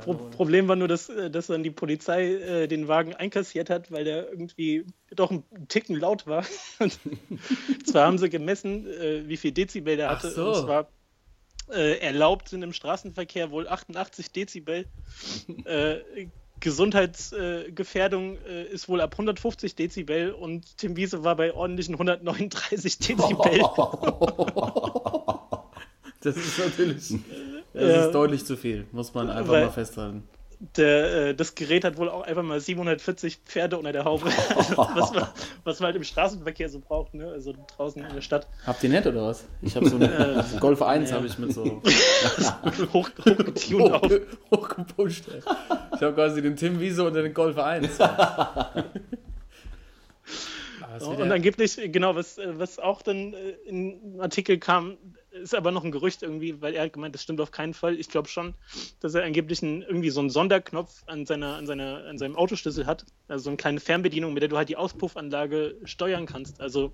[0.00, 0.14] Pro.
[0.14, 4.04] Problem war nur, dass, äh, dass dann die Polizei äh, den Wagen einkassiert hat, weil
[4.04, 6.44] der irgendwie doch ein Ticken laut war.
[7.86, 10.30] Zwar haben sie gemessen, äh, wie viel Dezibel der Ach hatte.
[10.30, 10.48] so.
[10.48, 10.88] Und zwar
[11.70, 14.86] äh, erlaubt sind im Straßenverkehr wohl 88 Dezibel.
[15.64, 15.98] äh,
[16.60, 23.62] Gesundheitsgefährdung äh, ist wohl ab 150 Dezibel und Tim Wiese war bei ordentlichen 139 Dezibel.
[26.20, 27.14] Das ist natürlich
[27.74, 28.06] das Ja.
[28.06, 30.22] ist deutlich zu viel, muss man einfach Weil- mal festhalten.
[30.76, 34.24] Der, äh, das Gerät hat wohl auch einfach mal 740 Pferde unter der Haube,
[34.76, 35.28] was, man,
[35.62, 37.28] was man halt im Straßenverkehr so braucht, ne?
[37.30, 38.48] also draußen in der Stadt.
[38.66, 39.44] Habt ihr nett oder was?
[39.62, 41.64] Ich habe so eine Golf 1 habe ich mit so
[42.92, 44.02] Hoch, hochgetunt auf.
[44.02, 44.18] hoch,
[44.50, 45.26] hochgepusht.
[45.32, 45.42] Ey.
[45.94, 48.00] Ich habe quasi den Tim Wiese unter den Golf 1.
[48.00, 48.84] Aber
[50.96, 54.58] es wird Und ja- angeblich, genau, was, äh, was auch dann äh, in einem Artikel
[54.58, 54.96] kam,
[55.30, 57.98] ist aber noch ein Gerücht irgendwie, weil er hat gemeint, das stimmt auf keinen Fall.
[57.98, 58.54] Ich glaube schon,
[59.00, 62.86] dass er angeblich einen, irgendwie so einen Sonderknopf an, seiner, an, seiner, an seinem Autoschlüssel
[62.86, 63.04] hat.
[63.28, 66.60] Also so eine kleine Fernbedienung, mit der du halt die Auspuffanlage steuern kannst.
[66.60, 66.92] Also,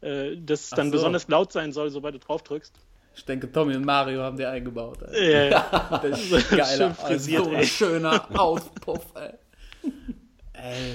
[0.00, 0.92] äh, dass es dann so.
[0.92, 2.74] besonders laut sein soll, sobald du drauf drückst.
[3.14, 5.02] ich denke, Tommy und Mario haben die eingebaut.
[5.12, 5.48] Ey.
[5.48, 5.50] Äh,
[6.02, 9.32] Das ist Schön geiler, frisiert, so ein schöner Auspuff, ey.
[10.54, 10.94] ey.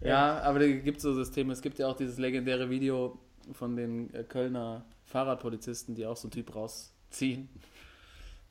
[0.00, 1.52] Ja, aber da gibt es so Systeme.
[1.52, 3.18] Es gibt ja auch dieses legendäre Video
[3.52, 4.84] von den äh, Kölner
[5.16, 7.48] Fahrradpolizisten, die auch so einen Typ rausziehen.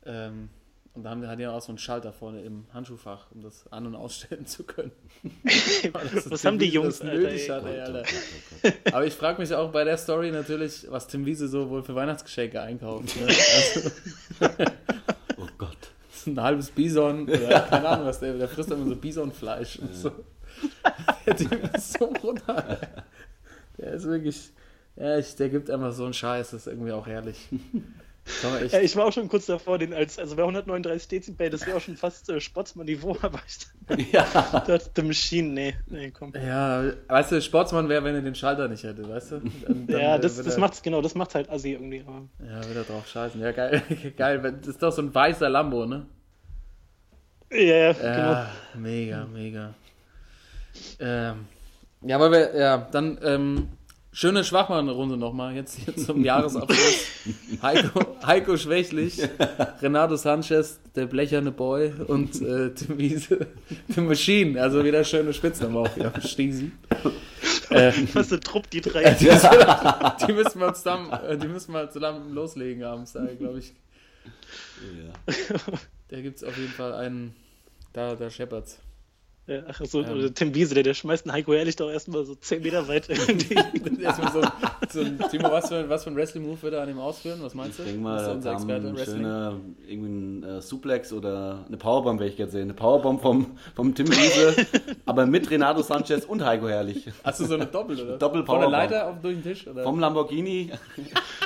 [0.04, 0.48] Ähm,
[0.94, 3.86] und da haben, hat ja auch so einen Schalter vorne im Handschuhfach, um das an-
[3.86, 4.90] und ausstellen zu können.
[5.92, 8.02] Was haben die Jungs, Alter, nötig hat, ey, Alter.
[8.92, 11.94] Aber ich frage mich auch bei der Story natürlich, was Tim Wiese so wohl für
[11.94, 13.14] Weihnachtsgeschenke einkauft.
[13.14, 13.26] Ne?
[13.28, 13.90] Also,
[15.36, 15.92] Oh Gott.
[16.26, 20.10] ein halbes Bison oder keine Ahnung was der, der frisst immer so Bisonfleisch und so.
[21.26, 23.04] Der Typ ist so brutal.
[23.78, 24.50] Der ist wirklich,
[24.96, 27.48] ja, ich, der gibt einfach so einen Scheiß, das ist irgendwie auch herrlich.
[28.60, 31.64] Echt, Ja, ich war auch schon kurz davor, den als, also bei 139 Dezibel, das
[31.64, 34.24] wäre auch schon fast äh, Sportsmann-Niveau, aber ich Ja.
[34.24, 36.32] dachte, The Machine, nee, nee, komm.
[36.34, 39.40] ja, weißt du, Sportsmann wäre, wenn er den Schalter nicht hätte, weißt du?
[39.40, 42.02] Dann, dann, ja, das, das er- macht's genau, das macht's halt assi irgendwie.
[42.04, 42.22] Aber.
[42.44, 43.40] Ja, wird er drauf scheißen.
[43.40, 43.80] Ja, geil,
[44.16, 44.40] geil.
[44.58, 46.06] Das ist doch so ein weißer Lambo, ne?
[47.52, 48.32] Ja, ja, genau.
[48.32, 49.74] Ja, mega, mega.
[50.98, 51.46] Ähm,
[52.02, 53.68] ja, aber wir, ja, dann ähm,
[54.16, 57.06] schöne Schwachmann-Runde nochmal, jetzt hier zum Jahresabschluss.
[57.62, 59.20] Heiko, Heiko Schwächlich,
[59.82, 63.46] Renato Sanchez, der blecherne Boy und äh, Tim Wiese,
[63.88, 66.72] The Machine, also wieder schöne Spitznamen auch hier am Stiesen.
[67.68, 69.10] Äh, Was eine Trupp, die drei.
[69.20, 73.74] die, die müssen wir zusammen, äh, die müssen wir zusammen loslegen abends, glaube ich.
[74.98, 75.56] Ja.
[76.08, 77.34] Da gibt es auf jeden Fall einen,
[77.92, 78.78] da, da scheppert's.
[79.48, 82.34] Ja, ach so, oder Tim Wiese, der, der schmeißt einen Heiko Ehrlich doch erstmal so
[82.34, 83.08] 10 Meter weit.
[84.00, 84.40] Erstmal so,
[84.88, 87.38] so ein, Timo, was für, was für ein Wrestling-Move wird er an ihm ausführen?
[87.42, 87.84] Was meinst du?
[87.84, 89.16] Ich denke mal, unser da Experte ein Wrestling?
[89.18, 92.62] schöner, irgendwie ein äh, Suplex oder eine Powerbomb, werde ich jetzt sehen.
[92.62, 94.66] Eine Powerbomb vom, vom Tim Wiese,
[95.06, 97.08] aber mit Renato Sanchez und Heiko Herrlich.
[97.22, 98.18] Hast du so eine Doppel, oder?
[98.18, 98.72] Doppel Von der Powerbomb.
[98.72, 99.68] Leiter auf, durch den Tisch?
[99.68, 99.84] Oder?
[99.84, 100.72] Vom Lamborghini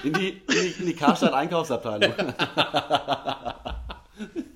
[0.04, 1.34] in die, in die, in die Karstadt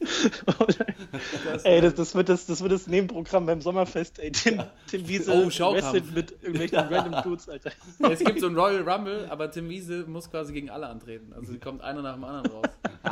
[0.05, 0.95] Einkaufsabteilung.
[1.65, 4.33] ey, das, das, wird das, das wird das Nebenprogramm beim Sommerfest, ey.
[4.33, 7.71] Tim, Tim Wiese Oh, wrestelt mit irgendwelchen random Dudes, Alter.
[8.11, 11.33] es gibt so ein Royal Rumble, aber Tim Wiese muss quasi gegen alle antreten.
[11.33, 12.67] Also kommt einer nach dem anderen raus.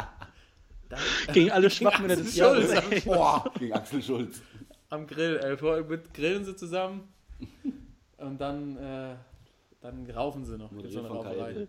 [0.88, 0.99] Da,
[1.32, 3.05] Gegen alle Schwachmänner des Schulz Jahres.
[3.07, 4.43] Boah, gegen Axel Schulz.
[4.90, 5.40] am Grill.
[5.43, 7.09] Ey, vorher mit grillen sie zusammen
[8.18, 9.14] und dann, äh,
[9.80, 10.68] dann raufen sie noch.
[10.70, 11.66] Gibt's noch eine Rauferei.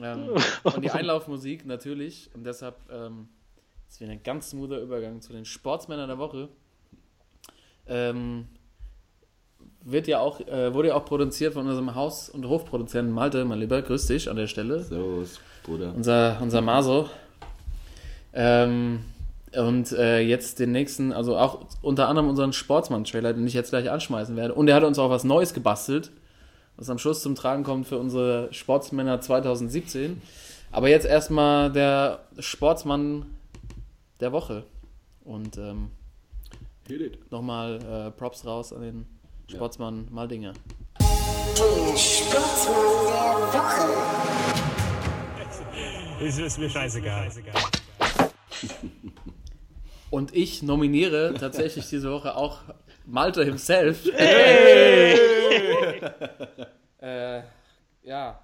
[0.00, 0.28] Ähm,
[0.62, 2.30] und die Einlaufmusik natürlich.
[2.34, 3.28] Und deshalb ähm,
[3.88, 6.48] ist wieder ein ganz smoother Übergang zu den Sportsmännern der Woche.
[7.86, 8.46] Ähm,
[9.84, 13.60] wird ja auch, äh, wurde ja auch produziert von unserem Haus- und Hofproduzenten Malte, mein
[13.60, 14.82] Lieber, grüß dich an der Stelle.
[14.82, 15.92] So, ist Bruder.
[15.94, 17.08] unser, unser Maso.
[18.32, 19.04] Ähm,
[19.54, 23.90] und äh, jetzt den nächsten, also auch unter anderem unseren Sportsmann-Trailer, den ich jetzt gleich
[23.90, 24.54] anschmeißen werde.
[24.54, 26.10] Und er hat uns auch was Neues gebastelt,
[26.76, 30.20] was am Schluss zum Tragen kommt für unsere Sportsmänner 2017.
[30.72, 33.26] Aber jetzt erstmal der Sportsmann
[34.20, 34.64] der Woche.
[35.24, 35.90] Und ähm,
[37.30, 39.06] nochmal äh, Props raus an den
[39.48, 40.52] Sportsmann Maldinger.
[40.98, 42.74] Der Sportsmann
[43.12, 44.24] der Woche.
[46.24, 47.30] Ist, ist mir scheißegal.
[50.10, 52.60] Und ich nominiere tatsächlich diese Woche auch
[53.04, 54.06] Malte himself.
[57.00, 57.42] äh,
[58.02, 58.40] ja,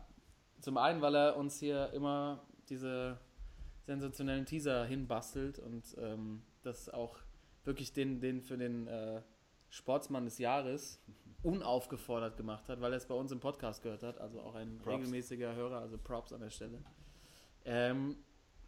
[0.60, 3.16] zum einen, weil er uns hier immer diese
[3.86, 7.18] sensationellen Teaser hinbastelt und ähm, das auch
[7.64, 9.22] wirklich den, den für den äh,
[9.70, 11.00] Sportsmann des Jahres
[11.42, 14.78] unaufgefordert gemacht hat, weil er es bei uns im Podcast gehört hat, also auch ein
[14.78, 14.98] Props.
[14.98, 16.78] regelmäßiger Hörer, also Props an der Stelle.
[17.64, 18.16] Ähm,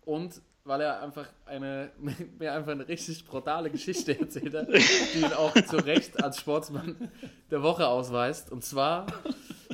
[0.05, 1.93] und weil er einfach eine,
[2.39, 7.11] mir einfach eine richtig brutale Geschichte erzählt hat, die ihn auch zu Recht als Sportsmann
[7.51, 8.51] der Woche ausweist.
[8.51, 9.07] Und zwar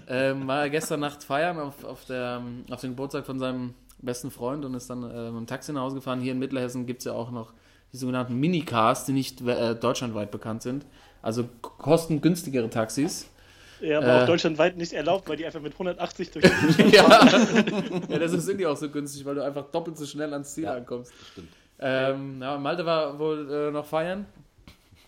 [0.08, 3.74] ähm, war er gestern Nacht feiern auf, auf, der, auf den Geburtstag von seinem
[4.06, 6.20] besten Freund und ist dann äh, mit dem Taxi nach Hause gefahren.
[6.20, 7.52] Hier in Mittelhessen gibt es ja auch noch
[7.92, 10.86] die sogenannten Minicars, die nicht äh, deutschlandweit bekannt sind.
[11.22, 13.28] Also kostengünstigere Taxis.
[13.80, 14.22] Ja, aber Äh.
[14.22, 17.02] auch deutschlandweit nicht erlaubt, weil die einfach mit 180 durch die ja.
[18.08, 20.64] ja, deshalb sind die auch so günstig, weil du einfach doppelt so schnell ans Ziel
[20.64, 21.12] Ja, ankommst.
[21.32, 21.48] Stimmt.
[21.78, 24.26] Ähm, ja, Malte war wohl äh, noch feiern,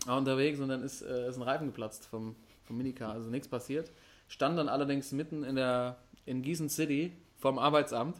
[0.07, 3.47] war unterwegs und dann ist, äh, ist ein Reifen geplatzt vom, vom Minicar, also nichts
[3.47, 3.91] passiert.
[4.27, 8.15] Stand dann allerdings mitten in der in Gießen City vom Arbeitsamt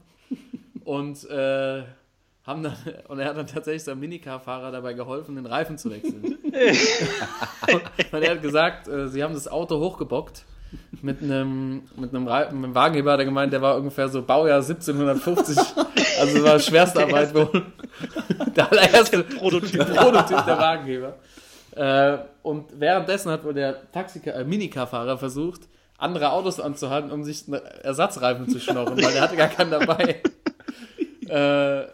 [0.85, 1.83] und äh,
[2.45, 2.75] haben dann,
[3.07, 6.23] und er hat dann tatsächlich seinem Minicar-Fahrer dabei geholfen, den Reifen zu wechseln.
[8.11, 10.45] und er hat gesagt, äh, sie haben das Auto hochgebockt
[11.01, 14.21] mit einem, mit einem, Rei- mit einem Wagenheber, hat er gemeint, der war ungefähr so
[14.23, 15.57] Baujahr 1750.
[16.19, 17.63] Also war Schwerstarbeit wohl.
[18.55, 19.85] Der allererste Prototyp.
[19.95, 21.15] Prototyp der Wagenheber.
[21.75, 25.61] Äh, und währenddessen hat wohl der Taxika äh, Minicar-Fahrer versucht,
[25.97, 30.21] andere Autos anzuhalten, um sich einen Ersatzreifen zu schnorren, weil der hatte gar keinen dabei.
[31.29, 31.87] Äh,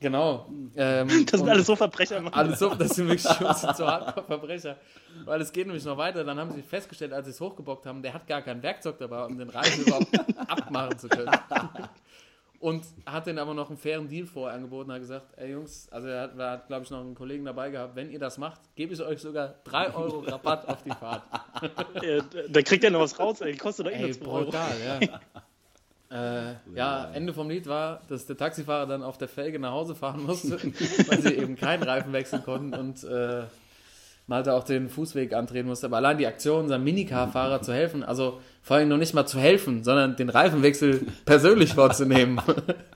[0.00, 0.46] genau.
[0.76, 2.20] Ähm, Das sind alles so Verbrecher.
[2.20, 2.32] Mann.
[2.32, 4.76] alles so, das sind wirklich schon so Hardcore-Verbrecher.
[5.24, 6.24] Weil es geht nämlich noch weiter.
[6.24, 9.24] Dann haben sie festgestellt, als sie es hochgebockt haben, der hat gar kein Werkzeug dabei,
[9.24, 10.08] um den Reifen überhaupt
[10.50, 11.30] abmachen zu können.
[12.60, 16.08] Und hat denen aber noch einen fairen Deal vorher angeboten, hat gesagt, ey Jungs, also
[16.08, 18.94] er hat, hat glaube ich, noch einen Kollegen dabei gehabt, wenn ihr das macht, gebe
[18.94, 21.22] ich euch sogar 3 Euro Rabatt auf die Fahrt.
[22.02, 23.56] Äh, da kriegt er noch was raus, ey.
[23.56, 24.44] Kostet doch eh Ey, 2 Euro.
[24.44, 25.20] brutal, ja.
[26.14, 29.96] Äh, ja, Ende vom Lied war, dass der Taxifahrer dann auf der Felge nach Hause
[29.96, 30.58] fahren musste,
[31.08, 33.42] weil sie eben keinen Reifen wechseln konnten und äh,
[34.28, 35.86] Malte auch den Fußweg antreten musste.
[35.86, 39.40] Aber allein die Aktion, seinem Minicar-Fahrer zu helfen, also vor allem noch nicht mal zu
[39.40, 42.40] helfen, sondern den Reifenwechsel persönlich vorzunehmen.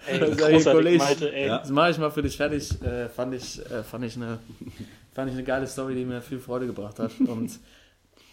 [0.06, 0.98] Ey, Das großartig, Kollege.
[0.98, 1.48] Malte, ey.
[1.48, 2.80] Das mache ich mal für dich fertig.
[2.82, 4.38] Äh, fand, ich, äh, fand, ich eine,
[5.12, 7.10] fand ich eine geile Story, die mir viel Freude gebracht hat.
[7.18, 7.50] Und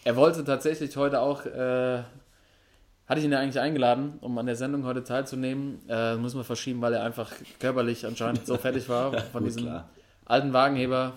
[0.04, 2.02] er wollte tatsächlich heute auch, äh,
[3.06, 5.78] hatte ich ihn ja eigentlich eingeladen, um an der Sendung heute teilzunehmen.
[5.88, 9.62] Äh, müssen wir verschieben, weil er einfach körperlich anscheinend so fertig war von Gut, diesem
[9.64, 9.88] klar.
[10.24, 11.12] alten Wagenheber.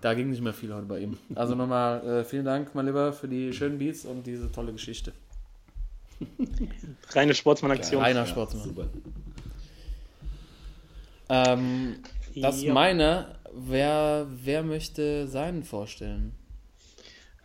[0.00, 1.16] Da ging nicht mehr viel heute bei ihm.
[1.36, 5.12] Also nochmal äh, vielen Dank, mein Lieber, für die schönen Beats und diese tolle Geschichte.
[7.12, 8.02] Reine Sportsmann-Aktion.
[8.02, 8.64] Reiner Sportsmann.
[8.64, 8.88] Super.
[11.28, 11.96] Ähm,
[12.34, 12.72] das Ja.
[12.74, 16.32] meine, wer, wer möchte seinen vorstellen?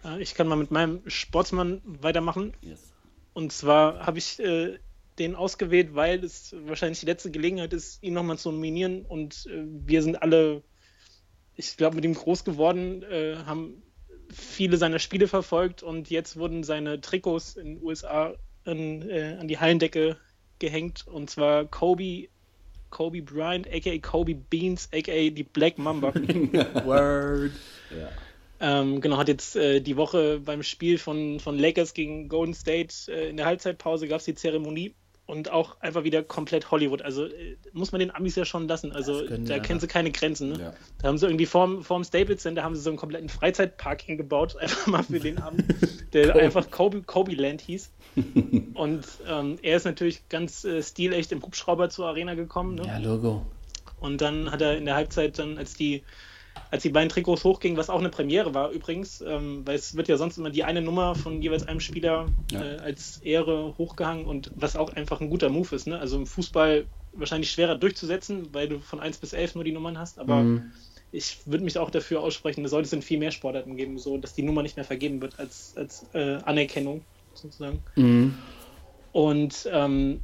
[0.03, 2.53] Äh, Ich kann mal mit meinem Sportsmann weitermachen.
[2.61, 2.94] Yes.
[3.35, 4.79] Und zwar habe ich äh,
[5.19, 9.05] den ausgewählt, weil es wahrscheinlich die letzte Gelegenheit ist, ihn nochmal zu nominieren.
[9.05, 10.63] Und äh, wir sind alle,
[11.57, 13.83] ich glaube, mit ihm groß geworden, äh, haben
[14.31, 19.49] viele seiner Spiele verfolgt und jetzt wurden seine Trikots in den USA an, äh, an
[19.49, 20.15] die Hallendecke
[20.59, 21.05] gehängt.
[21.05, 22.29] Und zwar Kobe,
[22.89, 26.13] Kobe Bryant, aka Kobe Beans, aka die Black Mamba.
[26.85, 27.51] Word.
[27.91, 28.09] Ja.
[28.59, 32.93] Ähm, genau, hat jetzt äh, die Woche beim Spiel von, von Lakers gegen Golden State
[33.09, 34.93] äh, in der Halbzeitpause gab es die Zeremonie
[35.27, 37.01] und auch einfach wieder komplett Hollywood.
[37.01, 38.91] Also äh, muss man den Amis ja schon lassen.
[38.91, 40.49] Also da kennen sie keine Grenzen.
[40.49, 40.59] Ne?
[40.59, 40.73] Ja.
[41.01, 44.55] Da haben sie irgendwie vorm, vorm Staples Center haben sie so einen kompletten Freizeitpark hingebaut,
[44.59, 45.63] einfach mal für den Abend,
[46.13, 47.91] der einfach Kobe, Kobe Land hieß.
[48.75, 52.75] Und ähm, er ist natürlich ganz äh, stilecht im Hubschrauber zur Arena gekommen.
[52.75, 52.83] Ne?
[52.85, 53.45] Ja, Logo.
[53.99, 56.03] Und dann hat er in der Halbzeit dann, als die,
[56.71, 60.07] als die beiden Trikots hochgingen, was auch eine Premiere war übrigens, ähm, weil es wird
[60.07, 62.63] ja sonst immer die eine Nummer von jeweils einem Spieler Ja.
[62.63, 65.87] äh, als Ehre hochgehangen und was auch einfach ein guter Move ist.
[65.87, 65.99] Ne?
[65.99, 69.97] Also im Fußball wahrscheinlich schwerer durchzusetzen, weil du von 1 bis 11 nur die Nummern
[69.97, 70.71] hast, aber Mhm.
[71.11, 74.17] ich würde mich auch dafür aussprechen, es sollte es in viel mehr Sportarten geben, so
[74.17, 77.83] dass die Nummer nicht mehr vergeben wird als, als äh, Anerkennung sozusagen.
[77.95, 78.33] Mhm.
[79.13, 80.19] Und ähm,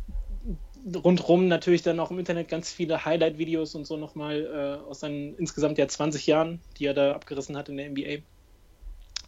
[1.04, 5.36] rundrum natürlich dann auch im Internet ganz viele Highlight-Videos und so nochmal äh, aus seinen
[5.36, 8.24] insgesamt ja 20 Jahren, die er da abgerissen hat in der NBA.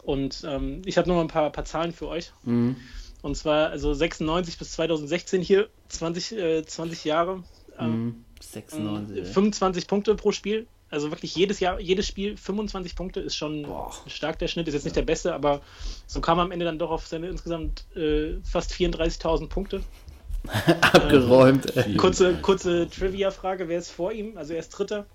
[0.03, 2.31] Und ähm, ich habe noch mal ein paar, paar Zahlen für euch.
[2.43, 2.75] Mhm.
[3.21, 7.43] Und zwar also 96 bis 2016 hier, 20, äh, 20 Jahre.
[7.79, 8.25] Ähm, Mhm.
[8.41, 9.17] 96.
[9.17, 9.25] ey.
[9.25, 10.67] 25 Punkte pro Spiel.
[10.89, 13.65] Also wirklich jedes Jahr, jedes Spiel 25 Punkte ist schon
[14.05, 14.67] stark der Schnitt.
[14.67, 15.61] Ist jetzt nicht der beste, aber
[16.05, 19.81] so kam er am Ende dann doch auf seine insgesamt äh, fast 34.000 Punkte.
[20.81, 21.95] Abgeräumt, ey.
[21.95, 24.37] Kurze, kurze Trivia-Frage: Wer ist vor ihm?
[24.37, 25.05] Also er ist Dritter.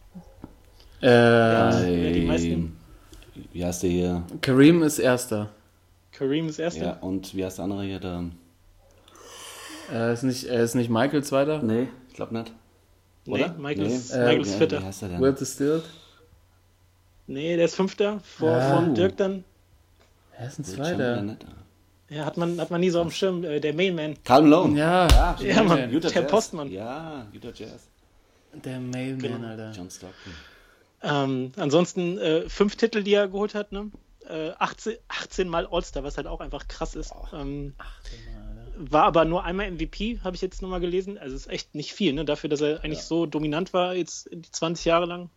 [1.00, 2.76] Äh, wer die meisten?
[3.52, 4.22] Wie heißt der hier?
[4.40, 5.50] Kareem ist Erster.
[6.12, 7.02] Kareem ist Ja, Erster.
[7.02, 8.00] und wie heißt der andere hier?
[8.00, 8.24] Der...
[9.92, 11.62] Äh, ist, nicht, äh, ist nicht Michael Zweiter?
[11.62, 12.52] Nee, ich glaube nicht.
[13.26, 13.52] Nee, Oder?
[13.58, 14.80] Michael ist, Äh, Michael ist Vierter.
[14.80, 15.20] Wie heißt der denn?
[15.20, 15.84] Will Distilled?
[17.26, 18.20] Nee, der ist Fünfter.
[18.24, 18.70] Vor, Ja.
[18.80, 19.44] vor Dirk dann.
[20.36, 21.36] Er ist ein Zweiter.
[22.10, 23.44] Ja, hat man, hat man nie so auf dem Schirm.
[23.44, 24.16] Äh, der Mailman.
[24.24, 24.78] Carl Malone.
[24.78, 25.90] Ja, Ja, Mann.
[25.92, 26.30] Utah Der Jazz.
[26.30, 26.70] Postmann.
[26.70, 27.88] Ja, Utah Jazz.
[28.52, 29.46] der Mailman, Genau.
[29.48, 29.72] Alter.
[29.72, 30.32] John Stockton.
[31.02, 33.72] Ähm, ansonsten äh, fünf Titel, die er geholt hat.
[33.72, 33.90] Ne?
[34.28, 37.12] Äh, 18, 18 Mal All-Star, was halt auch einfach krass ist.
[37.32, 37.74] Ähm,
[38.76, 41.18] war aber nur einmal MVP, habe ich jetzt nochmal gelesen.
[41.18, 42.24] Also ist echt nicht viel, ne?
[42.24, 45.30] dafür, dass er eigentlich so dominant war, jetzt die 20 Jahre lang.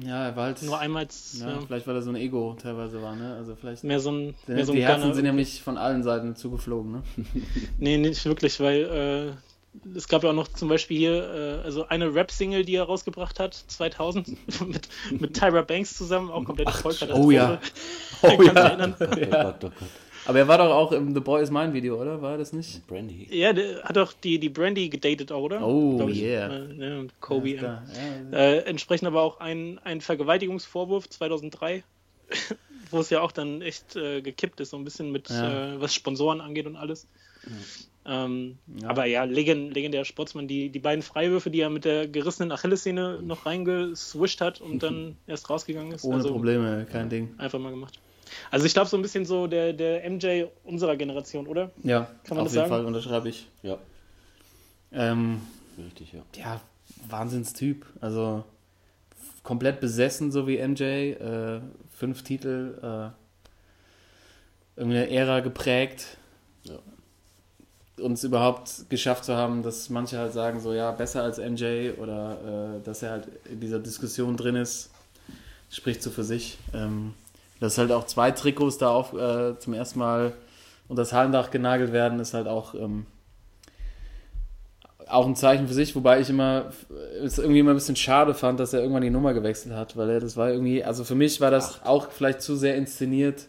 [0.00, 0.62] Ja, er war halt.
[0.62, 3.34] Nur einmal ja, ja, Vielleicht weil er so ein Ego teilweise war, ne?
[3.34, 3.84] Also vielleicht.
[3.84, 5.14] mehr so ein, Die, mehr so ein die Herzen Gunner.
[5.14, 7.02] sind nämlich von allen Seiten zugeflogen, ne?
[7.78, 9.36] Nee, nicht wirklich, weil
[9.84, 12.84] äh, es gab ja auch noch zum Beispiel hier äh, also eine Rap-Single, die er
[12.84, 14.28] rausgebracht hat, 2000,
[14.66, 14.88] mit,
[15.20, 16.96] mit Tyra Banks zusammen, auch komplett Erfolg.
[17.12, 17.60] oh ja.
[18.22, 18.30] Oh ja.
[18.32, 19.72] Oh Gott, oh Gott.
[20.24, 22.22] Aber er war doch auch im The Boy is Mine Video, oder?
[22.22, 22.86] War das nicht?
[22.86, 23.26] Brandy.
[23.30, 25.66] Ja, der hat auch die, die Brandy gedatet auch, oder?
[25.66, 26.22] Oh, Glaub ich.
[26.22, 26.48] yeah.
[26.54, 27.48] Äh, ja, und Kobe.
[27.50, 27.82] Ja,
[28.30, 31.82] Ja, Äh, entsprechend aber auch ein, ein Vergewaltigungsvorwurf 2003,
[32.90, 35.74] wo es ja auch dann echt äh, gekippt ist, so ein bisschen mit, Ja.
[35.74, 37.08] äh, was Sponsoren angeht und alles.
[38.04, 38.88] Ähm, Ja.
[38.88, 43.20] Aber ja, legend, legendärer Sportsmann, die, die beiden Freiwürfe, die er mit der gerissenen Achillessehne
[43.22, 46.04] noch reingeswischt hat und dann erst rausgegangen ist.
[46.04, 47.34] Ohne also Probleme, kein Ding.
[47.38, 47.98] Einfach mal gemacht.
[48.50, 51.70] Also ich glaube so ein bisschen so der, der MJ unserer Generation, oder?
[51.82, 52.70] Ja, Kann man auf das jeden sagen?
[52.70, 53.48] Fall unterschreibe ich.
[53.62, 53.78] Ja,
[54.92, 55.40] Ähm,
[55.78, 56.20] richtig, ja.
[56.36, 56.60] ja,
[57.08, 57.86] Wahnsinnstyp.
[58.00, 58.44] Also
[59.42, 60.82] komplett besessen, so wie MJ.
[61.12, 61.60] Äh,
[61.96, 66.16] fünf Titel, äh, irgendeine Ära geprägt.
[66.64, 66.78] Ja.
[68.04, 72.76] Uns überhaupt geschafft zu haben, dass manche halt sagen, so ja, besser als MJ oder
[72.78, 74.90] äh, dass er halt in dieser Diskussion drin ist,
[75.70, 76.58] spricht so für sich.
[76.74, 77.14] Ähm,
[77.62, 80.32] dass halt auch zwei Trikots da auf, äh, zum ersten Mal
[80.88, 83.06] unter das Hallendach genagelt werden, ist halt auch ähm,
[85.06, 86.72] auch ein Zeichen für sich, wobei ich immer
[87.22, 90.10] es irgendwie immer ein bisschen schade fand, dass er irgendwann die Nummer gewechselt hat, weil
[90.10, 93.46] er das war irgendwie, also für mich war das auch vielleicht zu sehr inszeniert,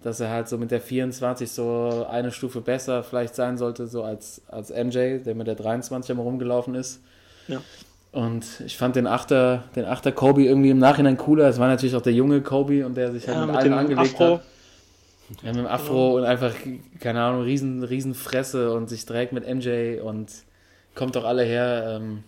[0.00, 4.04] dass er halt so mit der 24 so eine Stufe besser vielleicht sein sollte, so
[4.04, 7.00] als, als MJ, der mit der 23 immer rumgelaufen ist.
[7.48, 7.62] Ja.
[8.10, 11.48] Und ich fand den Achter, den Achter Kobe irgendwie im Nachhinein cooler.
[11.48, 13.72] Es war natürlich auch der junge Kobe und der sich halt Ja, mit, mit allen
[13.74, 14.34] angelegt Afro.
[14.36, 14.42] hat.
[15.42, 16.54] Ja, mit dem Afro und einfach,
[17.00, 20.30] keine Ahnung, riesen, riesen Fresse und sich trägt mit MJ und
[20.94, 21.98] kommt doch alle her.
[22.00, 22.24] Ähm,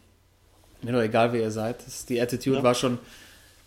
[0.82, 1.76] mir doch egal, wer ihr seid.
[1.86, 2.62] Das, die Attitude Ja.
[2.62, 2.98] war schon,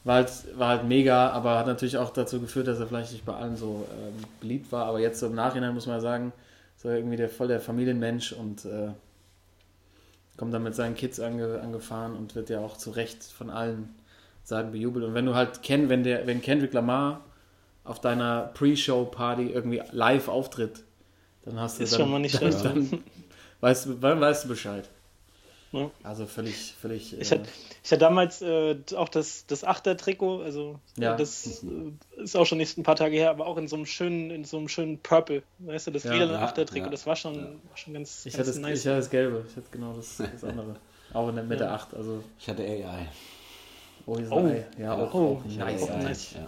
[0.04, 3.26] war halt, war halt mega, aber hat natürlich auch dazu geführt, dass er vielleicht nicht
[3.26, 4.86] bei allen so ähm, beliebt war.
[4.86, 6.32] Aber jetzt so im Nachhinein muss man sagen,
[6.78, 8.90] so irgendwie der voll der Familienmensch und äh,
[10.38, 13.94] kommt dann mit seinen Kids ange, angefahren und wird ja auch zu Recht von allen
[14.44, 15.06] Seiten bejubelt.
[15.06, 17.22] Und wenn du halt Ken, wenn der, wenn Kendrick Lamar
[17.84, 20.84] auf deiner Pre-Show-Party irgendwie live auftritt,
[21.46, 22.66] dann hast du Ist dann, schon mal nicht dann, schlecht.
[22.66, 23.04] dann
[23.62, 24.90] weißt, dann weißt du Bescheid.
[25.74, 25.90] Ja.
[26.04, 27.20] Also völlig, völlig.
[27.20, 27.50] Ich äh, hatte,
[27.84, 31.16] ich hatte damals äh, auch das, das Achter-Trikot, also Ja.
[31.16, 33.76] äh, das äh, ist auch schon nicht ein paar Tage her, aber auch in so
[33.76, 35.44] einem schönen, in so einem schönen Purple.
[35.60, 36.92] Weißt du, das Ja, lilane ja, Achter-Trikot, ja.
[36.92, 37.36] das war schon,
[37.68, 38.80] war schon ganz, ich, ganz hatte das, nice.
[38.80, 40.76] ich hatte das Gelbe, ich hatte genau das, das andere.
[41.12, 41.74] Auch in der Mitte Ja.
[41.76, 41.94] 8.
[41.96, 43.08] Also, Ich hatte AI.
[44.06, 44.38] oh, hier ist Oh.
[44.38, 44.66] ein Ei.
[44.80, 45.90] Ja, auch, Oh, auch nice.
[45.90, 46.04] AI.
[46.04, 46.34] nice.
[46.36, 46.48] Ja.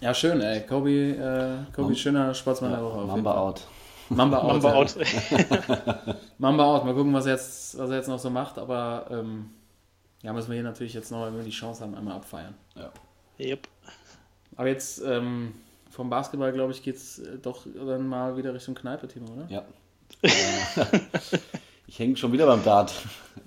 [0.00, 0.60] Ja, schön, ey.
[0.66, 3.04] Kobe, äh, Kobe schöner Sportsmann der Woche.
[3.06, 3.40] Mamba Fall.
[3.42, 3.60] out.
[4.08, 4.62] Mamba out.
[4.62, 4.74] Mamba ja.
[4.74, 4.96] out.
[6.38, 6.84] Mamba out.
[6.84, 8.58] Mal gucken, was er jetzt, was er jetzt noch so macht.
[8.58, 9.50] Aber ähm,
[10.22, 12.54] ja, müssen wir hier natürlich jetzt noch, wenn wir die Chance haben, einmal abfeiern.
[13.38, 13.68] yep.
[14.56, 15.54] Aber jetzt ähm,
[15.90, 19.46] vom Basketball, glaube ich, geht es doch dann mal wieder Richtung Kneipe, Timo, oder?
[19.48, 19.64] Ja.
[21.86, 22.92] Ich hänge schon wieder beim Dart.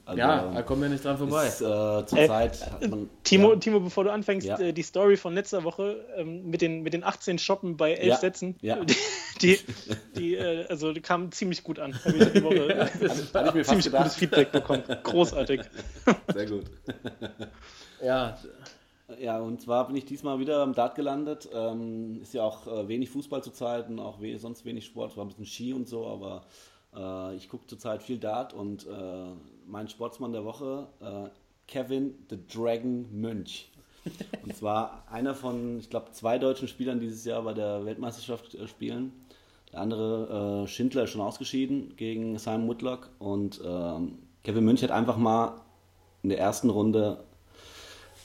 [0.07, 1.47] Also, Ja, da kommen wir nicht dran vorbei.
[1.47, 2.59] Ist, äh, zur Äh, Zeit
[2.89, 3.09] man.
[3.23, 4.59] Timo, ja, Timo, bevor du anfängst, Ja.
[4.59, 8.07] äh, die Story von letzter Woche ähm, mit, den, mit den 18 Shoppen bei 11
[8.07, 8.15] Ja.
[8.17, 8.77] Sätzen, Ja.
[9.41, 9.59] die,
[10.15, 11.93] die äh, also die kam ziemlich gut an.
[12.05, 14.15] Habe ich die Woche äh, hatte ich mir ziemlich gutes.
[14.15, 14.83] Feedback bekommen.
[15.03, 15.61] Großartig.
[16.33, 16.65] Sehr gut.
[18.03, 18.37] Ja,
[19.19, 21.47] Ja, und zwar bin ich diesmal wieder am Dart gelandet.
[21.53, 25.25] Ähm, ist ja auch äh, wenig Fußball zu Zeiten, auch we sonst wenig Sport, war
[25.25, 26.43] ein bisschen Ski und so, aber
[26.95, 29.25] Äh, ich gucke zurzeit viel Dart und äh,
[29.67, 31.29] mein Sportsmann der Woche, äh,
[31.67, 33.71] Kevin the Dragon Münch.
[34.43, 38.67] Und zwar einer von, ich glaube, zwei deutschen Spielern dieses Jahr bei der Weltmeisterschaft äh,
[38.67, 39.11] spielen.
[39.71, 43.09] Der andere, äh, Schindler, ist schon ausgeschieden gegen Simon Whitlock.
[43.19, 45.61] Und ähm, Kevin Münch hat einfach mal
[46.21, 47.23] in der ersten Runde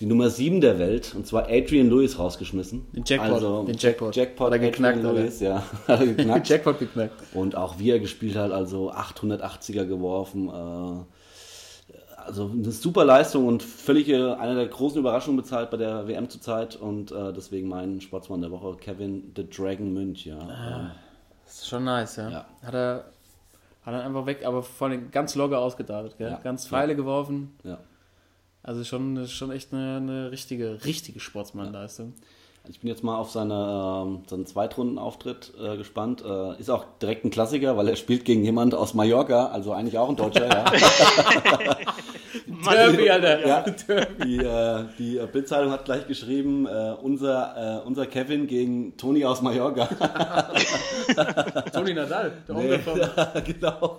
[0.00, 2.86] die Nummer 7 der Welt, und zwar Adrian Lewis, rausgeschmissen.
[2.92, 4.16] Den Jackpot, den Jackpot.
[4.16, 5.16] Jackpot, Hat er geknackt, Adrian?
[5.16, 5.62] Lewis, ja.
[5.88, 6.48] Hat er geknackt.
[6.48, 7.22] Jackpot geknackt.
[7.34, 10.48] Und auch wie er gespielt hat, also 880er geworfen.
[10.48, 11.04] Äh,
[12.16, 16.30] also eine super Leistung und völlig äh, eine der großen Überraschungen bezahlt bei der WM
[16.30, 16.76] zurzeit.
[16.76, 20.24] Und äh, deswegen mein Sportsmann der Woche, Kevin the Dragon Münch.
[20.24, 20.92] Ja.
[21.44, 22.30] Das ist schon nice, ja.
[22.30, 22.46] Ja.
[22.62, 23.04] Hat er
[23.82, 26.30] hat er einfach weg, aber vor allem ganz locker ausgedartet, gell?
[26.30, 26.40] Ja.
[26.42, 27.58] Ganz Pfeile geworfen.
[27.64, 27.78] ja.
[28.62, 32.14] Also schon, schon echt eine, eine richtige, richtige Sportsmannleistung.
[32.68, 36.22] Ich bin jetzt mal auf seine, ähm, seinen Zweitrundenauftritt äh, gespannt.
[36.22, 39.96] Äh, ist auch direkt ein Klassiker, weil er spielt gegen jemand aus Mallorca, also eigentlich
[39.96, 40.46] auch ein Deutscher.
[40.46, 40.64] ja.
[42.70, 43.46] Derby, Alter.
[43.46, 43.60] Ja.
[43.88, 44.24] Derby.
[44.24, 49.24] Die, äh, die äh, Bildzeitung hat gleich geschrieben, äh, unser, äh, unser Kevin gegen Toni
[49.24, 49.86] aus Mallorca.
[51.72, 53.00] Toni Nadal, der Nee, von
[53.44, 53.98] genau.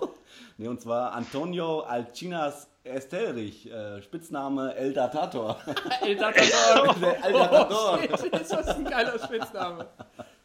[0.56, 5.58] Nee, und zwar Antonio Alcinas Esterich, äh, Spitzname El Datator.
[6.02, 6.94] El Datador.
[7.00, 7.98] Der El Datator.
[8.00, 9.88] Oh, shit, das ist ein geiler Spitzname.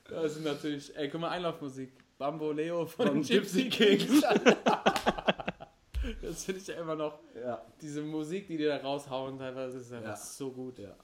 [0.09, 1.91] Das sind natürlich, ey, guck mal, Einlaufmusik.
[2.17, 4.21] Bambo Leo von, Von Gypsy Kings.
[6.21, 7.61] das finde ich ja immer noch, ja.
[7.81, 10.15] diese Musik, die die da raushauen, teilweise ist einfach Ja.
[10.15, 10.79] so gut.
[10.79, 10.95] Ja.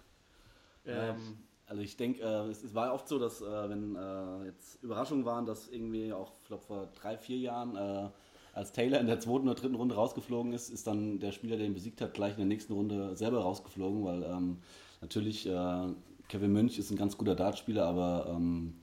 [0.86, 4.82] Ähm, Also ich denke, äh, es, es war oft so, dass äh, wenn äh, jetzt
[4.84, 8.10] Überraschungen waren, dass irgendwie auch ich glaub, vor drei, vier Jahren, äh,
[8.54, 11.66] als Taylor in der zweiten oder dritten Runde rausgeflogen ist, ist dann der Spieler, der
[11.66, 14.58] ihn besiegt hat, gleich in der nächsten Runde selber rausgeflogen, weil ähm,
[15.02, 15.88] natürlich äh,
[16.30, 18.76] Kevin Münch ist ein ganz guter Dartspieler, aber ähm,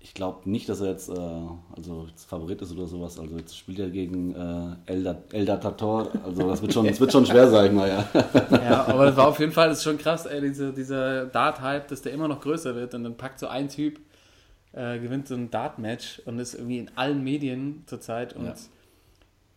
[0.00, 1.12] ich glaube nicht, dass er jetzt, äh,
[1.76, 3.20] also jetzt Favorit ist oder sowas.
[3.20, 6.08] Also jetzt spielt er gegen äh, El, Dat- El Datator.
[6.24, 8.04] Also das wird schon, das wird schon schwer, sag ich mal, ja.
[8.50, 11.86] ja, aber das war auf jeden Fall, das ist schon krass, ey, diese, dieser Dart-Hype,
[11.86, 14.00] dass der immer noch größer wird und dann packt so ein Typ,
[14.72, 18.54] äh, gewinnt so ein Dart-Match und ist irgendwie in allen Medien zurzeit und Ja.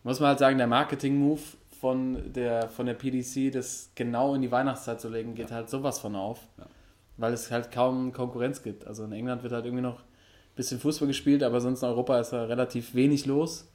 [0.04, 1.40] muss man halt sagen, der Marketing-Move
[1.80, 5.98] von der, von der PDC, das genau in die Weihnachtszeit zu legen, geht halt sowas
[5.98, 6.66] von auf, Ja.
[7.16, 8.86] weil es halt kaum Konkurrenz gibt.
[8.86, 12.18] Also in England wird halt irgendwie noch ein bisschen Fußball gespielt, aber sonst in Europa
[12.20, 13.66] ist da relativ wenig los.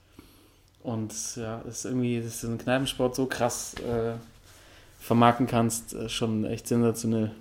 [0.84, 4.14] Und ja, das ist irgendwie, dass du einen Kneipensport so krass äh,
[5.00, 7.32] vermarkten kannst, äh, schon echt sensationell.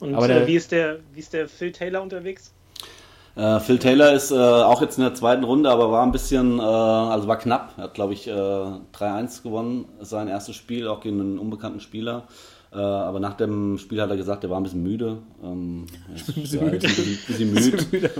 [0.00, 2.52] Und Aber der- äh, wie, ist der, wie ist der Phil Taylor unterwegs?
[3.36, 6.58] Äh, Phil Taylor ist äh, auch jetzt in der zweiten Runde, aber war ein bisschen,
[6.58, 7.72] äh, also war knapp.
[7.76, 12.28] Er hat, glaube ich, äh, 3-1 gewonnen, sein erstes Spiel, auch gegen einen unbekannten Spieler.
[12.72, 15.18] Äh, aber nach dem Spiel hat er gesagt, er war ein bisschen müde.
[15.42, 16.86] Ähm, ist, bisschen ja, müde.
[16.86, 16.98] Ist
[17.40, 18.10] ein bisschen müde.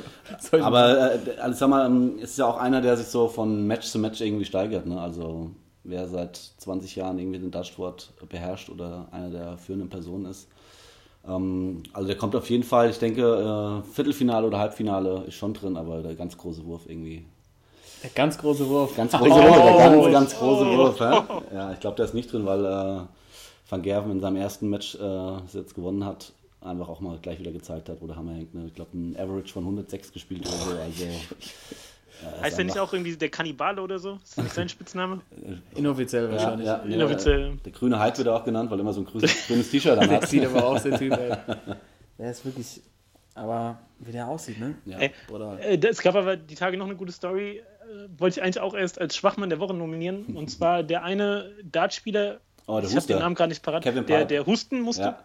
[0.61, 3.67] Aber äh, also sag mal, ähm, es ist ja auch einer, der sich so von
[3.67, 4.87] Match zu Match irgendwie steigert.
[4.87, 5.01] Ne?
[5.01, 5.51] Also
[5.83, 10.49] wer seit 20 Jahren irgendwie den Dartsport beherrscht oder einer der führenden Personen ist.
[11.29, 15.55] Ähm, also der kommt auf jeden Fall, ich denke, äh, Viertelfinale oder Halbfinale ist schon
[15.55, 17.25] drin, aber der ganz große Wurf irgendwie.
[18.03, 18.97] der ganz große Wurf.
[18.97, 21.01] Ganz große Wurf, der ganz, ganz große Wurf.
[21.01, 23.01] Ja, ja ich glaube, der ist nicht drin, weil äh,
[23.68, 27.53] Van Gerven in seinem ersten Match, äh, jetzt gewonnen hat, einfach auch mal gleich wieder
[27.53, 28.55] gezeigt hat, wo der Hammer hängt.
[28.55, 28.66] Ne?
[28.66, 30.70] Ich glaube, ein Average von 106 gespielt oder so.
[30.70, 31.05] Also,
[32.23, 34.19] äh, Heißt ist der nicht auch irgendwie der Kannibale oder so?
[34.23, 35.21] Ist das nicht sein Spitzname?
[35.75, 36.67] Inoffiziell Ja, wahrscheinlich.
[36.67, 37.57] ja, nee, Inoffiziell.
[37.65, 39.99] der grüne Hype wird er auch genannt, weil er immer so ein grünes, grünes T-Shirt
[39.99, 40.29] an Der hat.
[40.29, 41.33] sieht aber aus, der Typ, ey.
[42.19, 42.81] Der ist wirklich.
[43.37, 44.77] Aber wie der aussieht, ne?
[44.85, 44.99] Ja.
[44.99, 45.59] Ey, Bruder.
[45.61, 47.62] Äh, Es gab aber die Tage noch eine gute Story, äh,
[48.19, 50.25] wollte ich eigentlich auch erst als Schwachmann der Woche nominieren.
[50.37, 54.07] Und zwar der eine Dartspieler, Oh, der ich habe den Namen gerade nicht parat, Kevin
[54.07, 54.27] der, Pipe.
[54.29, 55.03] der husten musste.
[55.03, 55.19] Ja.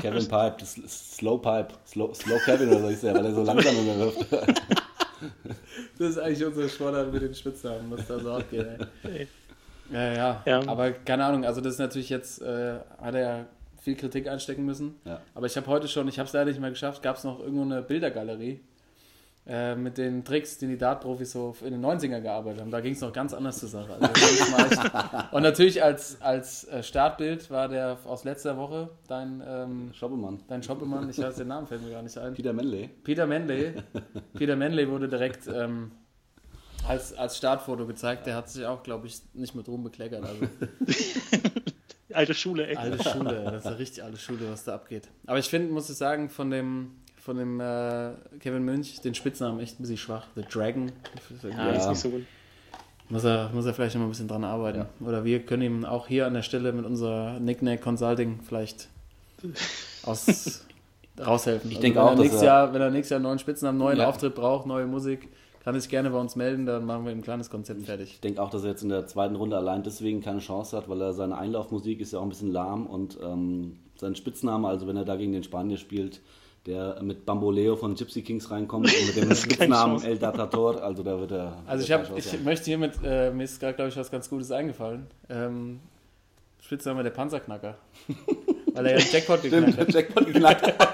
[0.00, 3.34] Kevin Pipe, das ist Slow Pipe, Slow, Slow Kevin oder so ist der, weil er
[3.34, 4.26] so langsam wirft.
[5.98, 8.66] Das ist eigentlich unsere Sportart mit den Spitznamen, was da so abgeht,
[9.04, 9.28] ey.
[9.92, 10.66] Ja, ja, Ja.
[10.66, 13.46] Aber keine Ahnung, also das ist natürlich jetzt, äh, hat er ja
[13.80, 14.94] viel Kritik einstecken müssen.
[15.04, 15.20] Ja.
[15.34, 17.40] Aber ich habe heute schon, ich habe es leider nicht mehr geschafft, gab es noch
[17.40, 18.60] irgendwo eine Bildergalerie
[19.46, 22.70] äh, mit den Tricks, die die Dart-Profis so in den 90er gearbeitet haben.
[22.70, 23.94] Da ging es noch ganz anders zur Sache.
[24.00, 29.90] Also, echt- Und natürlich als, als äh, Startbild war der aus letzter Woche dein, ähm,
[29.92, 30.40] Schoppemann.
[30.48, 32.32] dein Shoppemann, ich weiß den Namen, fällt mir gar nicht ein.
[32.34, 32.88] Peter Manley.
[33.04, 33.74] Peter Manley.
[34.34, 35.90] Peter Manley wurde direkt ähm,
[36.88, 38.26] als, als Startfoto gezeigt.
[38.26, 40.24] Der hat sich auch, glaube ich, nicht mit Ruhm bekleckert.
[40.24, 40.46] Also
[42.12, 42.76] Alte Schule, ey.
[42.76, 45.08] alte Schule, das ist ja richtig alte Schule, was da abgeht.
[45.26, 46.92] Aber ich finde, muss ich sagen, von dem,
[47.24, 48.10] von dem äh,
[48.40, 50.26] Kevin Münch, den Spitznamen echt ein bisschen schwach.
[50.34, 50.92] The Dragon.
[51.42, 52.22] Ja, ist nicht so gut.
[53.08, 54.86] Muss er, muss er vielleicht noch mal ein bisschen dran arbeiten.
[55.00, 58.88] Oder wir können ihm auch hier an der Stelle mit unserer Nickname Consulting vielleicht
[60.04, 60.66] aus,
[61.18, 61.68] raushelfen.
[61.70, 63.24] Also Ich denke wenn auch, er dass nächstes er- Jahr, wenn er nächstes Jahr einen
[63.24, 64.08] neuen Spitznamen, neuen Ja.
[64.08, 65.28] Auftritt braucht, neue Musik,
[65.62, 68.10] kann er sich gerne bei uns melden, dann machen wir ein kleines Konzept fertig.
[68.12, 70.88] Ich denke auch, dass er jetzt in der zweiten Runde allein deswegen keine Chance hat,
[70.90, 74.86] weil er seine Einlaufmusik ist ja auch ein bisschen lahm und ähm, sein Spitzname, also
[74.86, 76.20] wenn er da gegen den Spanier spielt,
[76.66, 80.02] der mit Bamboleo von Gypsy Kings reinkommt und mit dem Spitznamen.
[80.02, 81.62] El Datator, also da wird er.
[81.66, 84.50] Also ich, hab, ich möchte hiermit, äh, mir ist gerade, glaube ich, was ganz Gutes
[84.50, 85.06] eingefallen.
[85.28, 85.80] Ähm,
[86.62, 87.76] Spitzname der Panzerknacker.
[88.72, 89.94] Weil er ja den Jackpot geknackt Stimmt, hat.
[89.94, 90.74] Jackpot geknackt.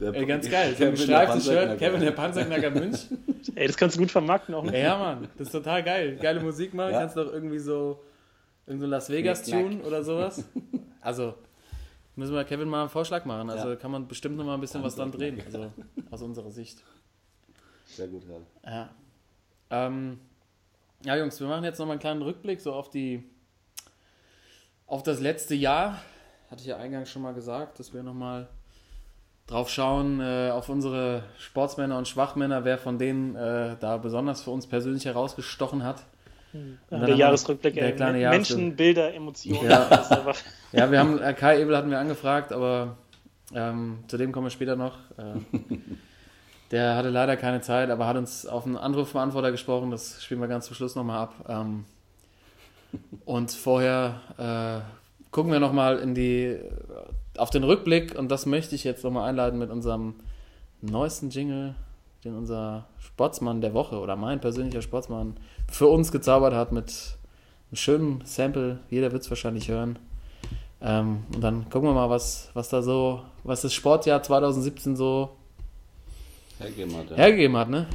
[0.00, 0.70] Der- Ey, ganz geil.
[0.72, 1.78] So Kevin, der gestreiftes Shirt, Panzerknacker.
[1.86, 3.24] Kevin der Panzerknacker München.
[3.56, 4.62] Ey, das kannst du gut vermarkten auch.
[4.62, 4.80] Ne?
[4.80, 6.16] Ja, Mann, das ist total geil.
[6.20, 7.00] Geile Musik machen, Ja.
[7.00, 7.98] kannst doch irgendwie so
[8.66, 10.44] irgend so Las Vegas Knick, Tune oder sowas.
[11.00, 11.34] Also
[12.20, 13.48] müssen wir Kevin mal einen Vorschlag machen.
[13.50, 13.76] Also Ja.
[13.76, 15.72] kann man bestimmt noch mal ein bisschen was dann drehen, also
[16.10, 16.82] aus unserer Sicht.
[17.86, 18.70] Sehr gut, ja.
[18.70, 18.90] Ja.
[19.70, 20.20] Ähm,
[21.04, 23.24] ja, Jungs, wir machen jetzt noch mal einen kleinen Rückblick so auf die
[24.86, 26.00] auf das letzte Jahr.
[26.50, 28.48] Hatte ich ja eingangs schon mal gesagt, dass wir noch mal
[29.46, 34.50] drauf schauen äh, auf unsere Sportsmänner und Schwachmänner, wer von denen äh, da besonders für
[34.50, 36.04] uns persönlich herausgestochen hat.
[36.52, 37.96] Haben Der Jahresrückblick, der ey.
[37.96, 38.76] kleine Menschen, Jahresrückblick.
[38.76, 39.70] Bilder, Emotionen.
[39.70, 40.34] Ja.
[40.72, 42.96] Ja, wir haben äh, Kai Ebel hatten wir angefragt, aber
[43.52, 44.98] ähm, zu dem kommen wir später noch.
[45.18, 45.58] Äh,
[46.70, 49.90] der hatte leider keine Zeit, aber hat uns auf einen Anrufbeantworter gesprochen.
[49.90, 51.34] Das spielen wir ganz zum Schluss nochmal ab.
[51.48, 51.84] Ähm,
[53.24, 56.58] und vorher äh, gucken wir nochmal in die
[57.36, 60.14] auf den Rückblick und das möchte ich jetzt nochmal einleiten mit unserem
[60.82, 61.74] neuesten Jingle,
[62.24, 65.36] den unser Sportsmann der Woche oder mein persönlicher Sportsmann
[65.70, 67.16] für uns gezaubert hat mit
[67.70, 68.80] einem schönen Sample.
[68.90, 69.98] Jeder wird es wahrscheinlich hören.
[70.82, 75.30] Ähm, und dann gucken wir mal, was, was da so, was das Sportjahr 2017 so
[76.58, 77.16] Hergeben hat, ja.
[77.16, 77.86] hergegeben hat, ne?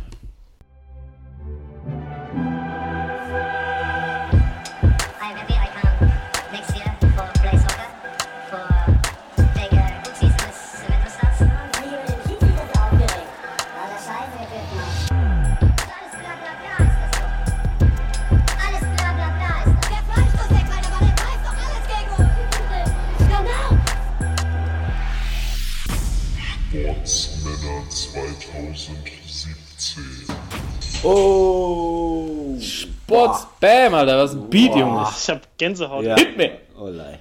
[31.05, 32.57] Oh!
[32.59, 35.07] Sports, bam, Alter, was ein Beat, Junge.
[35.15, 36.03] ich hab Gänsehaut.
[36.03, 36.15] Ja.
[36.15, 36.57] Hit me.
[36.75, 37.19] Oh, lei.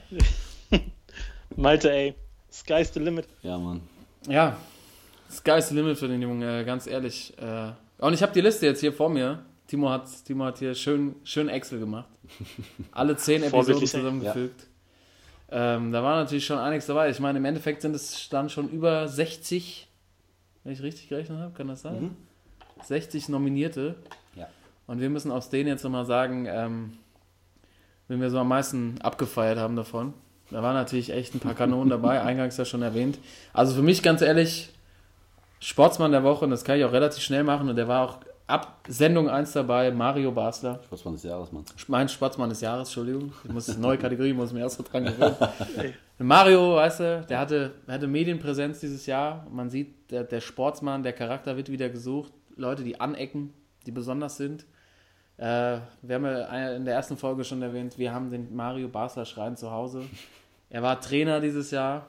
[1.56, 2.14] Malte, ey.
[2.50, 3.28] Sky's the limit.
[3.42, 3.82] Ja, Mann.
[4.26, 4.56] Ja,
[5.30, 7.34] sky's the limit für den Jungen, äh, ganz ehrlich.
[7.38, 9.44] Äh, und ich habe die Liste jetzt hier vor mir.
[9.66, 12.08] Timo hat, Timo hat hier schön, schön Excel gemacht.
[12.92, 14.66] Alle zehn Episoden zusammengefügt.
[15.50, 17.10] Ähm, da war natürlich schon einiges dabei.
[17.10, 19.88] Ich meine, im Endeffekt sind es dann schon über 60,
[20.62, 22.16] wenn ich richtig gerechnet habe, kann das sein?
[22.82, 23.96] 60 Nominierte.
[24.34, 24.48] Ja.
[24.86, 26.98] Und wir müssen aus denen jetzt nochmal sagen, ähm,
[28.08, 30.14] wenn wir so am meisten abgefeiert haben davon.
[30.50, 33.18] Da waren natürlich echt ein paar Kanonen dabei, eingangs ja schon erwähnt.
[33.52, 34.70] Also für mich ganz ehrlich,
[35.60, 38.18] Sportsmann der Woche, und das kann ich auch relativ schnell machen, und der war auch
[38.46, 40.80] ab Sendung 1 dabei, Mario Basler.
[40.84, 41.64] Sportsmann des Jahres, Mann.
[41.88, 43.32] Mein Sportsmann des Jahres, Entschuldigung.
[43.44, 45.36] Ich muss, neue Kategorie, muss mir erst so dran gewöhnen.
[46.18, 49.46] Mario, weißt du, der hatte, hatte Medienpräsenz dieses Jahr.
[49.50, 52.32] Man sieht, der, der Sportsmann, der Charakter wird wieder gesucht.
[52.56, 53.52] Leute, die anecken,
[53.86, 54.66] die besonders sind.
[55.36, 59.24] Äh, wir haben ja in der ersten Folge schon erwähnt, wir haben den Mario Basler
[59.24, 60.02] Schrein zu Hause.
[60.70, 62.06] Er war Trainer dieses Jahr.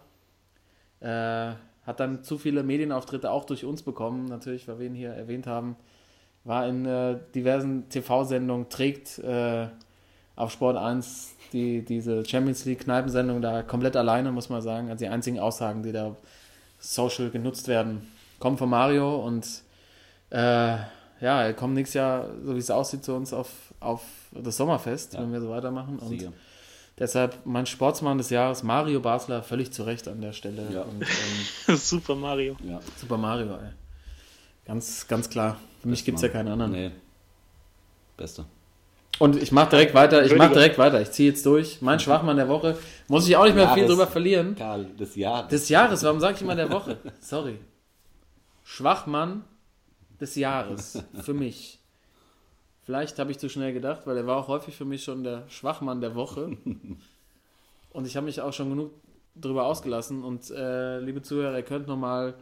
[1.00, 1.54] Äh,
[1.86, 5.46] hat dann zu viele Medienauftritte auch durch uns bekommen, natürlich, weil wir ihn hier erwähnt
[5.46, 5.76] haben.
[6.44, 9.68] War in äh, diversen TV-Sendungen, trägt äh,
[10.36, 14.90] auf Sport 1 die, diese Champions League Kneipensendung da komplett alleine, muss man sagen.
[14.90, 16.16] Also die einzigen Aussagen, die da
[16.80, 18.08] social genutzt werden,
[18.40, 19.64] kommen von Mario und
[20.36, 20.78] äh,
[21.22, 25.14] ja, er kommt nächstes Jahr, so wie es aussieht, zu uns auf, auf das Sommerfest,
[25.14, 25.22] Ja.
[25.22, 25.98] wenn wir so weitermachen.
[26.00, 26.34] Und Sieger.
[27.00, 30.64] deshalb mein Sportsmann des Jahres, Mario Basler, völlig zu Recht an der Stelle.
[30.74, 30.82] Ja.
[30.82, 31.02] Und,
[31.68, 32.56] ähm, Super Mario.
[32.64, 32.80] Ja.
[32.98, 33.72] Super Mario, ey.
[34.66, 35.58] Ganz, ganz klar.
[35.82, 36.72] Für mich gibt es ja keinen anderen.
[36.72, 36.92] Nee.
[38.18, 38.46] Beste.
[39.20, 41.00] Und ich mache direkt weiter, ich mache direkt weiter.
[41.02, 41.82] Ich ziehe jetzt durch.
[41.82, 42.78] Mein Schwachmann der Woche.
[43.08, 43.92] Muss ich auch nicht mehr viel Jahres.
[43.92, 44.56] drüber verlieren.
[44.56, 45.50] Karl, des Jahres.
[45.50, 46.98] Des Jahres, warum sage ich immer der Woche?
[47.22, 47.58] Sorry.
[48.64, 49.44] Schwachmann
[50.20, 51.04] des Jahres.
[51.22, 51.80] Für mich.
[52.84, 55.44] Vielleicht habe ich zu schnell gedacht, weil er war auch häufig für mich schon der
[55.50, 56.56] Schwachmann der Woche.
[57.94, 58.92] Und ich habe mich auch schon genug
[59.34, 60.24] darüber ausgelassen.
[60.24, 62.36] Und äh, liebe Zuhörer, ihr könnt nochmal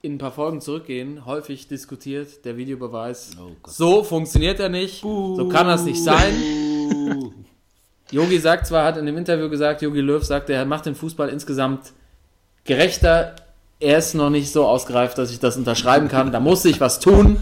[0.00, 1.24] in ein paar Folgen zurückgehen.
[1.26, 3.36] Häufig diskutiert der Videobeweis.
[3.40, 5.00] Oh so funktioniert er nicht.
[5.00, 6.34] So kann das nicht sein.
[8.10, 11.30] Yogi sagt zwar, hat in dem Interview gesagt, Yogi Löw sagt, er macht den Fußball
[11.30, 11.92] insgesamt
[12.64, 13.34] gerechter.
[13.84, 16.32] Er ist noch nicht so ausgereift, dass ich das unterschreiben kann.
[16.32, 17.36] Da muss sich was tun.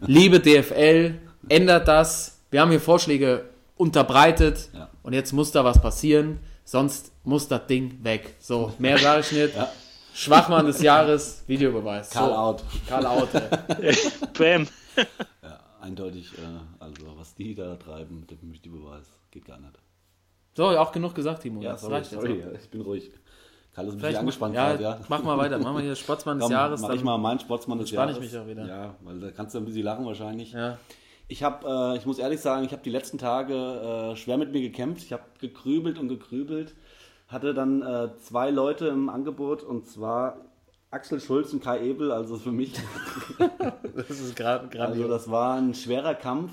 [0.00, 1.16] Liebe DFL,
[1.50, 2.40] ändert das.
[2.50, 4.88] Wir haben hier Vorschläge unterbreitet Ja.
[5.02, 6.40] und jetzt muss da was passieren.
[6.64, 8.34] Sonst muss das Ding weg.
[8.40, 9.54] So, mehr sage ich nicht.
[9.56, 9.68] Ja.
[10.14, 12.08] Schwachmann des Jahres, Videobeweis.
[12.08, 12.34] Call so.
[12.34, 12.64] out.
[12.88, 13.28] Call out.
[14.38, 14.66] Bam.
[15.42, 19.74] Ja, eindeutig, äh, also was die da treiben mit dem Videobeweis, geht gar nicht.
[20.56, 21.60] So, auch genug gesagt, Timo.
[21.60, 22.58] Ja, das sorry, reicht jetzt sorry, auch.
[22.58, 23.10] ich bin ruhig.
[23.74, 24.98] Karl ist ein bisschen angespannt ja, gerade, ja.
[25.08, 25.58] Mach mal weiter.
[25.58, 26.80] Mach mal hier Sportsmann des Komm, Jahres.
[26.80, 28.16] mach ich mal meinen Sportsmann des Jahres.
[28.16, 28.66] ich mich auch wieder.
[28.66, 30.52] Ja, weil da kannst du ein bisschen lachen wahrscheinlich.
[30.52, 30.78] Ja.
[31.26, 33.54] Ich habe, äh, ich muss ehrlich sagen, ich habe die letzten Tage
[34.12, 35.02] äh, schwer mit mir gekämpft.
[35.04, 36.74] Ich habe gegrübelt und gegrübelt.
[37.28, 40.36] Hatte dann äh, zwei Leute im Angebot und zwar
[40.90, 42.12] Axel Schulz und Kai Ebel.
[42.12, 42.74] Also für mich,
[43.96, 46.52] Das ist gerade also das war ein schwerer Kampf.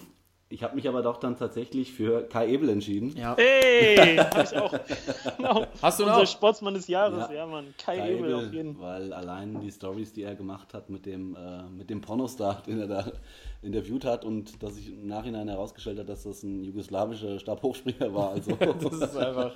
[0.52, 3.16] Ich habe mich aber doch dann tatsächlich für Kai Ebel entschieden.
[3.18, 3.36] ja.
[3.38, 4.74] Hey, hab ich auch.
[5.38, 5.66] Genau.
[5.82, 6.28] Hast du ihn Unser auch?
[6.28, 7.34] Sportsmann des Jahres, Ja.
[7.36, 7.74] ja, Mann.
[7.84, 9.02] Kai, Kai Ebel auf Ebel, jeden Fall.
[9.02, 12.80] weil allein die Stories, die er gemacht hat mit dem, äh, mit dem Pornostar, den
[12.82, 13.12] er da
[13.62, 18.32] interviewt hat und dass sich im Nachhinein herausgestellt hat, dass das ein jugoslawischer Stabhochspringer war.
[18.32, 19.54] Also, Das ist einfach.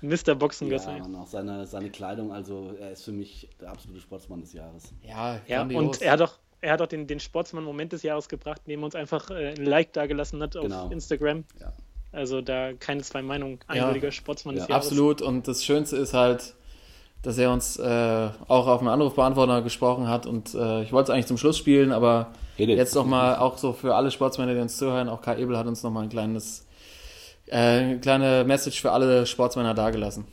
[0.00, 0.34] Mr.
[0.34, 0.90] Boxengösse.
[0.90, 4.52] ja, und auch seine, seine Kleidung, also er ist für mich der absolute Sportsmann des
[4.52, 4.92] Jahres.
[5.06, 6.34] Ja, Ja, und er hat doch,
[6.64, 9.64] er hat doch den, den Sportsmann-Moment des Jahres gebracht, indem er uns einfach äh, ein
[9.64, 10.88] Like dagelassen hat auf Genau.
[10.90, 11.44] Instagram.
[11.60, 11.72] Ja.
[12.12, 13.58] Also da keine zwei Meinungen.
[13.66, 14.86] Eindeutiger Sportsmann des Ja, Jahres.
[14.86, 15.20] Absolut.
[15.22, 16.54] Und das Schönste ist halt,
[17.22, 20.26] dass er uns äh, auch auf einen Anrufbeantworter gesprochen hat.
[20.26, 22.76] Und äh, ich wollte es eigentlich zum Schluss spielen, aber Redet.
[22.78, 25.82] jetzt nochmal auch so für alle Sportsmänner, die uns zuhören, auch Kai Ebel hat uns
[25.82, 26.66] nochmal ein kleines,
[27.46, 30.24] äh, eine kleine Message für alle Sportsmänner dagelassen.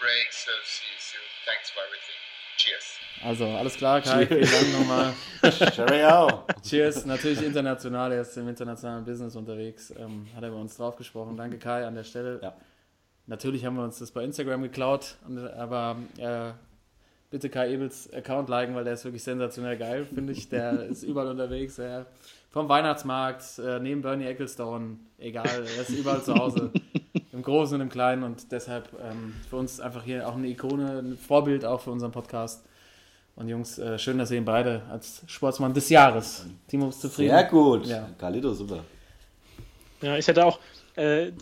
[0.00, 0.32] Break.
[0.32, 1.26] So see you soon.
[1.44, 2.18] Thanks for everything.
[2.56, 3.00] Cheers.
[3.22, 5.12] Also alles klar, Kai, vielen Dank nochmal.
[5.74, 6.44] Cheerio!
[6.62, 10.96] Cheers, natürlich international, er ist im internationalen Business unterwegs, ähm, hat er bei uns drauf
[10.96, 11.36] gesprochen.
[11.36, 12.40] Danke Kai an der Stelle.
[12.42, 12.54] Ja.
[13.26, 15.16] Natürlich haben wir uns das bei Instagram geklaut,
[15.56, 16.52] aber äh,
[17.30, 20.48] bitte Kai Ebels Account liken, weil der ist wirklich sensationell geil, finde ich.
[20.48, 21.78] Der ist überall unterwegs.
[21.78, 22.06] Er,
[22.50, 26.72] vom Weihnachtsmarkt, äh, neben Bernie Ecclestone, egal, er ist überall zu Hause.
[27.40, 30.98] Im Großen und im Kleinen und deshalb ähm, für uns einfach hier auch eine Ikone,
[30.98, 32.66] ein Vorbild auch für unseren Podcast.
[33.34, 36.44] Und Jungs, äh, schön, dass ihr ihn beide als Sportsmann des Jahres.
[36.68, 37.30] Timo ist zufrieden.
[37.30, 37.86] Sehr gut.
[37.86, 38.10] Ja.
[38.18, 38.84] Carlito, super.
[40.02, 40.58] Ja, ich hatte auch
[40.96, 41.32] äh,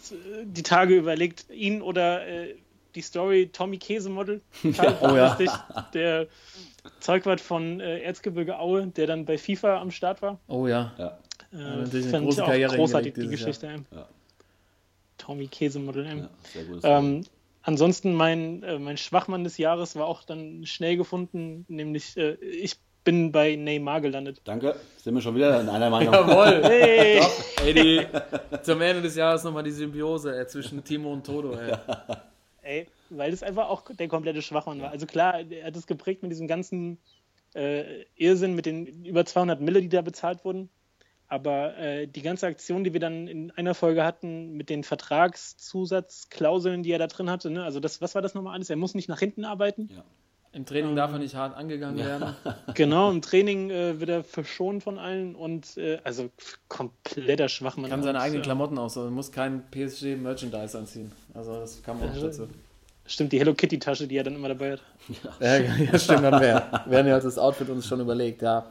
[0.44, 2.55] die Tage überlegt, ihn oder äh,
[2.94, 4.40] die Story Tommy Käsemodel.
[4.62, 5.36] Total Oh ja.
[5.94, 6.28] Der
[7.01, 10.38] Zeugwart von äh, Erzgebirge Aue, der dann bei FIFA am Start war.
[10.46, 10.92] Oh ja.
[10.96, 11.18] Ja.
[11.53, 13.84] Äh, natürlich eine große Karriere großartig, die Geschichte.
[13.90, 14.07] Ja.
[15.18, 16.06] Tommy Käsemodel.
[16.06, 16.16] ey.
[16.18, 16.90] ja sehr.
[16.98, 17.24] Ähm,
[17.62, 22.76] ansonsten mein, äh, mein Schwachmann des Jahres war auch dann schnell gefunden, nämlich äh, ich
[23.04, 24.40] bin bei Neymar gelandet.
[24.44, 26.12] Danke, sind wir schon wieder in einer Meinung.
[26.12, 26.62] Jawohl.
[26.68, 27.22] Hey!
[27.64, 28.06] Ey, die,
[28.62, 31.54] zum Ende des Jahres nochmal die Symbiose ey, zwischen Timo und Toto.
[31.54, 31.74] Ey.
[32.62, 34.90] Ey, weil das einfach auch der komplette Schwachmann war.
[34.90, 36.98] Also klar, er hat es geprägt mit diesem ganzen
[37.54, 40.68] äh, Irrsinn, mit den über 200 Mille, die da bezahlt wurden.
[41.28, 46.82] Aber äh, die ganze Aktion, die wir dann in einer Folge hatten, mit den Vertragszusatzklauseln,
[46.82, 47.64] die er da drin hatte, ne?
[47.64, 48.70] also das, was war das nochmal alles?
[48.70, 49.90] Er muss nicht nach hinten arbeiten.
[50.52, 52.34] Im Training darf er nicht hart angegangen werden.
[52.74, 56.30] Genau, im Training äh, wird er verschont von allen und äh, also
[56.68, 57.90] kompletter Schwachmann.
[57.90, 61.12] Kann seine eigenen äh, Klamotten aus, also muss kein PSG-Merchandise anziehen.
[61.34, 62.48] Also das kam auch nicht dazu.
[63.04, 64.82] Stimmt, die Hello Kitty-Tasche, die er dann immer dabei hat.
[65.40, 66.82] Ja, ja stimmt, dann wäre.
[66.86, 68.66] Wir haben ja das Outfit uns schon überlegt, ja.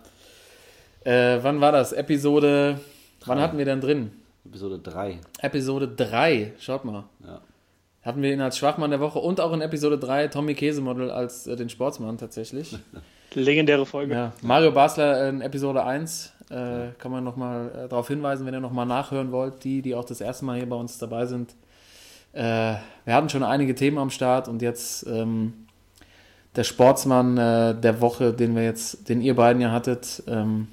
[1.07, 1.93] Äh, wann war das?
[1.93, 2.81] Episode.
[3.25, 4.11] Wann hatten wir denn drin?
[4.45, 5.19] Episode 3.
[5.39, 6.51] Episode 3.
[6.59, 7.05] Schaut mal.
[7.25, 7.39] Ja.
[8.01, 11.47] Hatten wir ihn als Schwachmann der Woche und auch in Episode 3 Tommy Käsemodel als
[11.47, 12.77] äh, den Sportsmann tatsächlich.
[13.33, 14.13] Legendäre Folge.
[14.15, 18.59] Ja, Mario Basler in Episode 1 äh, kann man nochmal äh, darauf hinweisen, wenn ihr
[18.59, 21.55] nochmal nachhören wollt, die, die auch das erste Mal hier bei uns dabei sind.
[22.33, 25.67] Äh, wir hatten schon einige Themen am Start und jetzt ähm,
[26.57, 30.67] der Sportsmann äh, der Woche, den wir jetzt, den ihr beiden ja hattet, ähm,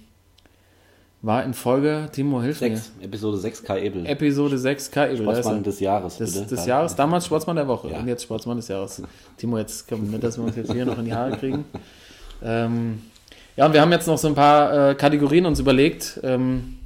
[1.25, 2.93] war in Folge, Timo, hilf 6.
[3.01, 4.03] Episode 6 Kai Ebel.
[4.03, 5.07] mir, Episode 6 K.
[5.07, 5.23] Ebel.
[5.23, 6.19] Sportsmann des Jahres.
[6.19, 6.47] des, bitte.
[6.47, 6.69] des Kai.
[6.69, 7.99] Jahres, damals Sportsmann der Woche Ja.
[8.01, 9.03] und jetzt Sportsmann des Jahres.
[9.39, 11.65] Timo, jetzt kommt nicht, dass wir uns jetzt hier noch in die Haare kriegen.
[12.43, 13.01] Ähm,
[13.57, 16.79] ja, und wir haben jetzt noch so ein paar äh, Kategorien uns überlegt ähm,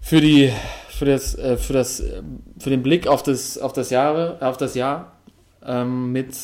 [0.00, 0.52] für die
[0.90, 2.22] für das äh, für das äh,
[2.58, 5.12] für den Blick auf das auf das Jahre auf das Jahr
[5.66, 6.36] ähm, mit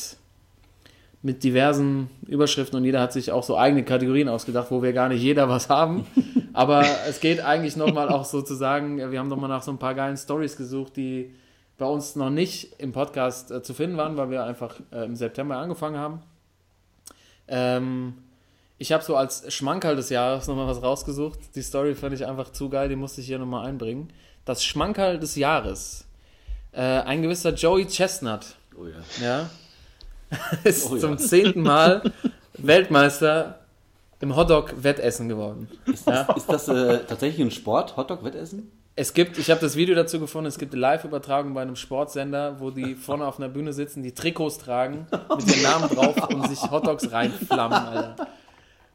[1.23, 5.09] mit diversen Überschriften und jeder hat sich auch so eigene Kategorien ausgedacht, wo wir gar
[5.09, 6.07] nicht jeder was haben.
[6.53, 10.17] Aber es geht eigentlich nochmal auch sozusagen, wir haben nochmal nach so ein paar geilen
[10.17, 11.35] Stories gesucht, die
[11.77, 15.15] bei uns noch nicht im Podcast äh, zu finden waren, weil wir einfach äh, im
[15.15, 16.23] September angefangen haben.
[17.49, 18.15] Ähm,
[18.79, 21.39] ich habe so als Schmankerl des Jahres nochmal was rausgesucht.
[21.55, 24.11] Die Story fand ich einfach zu geil, die musste ich hier nochmal einbringen.
[24.47, 26.07] Das Schmankerl des Jahres.
[26.73, 28.57] Äh, ein gewisser Joey Chestnut.
[28.75, 29.03] Oh ja.
[29.23, 29.51] Ja.
[30.65, 31.01] ist Oh ja.
[31.01, 32.03] zum zehnten Mal
[32.59, 33.61] Weltmeister
[34.21, 35.69] im Hotdog-Wettessen geworden.
[35.87, 38.71] Ist das, ist das äh, tatsächlich ein Sport, Hotdog-Wettessen?
[38.97, 42.61] Es gibt, ich habe das Video dazu gefunden, es gibt eine Live-Übertragung bei einem Sportsender,
[42.61, 45.07] wo die vorne auf einer Bühne sitzen, die Trikots tragen,
[45.37, 48.27] mit dem Namen drauf und sich Hotdogs reinflammen, Alter.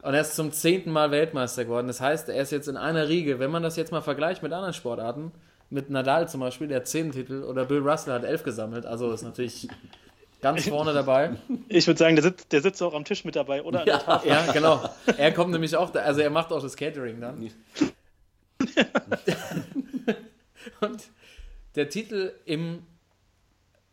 [0.02, 1.88] Und er ist zum zehnten Mal Weltmeister geworden.
[1.88, 3.40] Das heißt, er ist jetzt in einer Riege.
[3.40, 5.32] Wenn man das jetzt mal vergleicht mit anderen Sportarten,
[5.70, 9.10] mit Nadal zum Beispiel, der hat zehn Titel, oder Bill Russell hat elf gesammelt, also
[9.10, 9.66] ist natürlich
[10.40, 11.36] ganz vorne dabei.
[11.68, 13.80] Ich würde sagen, der sitzt, der sitzt auch am Tisch mit dabei, oder?
[13.80, 14.30] An der Tafel.
[14.30, 14.88] Ja, genau.
[15.16, 17.50] Er kommt nämlich auch, da, also er macht auch das Catering dann.
[20.80, 21.02] Und
[21.74, 22.82] der Titel im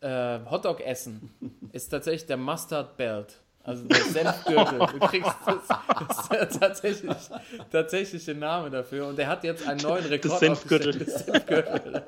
[0.01, 1.29] äh, Hotdog-Essen
[1.71, 3.39] ist tatsächlich der Mustard Belt.
[3.63, 4.79] Also der Senfgürtel.
[4.79, 5.67] Du kriegst das,
[6.07, 7.17] das ist der tatsächlich,
[7.71, 9.07] tatsächliche Name dafür.
[9.07, 10.89] Und er hat jetzt einen neuen Rekord Senfgürtel.
[10.89, 11.15] aufgestellt.
[11.15, 12.03] Das Senfgürtel.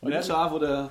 [0.00, 0.88] Und Mit scharf oder?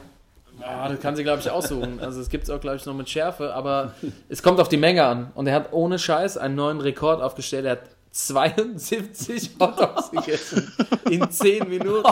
[0.60, 2.00] Ja, das kann sie, glaube ich, aussuchen.
[2.00, 3.94] Also es gibt es auch, glaube ich, noch mit Schärfe, aber
[4.30, 5.32] es kommt auf die Menge an.
[5.36, 7.66] Und er hat ohne Scheiß einen neuen Rekord aufgestellt.
[7.66, 10.74] Er hat 72 Hotdogs gegessen
[11.10, 12.10] in 10 Minuten.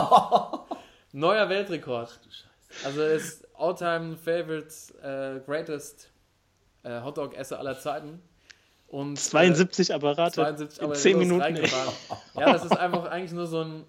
[1.12, 2.20] Neuer Weltrekord.
[2.84, 4.68] Also er ist all-time favorite,
[5.02, 6.10] äh, greatest
[6.82, 8.20] äh, Hotdog-Esser aller Zeiten.
[8.88, 11.70] Und, 72 Apparate 72, aber in 10 los Minuten.
[12.38, 13.84] Ja, das ist einfach eigentlich nur so ein,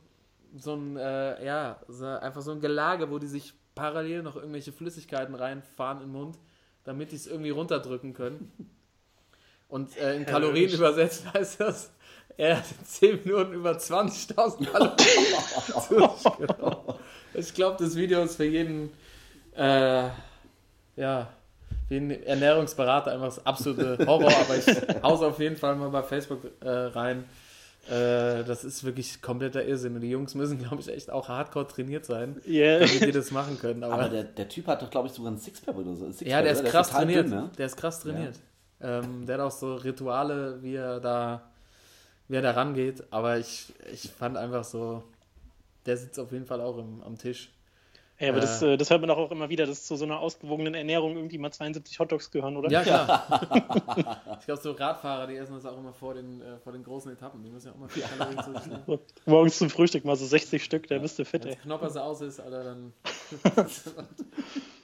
[0.58, 4.72] so ein äh, ja, so einfach so ein Gelage, wo die sich parallel noch irgendwelche
[4.72, 6.38] Flüssigkeiten reinfahren im Mund,
[6.84, 8.52] damit die es irgendwie runterdrücken können.
[9.70, 11.92] Und äh, in Kalorien übersetzt heißt das,
[12.38, 14.96] er hat in 10 Minuten über 20.000 Kalorien.
[17.34, 18.92] Ich glaube, das Video ist für jeden,
[19.56, 20.10] äh,
[20.96, 21.30] ja,
[21.88, 24.66] für jeden Ernährungsberater einfach das absolute Horror, aber ich
[25.04, 27.26] hau's auf jeden Fall mal bei Facebook äh, rein.
[27.90, 29.96] Äh, das ist wirklich kompletter Irrsinn.
[29.96, 32.80] Und die Jungs müssen, glaube ich, echt auch hardcore trainiert sein, Yeah.
[32.80, 33.84] damit die das machen können.
[33.84, 36.06] Aber, Aber der, der Typ hat doch, glaube ich, sogar ein Sixpack oder so.
[36.08, 37.26] Sixpack, ja, der ist krass total trainiert.
[37.26, 37.52] dünn, ne?
[37.58, 38.36] Der ist krass trainiert.
[38.82, 41.50] Ähm, der hat auch so Rituale, wie er da,
[42.28, 43.04] wie er da rangeht.
[43.10, 45.04] Aber ich, ich fand einfach so,
[45.86, 47.52] der sitzt auf jeden Fall auch im, am Tisch.
[48.20, 48.74] Ja, aber das, Äh.
[48.74, 51.38] äh, das hört man doch auch immer wieder, dass zu so einer ausgewogenen Ernährung irgendwie
[51.38, 52.70] mal 72 Hotdogs gehören, oder?
[52.72, 54.28] Ja, klar.
[54.40, 57.12] ich glaube, so Radfahrer, die essen das auch immer vor den, äh, vor den großen
[57.12, 57.44] Etappen.
[57.44, 59.00] Die müssen ja auch mal viel Kalorien zu sich nehmen.
[59.28, 61.56] Morgens zum Frühstück mal so 60 Stück, da bist du fit, Wenn ey.
[61.56, 62.94] das Knopper so aus ist, Alter, dann.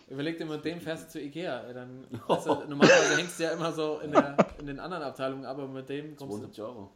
[0.10, 1.62] Überleg dir mal, mit dem fährst du zu Ikea.
[1.68, 5.02] ey, Dann, weißt du, normalerweise hängst du ja immer so in, der, in den anderen
[5.04, 6.92] Abteilungen, aber mit dem kommst 72 Euro.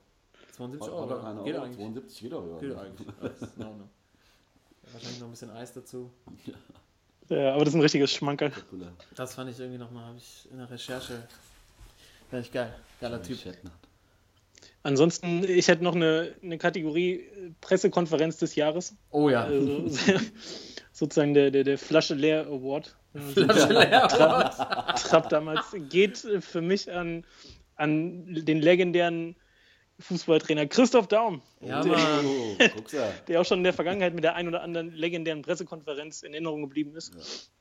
[0.50, 1.22] du 72 Oder Euro.
[1.24, 1.78] keine Geht Euro, eigentlich.
[1.78, 2.58] 72 geht auch, ja.
[2.60, 3.08] Geht eigentlich.
[3.22, 3.72] Das ist no, no.
[3.72, 3.86] Ja,
[4.94, 6.12] Wahrscheinlich noch ein bisschen Eis dazu.
[7.30, 8.52] Ja, aber das ist ein richtiges Schmankerl.
[9.16, 11.28] Das fand ich irgendwie nochmal, habe ich in der Recherche.
[12.30, 12.74] Fand ich geil.
[13.02, 13.38] Geiler Typ.
[14.84, 18.96] Ansonsten, ich hätte noch eine, eine Kategorie äh, Pressekonferenz des Jahres.
[19.12, 19.44] Oh ja.
[19.44, 19.86] Also,
[20.94, 22.96] sozusagen der, der, der Flasche leer Award.
[23.34, 27.26] Flasche leer, Trapp damals geht für mich an,
[27.76, 29.36] an den legendären
[30.00, 32.26] Fußballtrainer Christoph Daum, Ja, der, Mann.
[32.26, 32.58] Oh,
[32.92, 33.12] ja.
[33.28, 36.62] der auch schon in der Vergangenheit mit der ein oder anderen legendären Pressekonferenz in Erinnerung
[36.62, 37.52] geblieben ist.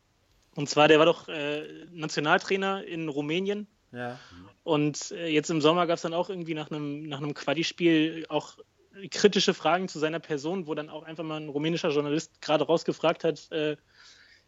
[0.54, 4.18] Und zwar, der war doch äh, Nationaltrainer in Rumänien Ja.
[4.64, 8.26] und äh, jetzt im Sommer gab es dann auch irgendwie nach einem, nach einem Quali-Spiel
[8.28, 8.58] auch
[9.10, 13.24] kritische Fragen zu seiner Person, wo dann auch einfach mal ein rumänischer Journalist gerade rausgefragt
[13.24, 13.76] hat, äh,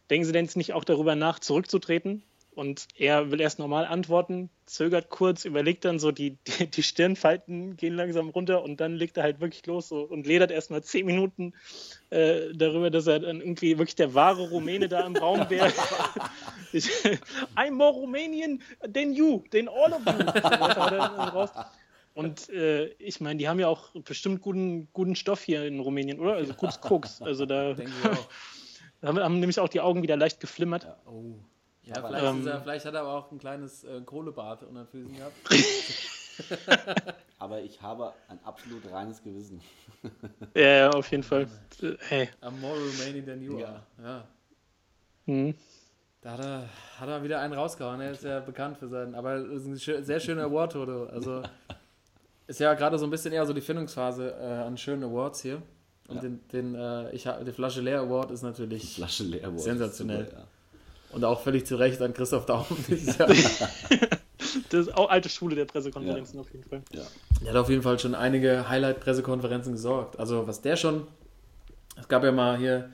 [0.09, 2.23] denken Sie denn jetzt nicht auch darüber nach, zurückzutreten?
[2.59, 7.77] Und er will erst normal antworten, zögert kurz, überlegt dann so, die, die, die Stirnfalten
[7.77, 11.05] gehen langsam runter und dann legt er halt wirklich los so, und ledert erstmal zehn
[11.05, 11.53] Minuten
[12.09, 15.71] äh, darüber, dass er dann irgendwie wirklich der wahre Rumäne da im Raum wäre.
[17.55, 18.61] I'm more Romanian
[18.93, 21.47] than you, than all of you.
[21.47, 21.61] So.
[22.13, 26.19] Und äh, ich meine, die haben ja auch bestimmt guten, guten Stoff hier in Rumänien,
[26.19, 26.33] oder?
[26.33, 27.21] Also gutes Koks.
[27.21, 28.27] Also da auch.
[29.01, 30.87] haben, nämlich auch die Augen wieder leicht geflimmert.
[31.05, 31.35] Oh.
[31.89, 34.83] Ja, vielleicht, Ähm, ist er, vielleicht hat er aber auch ein kleines äh, Kohlebad unter
[34.83, 35.35] den Füßen gehabt.
[37.39, 39.61] Aber ich habe ein absolut reines Gewissen.
[40.55, 41.47] Ja, ja, auf jeden Fall.
[42.07, 42.29] Hey.
[42.41, 43.67] I'm more Romanian than you Ja.
[43.67, 43.83] are.
[44.03, 44.27] Ja.
[45.25, 45.53] Hm.
[46.21, 46.69] Da hat er,
[46.99, 48.01] hat er wieder einen rausgehauen.
[48.01, 49.15] Er ist ja bekannt für seinen.
[49.15, 51.05] Aber es ist ein schö- sehr schöner Award, Toto.
[51.07, 51.43] Also
[52.47, 55.61] ist ja gerade so ein bisschen eher so die Findungsphase äh, an schönen Awards hier.
[56.07, 56.21] Und Ja.
[56.23, 59.49] den, den, äh, ich, die Flasche leer Award ist natürlich Flasche leer.
[59.49, 60.25] boah, Sensationell.
[60.25, 60.47] super, ja.
[61.11, 63.29] Und auch völlig zu Recht an Christoph Daum dieses Jahr.
[64.69, 66.81] Das ist auch alte Schule der Pressekonferenzen auf jeden Fall.
[66.91, 70.19] Der hat auf jeden Fall schon einige Highlight-Pressekonferenzen gesorgt.
[70.19, 71.07] Also was der schon,
[71.99, 72.89] es gab ja mal hier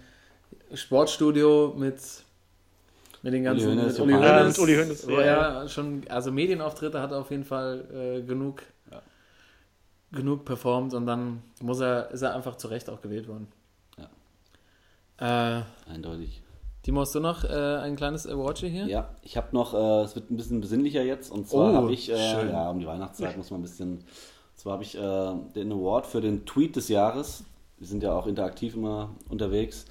[0.73, 1.99] Sportstudio mit,
[3.21, 4.13] mit den ganzen, Uli Hoeneß, mit Uli.
[4.13, 5.21] Ja, Hoeneß, mit Uli Hoeneß, ja,
[5.61, 8.63] er schon, also Medienauftritte hat er auf jeden Fall äh, genug,
[10.11, 13.47] genug performt und dann muss er, ist er einfach zu Recht auch gewählt worden.
[15.17, 16.41] Äh, Eindeutig.
[16.85, 18.85] Timo, hast du noch äh, ein kleines Awardje hier?
[18.85, 21.31] Ja, ich habe noch, äh, es wird ein bisschen besinnlicher jetzt.
[21.31, 24.03] Und zwar Oh, habe ich, äh, ja, um die Weihnachtszeit muss man ein bisschen
[24.53, 27.43] Zwar habe ich äh, den Award für den Tweet des Jahres.
[27.79, 29.85] Wir sind ja auch interaktiv immer unterwegs.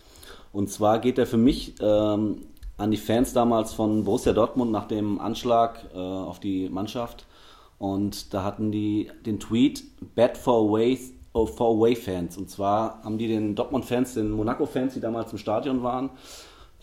[0.52, 2.42] Und zwar geht der für mich ähm,
[2.76, 7.26] an die Fans damals von Borussia Dortmund nach dem Anschlag äh, auf die Mannschaft.
[7.80, 9.82] Und da hatten die den Tweet
[10.14, 10.96] Bad for Away,
[11.32, 12.38] oh, for away Fans.
[12.38, 16.10] Und zwar haben die den Dortmund-Fans, den Monaco-Fans, die damals im Stadion waren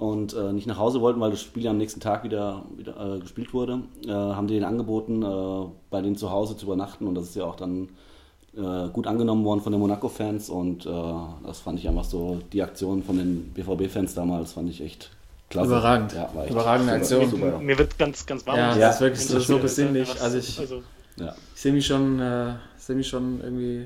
[0.02, 3.18] und äh, nicht nach Hause wollten, weil das Spiel ja am nächsten Tag wieder, wieder
[3.18, 7.06] äh, gespielt wurde, äh, haben die denen angeboten, äh, bei denen zu Hause zu übernachten.
[7.06, 7.90] Und das ist ja auch dann
[8.58, 10.50] äh, gut angenommen worden von den Monaco-Fans.
[10.50, 10.90] Und äh,
[11.46, 15.12] das fand ich einfach so, die Aktion von den BVB-Fans damals fand ich echt
[15.52, 15.68] klasse.
[15.70, 16.14] Überragend.
[16.14, 17.30] Ja, war echt Überragende Aktion.
[17.30, 17.60] Super.
[17.60, 18.58] Mir wird ganz, ganz warm.
[18.58, 20.10] Ja, Ja, das ist wirklich so, so besinnlich.
[20.10, 20.82] was- Also ich, also,
[21.18, 21.36] Ja.
[21.54, 23.86] ich sehe mich schon, äh, sehe mich schon irgendwie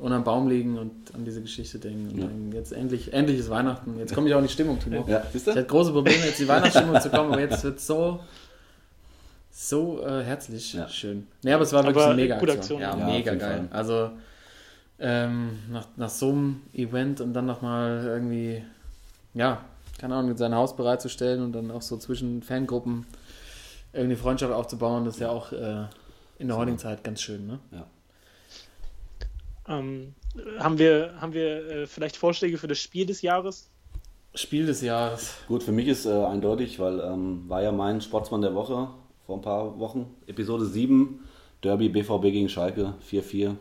[0.00, 2.08] unterm Baum liegen und an diese Geschichte denken.
[2.10, 2.26] Und Ja.
[2.26, 3.98] denken, jetzt endlich, endlich ist Weihnachten.
[3.98, 5.04] Jetzt komme ich auch in die Stimmung, Timo.
[5.08, 5.58] Ja, siehst Ich du?
[5.58, 8.20] hatte große Probleme, jetzt in die Weihnachtsstimmung zu kommen, aber jetzt wird so,
[9.50, 10.88] so äh, herzlich Ja.
[10.88, 11.26] schön.
[11.42, 12.82] Nee, aber es war wirklich Aber eine mega gute Aktion.
[12.82, 13.00] Aktion.
[13.00, 13.68] Ja, Ja, mega geil.
[13.70, 13.78] Fall.
[13.78, 14.10] Also
[14.98, 18.62] ähm, nach, nach so einem Event und dann nochmal irgendwie,
[19.34, 19.64] ja,
[19.98, 23.06] keine Ahnung, sein Haus bereitzustellen und dann auch so zwischen Fangruppen
[23.92, 25.84] irgendwie Freundschaft aufzubauen, das ist ja auch äh,
[26.38, 27.58] in der heutigen Zeit ganz schön, ne?
[29.68, 30.14] Ähm,
[30.58, 33.70] haben wir, haben wir äh, vielleicht Vorschläge für das Spiel des Jahres?
[34.34, 35.34] Spiel des Jahres.
[35.48, 38.88] Gut, für mich ist äh, eindeutig, weil ähm, war ja mein Sportsmann der Woche
[39.26, 40.06] vor ein paar Wochen.
[40.26, 41.20] Episode 7,
[41.62, 43.56] Derby BVB gegen Schalke 4-4.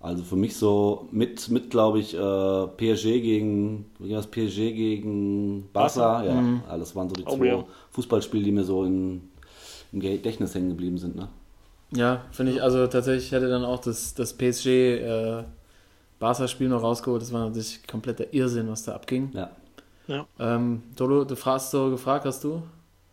[0.00, 6.24] Also für mich so mit, mit glaube ich, äh, PSG gegen, das, PSG gegen Barca.
[6.24, 6.34] Ja,
[6.68, 7.64] ja, das waren so die Oh, zwei ja.
[7.90, 9.28] Fußballspiele, die mir so in,
[9.92, 11.16] im Gedächtnis hängen geblieben sind.
[11.16, 11.28] Ne?
[11.90, 15.44] Ja, finde ich, also tatsächlich hätte dann auch das, das PSG äh,
[16.18, 17.22] Barca-Spiel noch rausgeholt.
[17.22, 19.30] Das war natürlich kompletter Irrsinn, was da abging.
[19.32, 19.50] Ja.
[20.38, 22.62] Ähm, Dolo, du fragst so gefragt, hast du?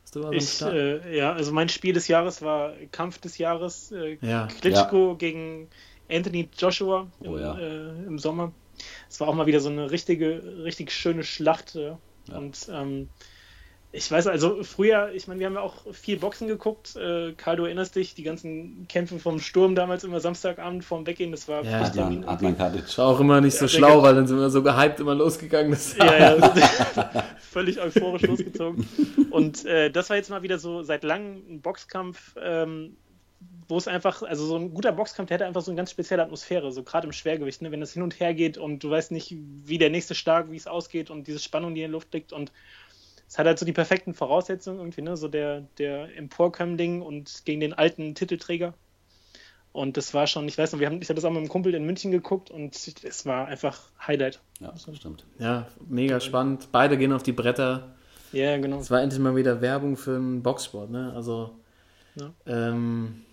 [0.04, 3.92] Hast du was Ich, äh, ja, also mein Spiel des Jahres war Kampf des Jahres.
[3.92, 5.68] Äh, ja, Klitschko gegen
[6.10, 7.58] Anthony Joshua im, Oh ja.
[7.58, 8.54] äh, im Sommer.
[9.10, 11.76] Es war auch mal wieder so eine richtige, richtig schöne Schlacht.
[11.76, 11.98] Ja.
[12.30, 12.38] Ja.
[12.38, 13.10] Und ähm,
[13.96, 16.96] ich weiß, also früher, ich meine, wir haben ja auch viel Boxen geguckt.
[16.96, 21.32] Äh, Karl, du erinnerst dich, die ganzen Kämpfe vom Sturm damals immer Samstagabend vorm Weggehen,
[21.32, 21.80] das war Ja.
[21.80, 22.26] Pflichttermin
[22.86, 25.16] ich war auch immer nicht so Ja, schlau, weil dann sind wir so gehypt immer
[25.16, 25.72] losgegangen.
[25.72, 28.88] Das ja, ja, völlig euphorisch losgezogen.
[29.32, 32.98] Und äh, das war jetzt mal wieder so seit langem ein Boxkampf, ähm,
[33.68, 36.24] wo es einfach, also so ein guter Boxkampf, der hätte einfach so eine ganz spezielle
[36.24, 37.72] Atmosphäre, so gerade im Schwergewicht, ne?
[37.72, 40.58] wenn das hin und her geht und du weißt nicht, wie der nächste Schlag, wie
[40.58, 42.52] es ausgeht und diese Spannung, die in der Luft liegt und
[43.28, 45.18] es hat halt so die perfekten Voraussetzungen irgendwie, ne?
[45.18, 48.74] so der, der Emporkömmling und gegen den alten Titelträger.
[49.72, 51.50] Und das war schon, ich weiß noch, wir haben, ich habe das auch mit einem
[51.50, 54.40] Kumpel in München geguckt und es war einfach Highlight.
[54.62, 55.26] Ja, das stimmt.
[55.38, 56.70] ja, mega spannend.
[56.72, 57.94] Beide gehen auf die Bretter.
[58.32, 58.80] Ja, genau.
[58.80, 61.12] Es war endlich mal wieder Werbung für einen Boxsport, ne?
[61.14, 61.52] Also,
[62.16, 62.32] Ja.
[62.46, 63.24] ähm,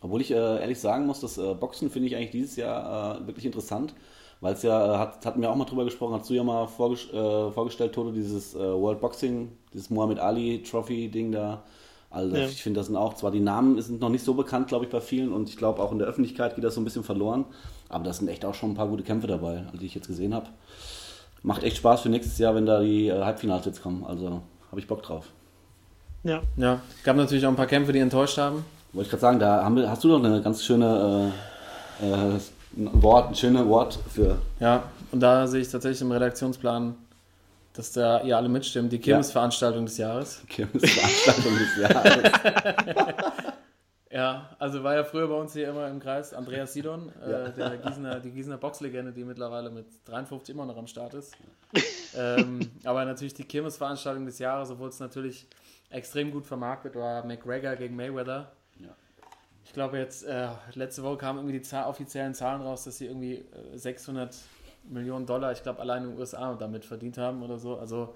[0.00, 3.26] Obwohl ich äh, ehrlich sagen muss, das äh, Boxen finde ich eigentlich dieses Jahr äh,
[3.26, 3.94] wirklich interessant,
[4.44, 6.66] weil es ja, äh, hat, hatten wir auch mal drüber gesprochen, hast du ja mal
[6.66, 11.62] vorges äh, vorgestellt, Toto, dieses äh, World Boxing, dieses Muhammad Ali Trophy Ding da.
[12.10, 12.44] Also Ja.
[12.44, 14.90] ich finde, das sind auch, zwar die Namen sind noch nicht so bekannt, glaube ich,
[14.90, 17.46] bei vielen und ich glaube auch in der Öffentlichkeit geht das so ein bisschen verloren,
[17.88, 20.34] aber das sind echt auch schon ein paar gute Kämpfe dabei, die ich jetzt gesehen
[20.34, 20.48] habe.
[21.42, 24.78] Macht echt Spaß für nächstes Jahr, wenn da die äh, Halbfinals jetzt kommen, also habe
[24.78, 25.24] ich Bock drauf.
[26.22, 26.42] Ja.
[26.58, 28.66] ja, gab natürlich auch ein paar Kämpfe, die enttäuscht haben.
[28.92, 31.32] Wollte ich gerade sagen, da haben wir, hast du doch eine ganz schöne
[32.02, 32.38] äh, äh,
[32.76, 34.38] ein Wort, ein schönes Wort für.
[34.60, 36.94] Ja, und da sehe ich tatsächlich im Redaktionsplan,
[37.72, 38.92] dass da ihr alle mitstimmt.
[38.92, 40.42] Die Kirmesveranstaltung des Jahres.
[40.48, 42.32] Kirmesveranstaltung des Jahres.
[44.14, 47.78] Ja, also war ja früher bei uns hier immer im Kreis Andreas Sidon, äh, der
[47.78, 51.36] Gießener, die Gießener Boxlegende, die mittlerweile mit 53 immer noch am Start ist.
[52.16, 55.48] ähm, aber natürlich die Kirmesveranstaltung des Jahres, obwohl es natürlich
[55.90, 58.52] extrem gut vermarktet war, McGregor gegen Mayweather.
[59.74, 63.06] Ich glaube jetzt, äh, letzte Woche kamen irgendwie die Zahl, offiziellen Zahlen raus, dass sie
[63.06, 63.44] irgendwie
[63.74, 64.32] äh, 600
[64.88, 67.76] Millionen Dollar, ich glaube allein in den USA damit verdient haben oder so.
[67.76, 68.14] Also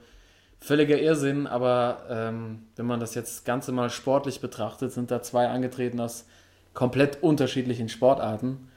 [0.60, 5.48] völliger Irrsinn, aber ähm, wenn man das jetzt Ganze mal sportlich betrachtet, sind da zwei
[5.48, 6.26] angetreten aus
[6.74, 8.70] komplett unterschiedlichen Sportarten,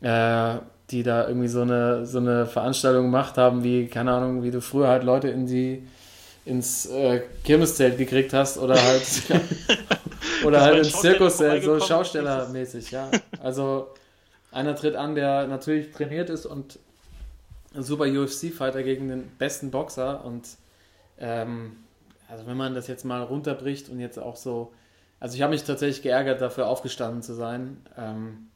[0.00, 0.54] äh,
[0.88, 4.62] die da irgendwie so eine, so eine Veranstaltung gemacht haben, wie, keine Ahnung, wie du
[4.62, 5.86] früher halt Leute in die
[6.46, 9.02] ins äh, Kirmeszelt gekriegt hast oder halt
[10.44, 11.80] oder halt ins Zirkuszelt, so.
[11.80, 13.10] Schaustellermäßig, ja.
[13.42, 13.88] Also
[14.52, 16.78] einer tritt an, der natürlich trainiert ist und
[17.74, 20.46] ein super UFC-Fighter gegen den besten Boxer und
[21.18, 21.76] ähm,
[22.28, 24.72] also wenn man das jetzt mal runterbricht und jetzt auch so,
[25.20, 27.78] also ich habe mich tatsächlich geärgert, dafür aufgestanden zu sein.
[27.98, 28.48] Ähm,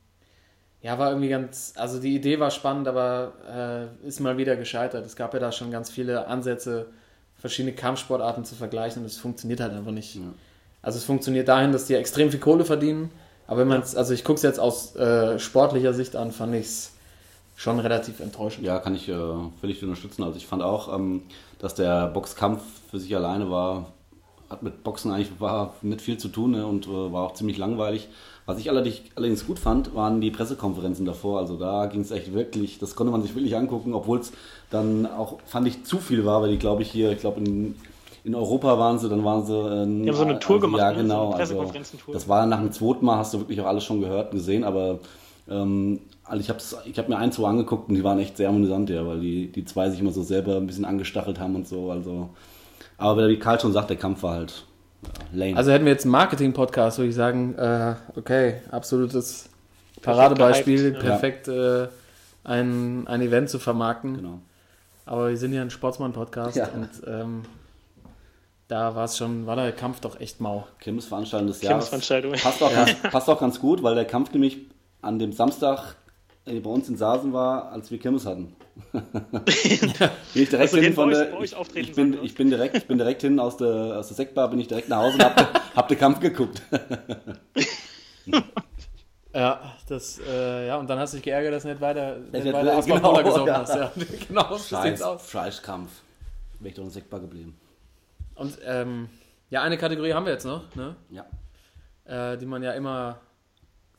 [0.82, 5.04] ja, war irgendwie ganz, also die Idee war spannend, aber äh, ist mal wieder gescheitert.
[5.04, 6.86] Es gab ja da schon ganz viele Ansätze,
[7.40, 10.14] verschiedene Kampfsportarten zu vergleichen und es funktioniert halt einfach nicht.
[10.16, 10.22] Ja.
[10.82, 13.10] Also es funktioniert dahin, dass die extrem viel Kohle verdienen,
[13.46, 16.54] Aber wenn man es, also ich gucke es jetzt aus äh, sportlicher Sicht an, fand
[16.54, 16.92] ich es
[17.56, 18.66] schon relativ enttäuschend.
[18.66, 19.14] Ja, kann ich äh,
[19.60, 20.22] völlig unterstützen.
[20.22, 21.22] Also ich fand auch, ähm,
[21.58, 23.92] dass der Boxkampf für sich alleine war,
[24.48, 27.58] hat mit Boxen eigentlich war nicht viel zu tun ne, und äh, war auch ziemlich
[27.58, 28.08] langweilig.
[28.50, 31.38] Was ich allerdings, allerdings gut fand, waren die Pressekonferenzen davor.
[31.38, 34.32] Also da ging es echt wirklich, das konnte man sich wirklich angucken, obwohl es
[34.70, 37.76] dann auch, fand ich, zu viel war, weil die, glaube ich, hier, ich glaube in,
[38.24, 39.54] in Europa waren sie, dann waren sie.
[39.54, 40.96] Äh, Die haben so eine Tour gemacht, Ja, ne?
[40.98, 41.30] So genau.
[41.32, 41.72] also,
[42.12, 44.64] das war nach dem zweiten Mal, hast du wirklich auch alles schon gehört und gesehen,
[44.64, 44.98] aber
[45.48, 48.48] ähm, also ich habe ich hab mir ein, zwei angeguckt und die waren echt sehr
[48.48, 51.66] amüsant, ja, weil die, die zwei sich immer so selber ein bisschen angestachelt haben und
[51.66, 51.90] so.
[51.90, 52.28] Also,
[52.98, 54.64] aber wie Karl schon sagt, der Kampf war halt
[55.02, 55.56] ja, lame.
[55.56, 59.48] Also hätten wir jetzt einen Marketing-Podcast, würde ich sagen, äh, okay, absolutes
[60.02, 61.08] Paradebeispiel, gehypt, ja.
[61.10, 61.88] perfekt äh,
[62.44, 64.16] ein, ein Event zu vermarkten.
[64.16, 64.40] genau.
[65.06, 66.68] Aber wir sind ja ein Sportsmann-Podcast Ja.
[66.68, 67.42] und ähm,
[68.68, 70.66] da war es schon, war der Kampf doch echt mau.
[70.78, 71.90] Kirmesveranstaltung des Jahres.
[71.90, 72.32] Kirmesveranstaltung.
[72.34, 74.58] Passt auch, ganz, passt auch ganz gut, weil der Kampf nämlich
[75.02, 75.96] an dem Samstag
[76.58, 78.56] bei uns in Sasen war, als wir Kirmes hatten.
[78.92, 79.02] bin
[80.34, 81.40] ich direkt Also hin von der,
[81.74, 84.58] ich, bin, ich bin direkt, ich bin direkt hin aus der, aus der Sektbar, bin
[84.58, 86.62] ich direkt nach Hause und hab, hab den Kampf geguckt.
[89.32, 92.44] Ja, das, äh, ja, und dann hast du dich geärgert, dass du nicht weiter, nicht
[92.44, 93.58] nicht weiter genau, gesoffen ja.
[93.58, 93.74] hast.
[93.76, 93.92] Ja,
[94.28, 95.04] genau, Scheiß.
[95.30, 95.90] Scheißkampf.
[96.58, 97.56] Wäre ich doch in der Sektbar geblieben.
[98.34, 99.08] Und ähm,
[99.48, 100.96] ja, eine Kategorie haben wir jetzt noch, ne?
[101.10, 101.26] Ja.
[102.32, 103.20] äh, die man ja immer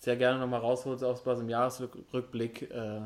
[0.01, 2.71] sehr gerne nochmal rausholt, so aus im Jahresrückblick.
[2.71, 3.01] Äh,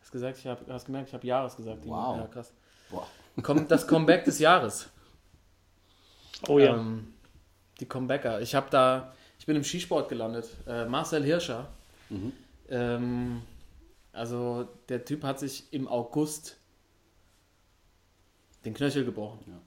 [0.00, 1.86] hast gesagt, ich hab, hast gemerkt, ich habe Jahres gesagt.
[1.86, 2.18] Wow.
[2.18, 2.52] Ja, krass.
[2.90, 3.06] Boah.
[3.66, 4.90] Das Comeback des Jahres.
[6.46, 6.76] Oh ja.
[6.76, 7.14] Ähm,
[7.80, 8.42] die Comebacker.
[8.42, 10.48] Ich habe da, ich bin im Skisport gelandet.
[10.66, 11.66] Äh, Marcel Hirscher.
[12.68, 13.40] Ähm,
[14.12, 16.58] also der Typ hat sich im August
[18.66, 19.44] den Knöchel gebrochen.
[19.46, 19.60] Ja.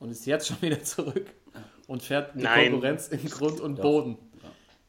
[0.00, 1.32] Und ist jetzt schon wieder zurück
[1.86, 2.72] und fährt die Nein.
[2.72, 4.18] Konkurrenz in Grund und Boden.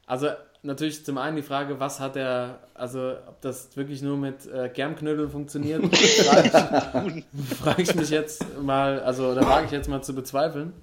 [0.08, 0.30] Also
[0.66, 4.70] natürlich zum einen die Frage, was hat er, also ob das wirklich nur mit äh,
[4.74, 10.02] Germknödeln funktioniert, frage ich, frag ich mich jetzt mal, also da wage ich jetzt mal
[10.02, 10.74] zu bezweifeln.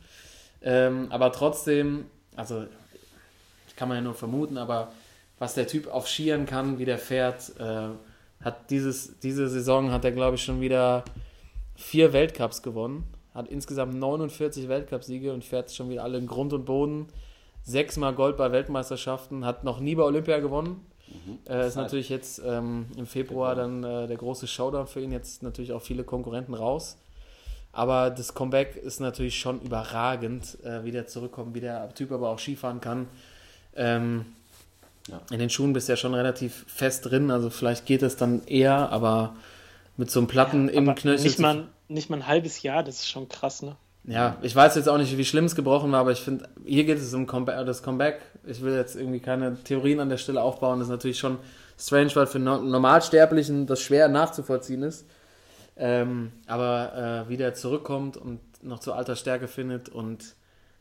[0.63, 2.07] Ähm, aber trotzdem,
[2.37, 2.65] also
[3.77, 4.93] kann man ja nur vermuten, aber
[5.39, 7.89] was der Typ auf Skiern kann, wie der fährt, äh,
[8.45, 11.05] hat dieses, diese Saison hat er, glaube ich, schon wieder
[11.75, 13.05] vier Weltcups gewonnen,
[13.35, 17.09] hat insgesamt 49 Weltcupsiege und fährt schon wieder alle in Grund und Boden.
[17.64, 20.84] Sechsmal Gold bei Weltmeisterschaften, hat noch nie bei Olympia gewonnen.
[21.48, 25.12] Äh, ist natürlich jetzt ähm, im Februar dann äh, der große Showdown für ihn.
[25.12, 26.97] Jetzt natürlich auch viele Konkurrenten raus.
[27.72, 32.30] Aber das Comeback ist natürlich schon überragend, äh, wie der zurückkommt, wie der Typ aber
[32.30, 33.09] auch Skifahren kann.
[33.76, 34.26] Ähm,
[35.09, 35.20] Ja.
[35.32, 38.44] In den Schuhen bist du ja schon relativ fest drin, also vielleicht geht es dann
[38.47, 39.34] eher, aber
[39.97, 41.24] mit so einem Platten im Aber Knöchel.
[41.24, 43.74] nicht mal, nicht mal ein halbes Jahr, das ist schon krass, ne?
[44.05, 46.85] Ja, ich weiß jetzt auch nicht, wie schlimm es gebrochen war, aber ich finde, hier
[46.85, 48.20] geht es um Comeba- das Comeback.
[48.45, 50.79] Ich will jetzt irgendwie keine Theorien an der Stelle aufbauen.
[50.81, 51.39] Das ist natürlich schon
[51.79, 55.07] strange, weil für no Normalsterblichen das schwer nachzuvollziehen ist.
[55.77, 60.35] Ähm, aber äh, wie der zurückkommt und noch zur alter Stärke findet und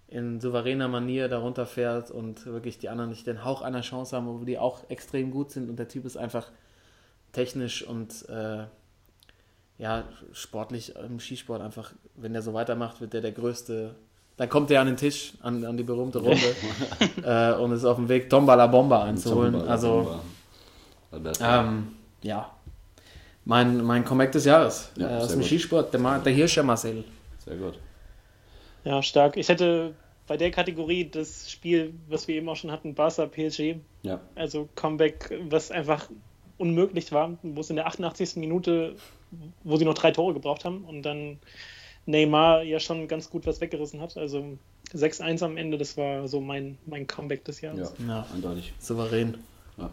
[0.07, 4.27] in souveräner Manier darunter fährt und wirklich die anderen nicht den Hauch einer Chance haben,
[4.27, 6.51] obwohl die auch extrem gut sind und der Typ ist einfach
[7.31, 8.65] technisch und äh,
[9.81, 13.95] ja, sportlich im Skisport einfach, wenn der so weitermacht, wird der der größte.
[14.37, 16.55] Dann kommt der an den Tisch, an, an die berühmte Runde
[17.23, 19.55] äh, und ist auf dem Weg, Tombala Bomba einzuholen.
[19.55, 20.19] Also,
[21.41, 22.49] ähm, ja,
[23.45, 25.47] mein, mein Comeback des Jahres Ja, äh, aus dem gut.
[25.47, 27.03] Skisport, der, Ma- der Hirscher Marcel.
[27.43, 27.77] Sehr gut.
[28.83, 29.35] Ja, stark.
[29.37, 29.93] Ich hätte
[30.27, 34.19] bei der Kategorie das Spiel, was wir eben auch schon hatten, Barca PSG, Ja.
[34.35, 36.07] also Comeback, was einfach
[36.57, 38.35] unmöglich war, wo es in der 88.
[38.37, 38.95] Minute,
[39.63, 41.39] wo sie noch drei Tore gebraucht haben und dann
[42.05, 44.17] Neymar ja schon ganz gut was weggerissen hat.
[44.17, 44.57] Also
[44.93, 47.93] 6-1 am Ende, das war so mein, mein Comeback des Ja, Jahres.
[48.07, 48.25] Ja.
[48.33, 48.73] eindeutig.
[48.79, 49.37] Souverän.
[49.77, 49.89] Ja.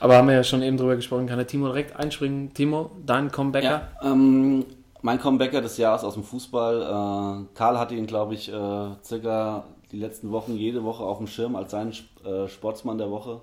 [0.00, 2.52] Aber haben wir ja schon eben drüber gesprochen, kann der Timo direkt einspringen.
[2.52, 3.88] Timo, dein Comebacker?
[4.02, 4.64] Ja, ähm,
[5.02, 6.82] mein Comebacker des Jahres aus dem Fußball.
[6.82, 11.26] Äh, Karl hatte ihn, glaube ich, äh, circa die letzten Wochen jede Woche auf dem
[11.26, 11.92] Schirm als seinen
[12.24, 13.40] äh, Sportsmann der Woche.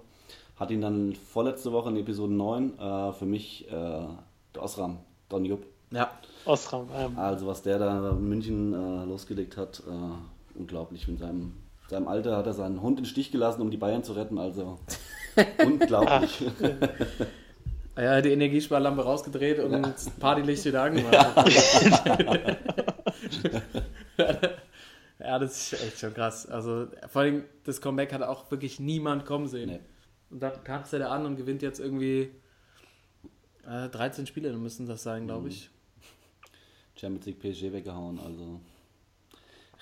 [0.60, 4.04] Hat ihn dann vorletzte Woche in Episode 9 äh, für mich äh,
[4.58, 5.00] Osram,
[5.30, 5.66] Don Jupp.
[5.92, 6.12] Ja.
[6.46, 11.08] Osram, ähm, Also was der da in München äh, losgelegt hat, äh, unglaublich.
[11.08, 11.54] Mit seinem,
[11.90, 14.38] seinem Alter hat er seinen Hund in den Stich gelassen, um die Bayern zu retten.
[14.38, 14.80] Also
[15.66, 16.44] unglaublich.
[17.96, 21.36] Ah Ja, die Energiesparlampe rausgedreht und das Partylicht wieder angemacht.
[25.20, 26.46] ja, das ist echt schon krass.
[26.48, 29.70] Also vor allem das Comeback hat auch wirklich niemand kommen sehen.
[29.70, 29.80] Nee.
[30.30, 32.32] Und dann tanzt er da an und gewinnt jetzt irgendwie
[33.66, 35.70] äh, 13 Spiele, müssen das sein, glaube ich.
[36.96, 38.20] Champions League PSG weggehauen.
[38.20, 38.60] Also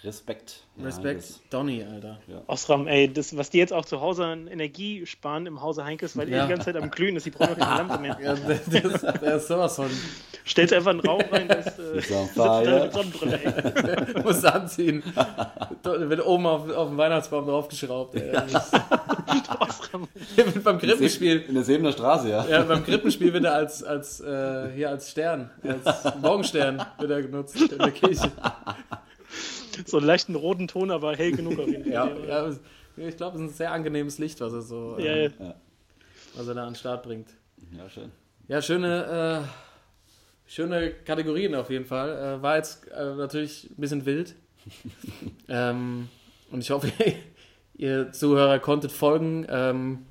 [0.03, 0.63] Respekt.
[0.77, 2.19] Ja, Respekt, das- Donny, Alter.
[2.47, 6.15] Osram, ey, das, was die jetzt auch zu Hause an Energie sparen im Hause Heinkes,
[6.15, 6.37] weil Ja.
[6.37, 8.17] die die ganze Zeit am Glühen ist, die brauchen auch keine Lampe mehr.
[8.21, 8.65] Ja, das,
[9.19, 9.89] das, ist sowas von.
[10.45, 14.21] Stellt einfach einen Raum rein, das äh, sitzt da mit Sonnenbrille, ey.
[14.23, 15.03] Muss anziehen.
[15.83, 18.15] Da wird oben auf, auf den Weihnachtsbaum draufgeschraubt.
[18.15, 18.35] Ey.
[19.59, 20.07] Osram.
[20.35, 21.41] wird beim Krippenspiel.
[21.41, 22.45] In der Sebener Straße, ja.
[22.47, 27.21] Ja, beim Krippenspiel wird er als, als, äh, hier als Stern, als Morgenstern wird er
[27.21, 28.31] genutzt in der Kirche.
[29.85, 32.27] So einen leichten roten Ton, aber hell genug auf jeden Fall.
[32.27, 35.31] Ja, ja ich glaube, es ist ein sehr angenehmes Licht, was er so, Ja, äh,
[35.39, 35.55] ja.
[36.35, 37.29] was er da an den Start bringt.
[37.77, 38.11] Ja, schön.
[38.47, 42.39] Ja, schöne, äh, schöne Kategorien auf jeden Fall.
[42.39, 44.35] Äh, war jetzt äh, natürlich ein bisschen wild.
[45.47, 46.09] ähm,
[46.51, 46.91] und ich hoffe,
[47.75, 49.45] ihr Zuhörer konntet folgen.
[49.49, 50.05] Ähm,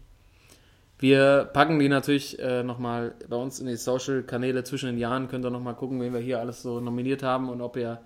[0.99, 5.29] wir packen die natürlich äh, nochmal bei uns in die Social-Kanäle zwischen den Jahren.
[5.29, 8.01] Könnt ihr nochmal gucken, wen wir hier alles so nominiert haben und ob ihr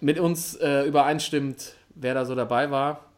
[0.00, 3.10] mit uns äh, übereinstimmt, wer da so dabei war.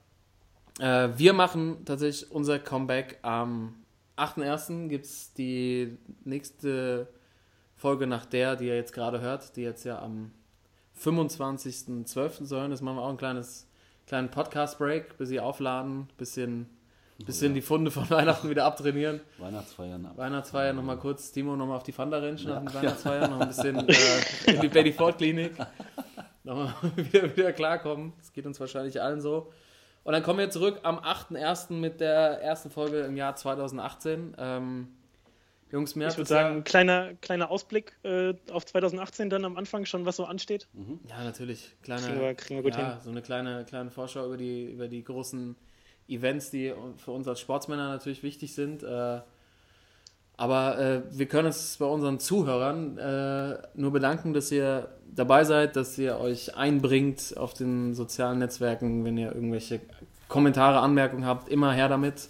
[0.78, 3.74] Äh, wir machen tatsächlich unser Comeback am
[4.16, 4.88] 8.1.
[4.88, 7.08] gibt es die nächste
[7.76, 10.32] Folge nach der, die ihr jetzt gerade hört, die jetzt ja am
[11.02, 12.46] 25.12.
[12.46, 12.70] sollen.
[12.70, 13.66] Das machen wir auch ein kleines
[14.06, 16.66] kleinen Podcast-Break, bis sie aufladen, bisschen,
[17.24, 19.20] bisschen die Funde von Weihnachten wieder abtrainieren.
[19.38, 20.16] Weihnachtsfeiern ab.
[20.16, 23.76] Weihnachtsfeier nochmal kurz, Timo nochmal auf die Fanda Ranch nach den Weihnachtsfeiern, noch ein bisschen
[23.88, 25.52] äh, in die Betty Ford Klinik.
[26.46, 28.12] Nochmal wieder, wieder klarkommen.
[28.18, 29.52] Das geht uns wahrscheinlich allen so.
[30.04, 31.72] Und dann kommen wir zurück am 8.1.
[31.72, 34.36] mit der ersten Folge im Jahr 2018.
[34.38, 34.88] Ähm,
[35.72, 40.06] Jungs, mir Ich würde sagen, kleiner, kleiner Ausblick äh, auf 2018 dann am Anfang schon,
[40.06, 40.68] was so ansteht.
[41.08, 41.74] Ja, natürlich.
[41.82, 43.00] Kleine, Kriegen wir- kriegen wir gut ja, hin.
[43.02, 45.56] so eine kleine, kleine Vorschau über die, über die großen
[46.08, 48.84] Events, die für uns als Sportsmänner natürlich wichtig sind.
[48.84, 49.20] Äh,
[50.36, 55.76] aber äh, wir können uns bei unseren Zuhörern äh, nur bedanken, dass ihr dabei seid,
[55.76, 59.80] dass ihr euch einbringt auf den sozialen Netzwerken, wenn ihr irgendwelche
[60.28, 62.28] Kommentare, Anmerkungen habt, immer her damit.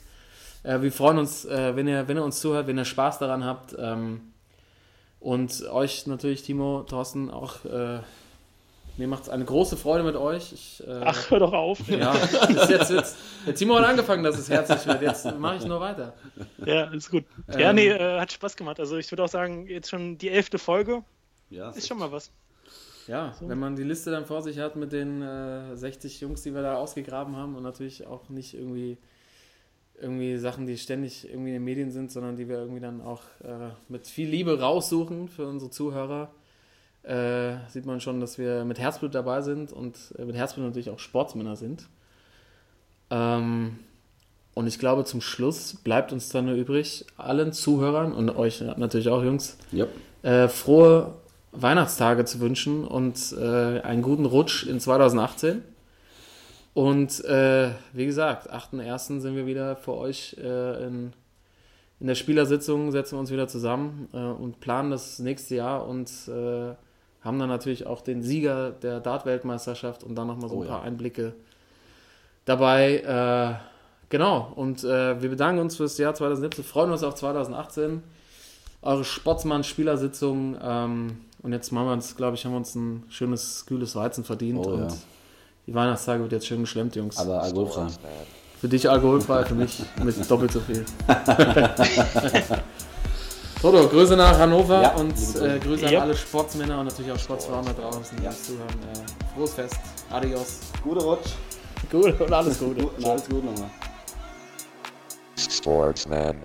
[0.62, 3.44] Äh, wir freuen uns, äh, wenn, ihr, wenn ihr uns zuhört, wenn ihr Spaß daran
[3.44, 3.74] habt.
[3.78, 4.32] Ähm,
[5.18, 7.98] und euch natürlich, Timo, Thorsten, auch äh,
[8.97, 10.52] mir macht es eine große Freude mit euch.
[10.52, 11.78] Ich, äh, Ach, hör doch auf.
[11.89, 13.16] ja, das jetzt wird's.
[13.47, 15.02] Der Timo hat angefangen, dass es herzlich wird.
[15.02, 16.14] Jetzt mache ich nur weiter.
[16.64, 17.24] Ja, ist gut.
[17.48, 18.81] Ja, Ähm, nee, äh, hat Spaß gemacht.
[18.81, 21.02] Also ich würde auch sagen, jetzt schon die elfte Folge
[21.51, 22.31] Ja, ist schon mal was.
[23.06, 26.52] Ja, wenn man die Liste dann vor sich hat mit den äh, 60 Jungs, die
[26.55, 28.98] wir da ausgegraben haben und natürlich auch nicht irgendwie,
[30.01, 33.23] irgendwie Sachen, die ständig irgendwie in den Medien sind, sondern die wir irgendwie dann auch
[33.44, 36.32] äh, mit viel Liebe raussuchen für unsere Zuhörer,
[37.06, 40.90] äh, sieht man schon, dass wir mit Herzblut dabei sind und äh, mit Herzblut natürlich
[40.90, 41.88] auch Sportsmänner sind.
[43.10, 43.78] Ähm,
[44.54, 49.08] und ich glaube, zum Schluss bleibt uns dann nur übrig, allen Zuhörern und euch natürlich
[49.08, 49.86] auch, Jungs, Ja.
[50.22, 51.14] äh, frohe
[51.52, 55.62] Weihnachtstage zu wünschen und äh, einen guten Rutsch in 2018.
[56.74, 59.20] Und äh, wie gesagt, 8.1.
[59.20, 61.12] sind wir wieder für euch äh, in,
[62.00, 66.10] in der Spielersitzung, setzen wir uns wieder zusammen äh, und planen das nächste Jahr und
[67.26, 70.74] haben dann natürlich auch den Sieger der Dart-Weltmeisterschaft und dann nochmal so Oh ein ja.
[70.74, 71.34] paar Einblicke
[72.44, 73.00] dabei.
[73.00, 73.54] Äh,
[74.08, 78.02] genau, und äh, wir bedanken uns fürs Jahr 2017, freuen uns auf 2018
[78.82, 80.56] eure Sportsmann-Spielersitzung.
[80.62, 84.24] Ähm, und jetzt machen wir uns, glaube ich, haben wir uns ein schönes, kühles Weizen
[84.24, 84.64] verdient.
[84.64, 84.96] Oh, und ja.
[85.66, 87.16] die Weihnachtstage wird jetzt schön geschlemmt, Jungs.
[87.18, 87.88] Aber alkoholfrei.
[88.60, 90.84] Für dich alkoholfrei, für mich mit doppelt so viel.
[93.60, 95.56] Toto, Grüße nach Hannover Ja, und Grüße.
[95.56, 96.00] äh, Grüße an Ja.
[96.02, 98.30] alle Sportsmänner und natürlich auch Sportsfrauen da draußen, die Ja.
[98.30, 98.68] zuhören.
[98.92, 99.76] Äh, frohes Fest,
[100.10, 100.60] adios.
[100.84, 101.30] Guter Rutsch.
[101.90, 102.86] Gut und alles Gute.
[102.86, 103.70] Und alles gut nochmal.
[105.36, 106.42] Sportsman.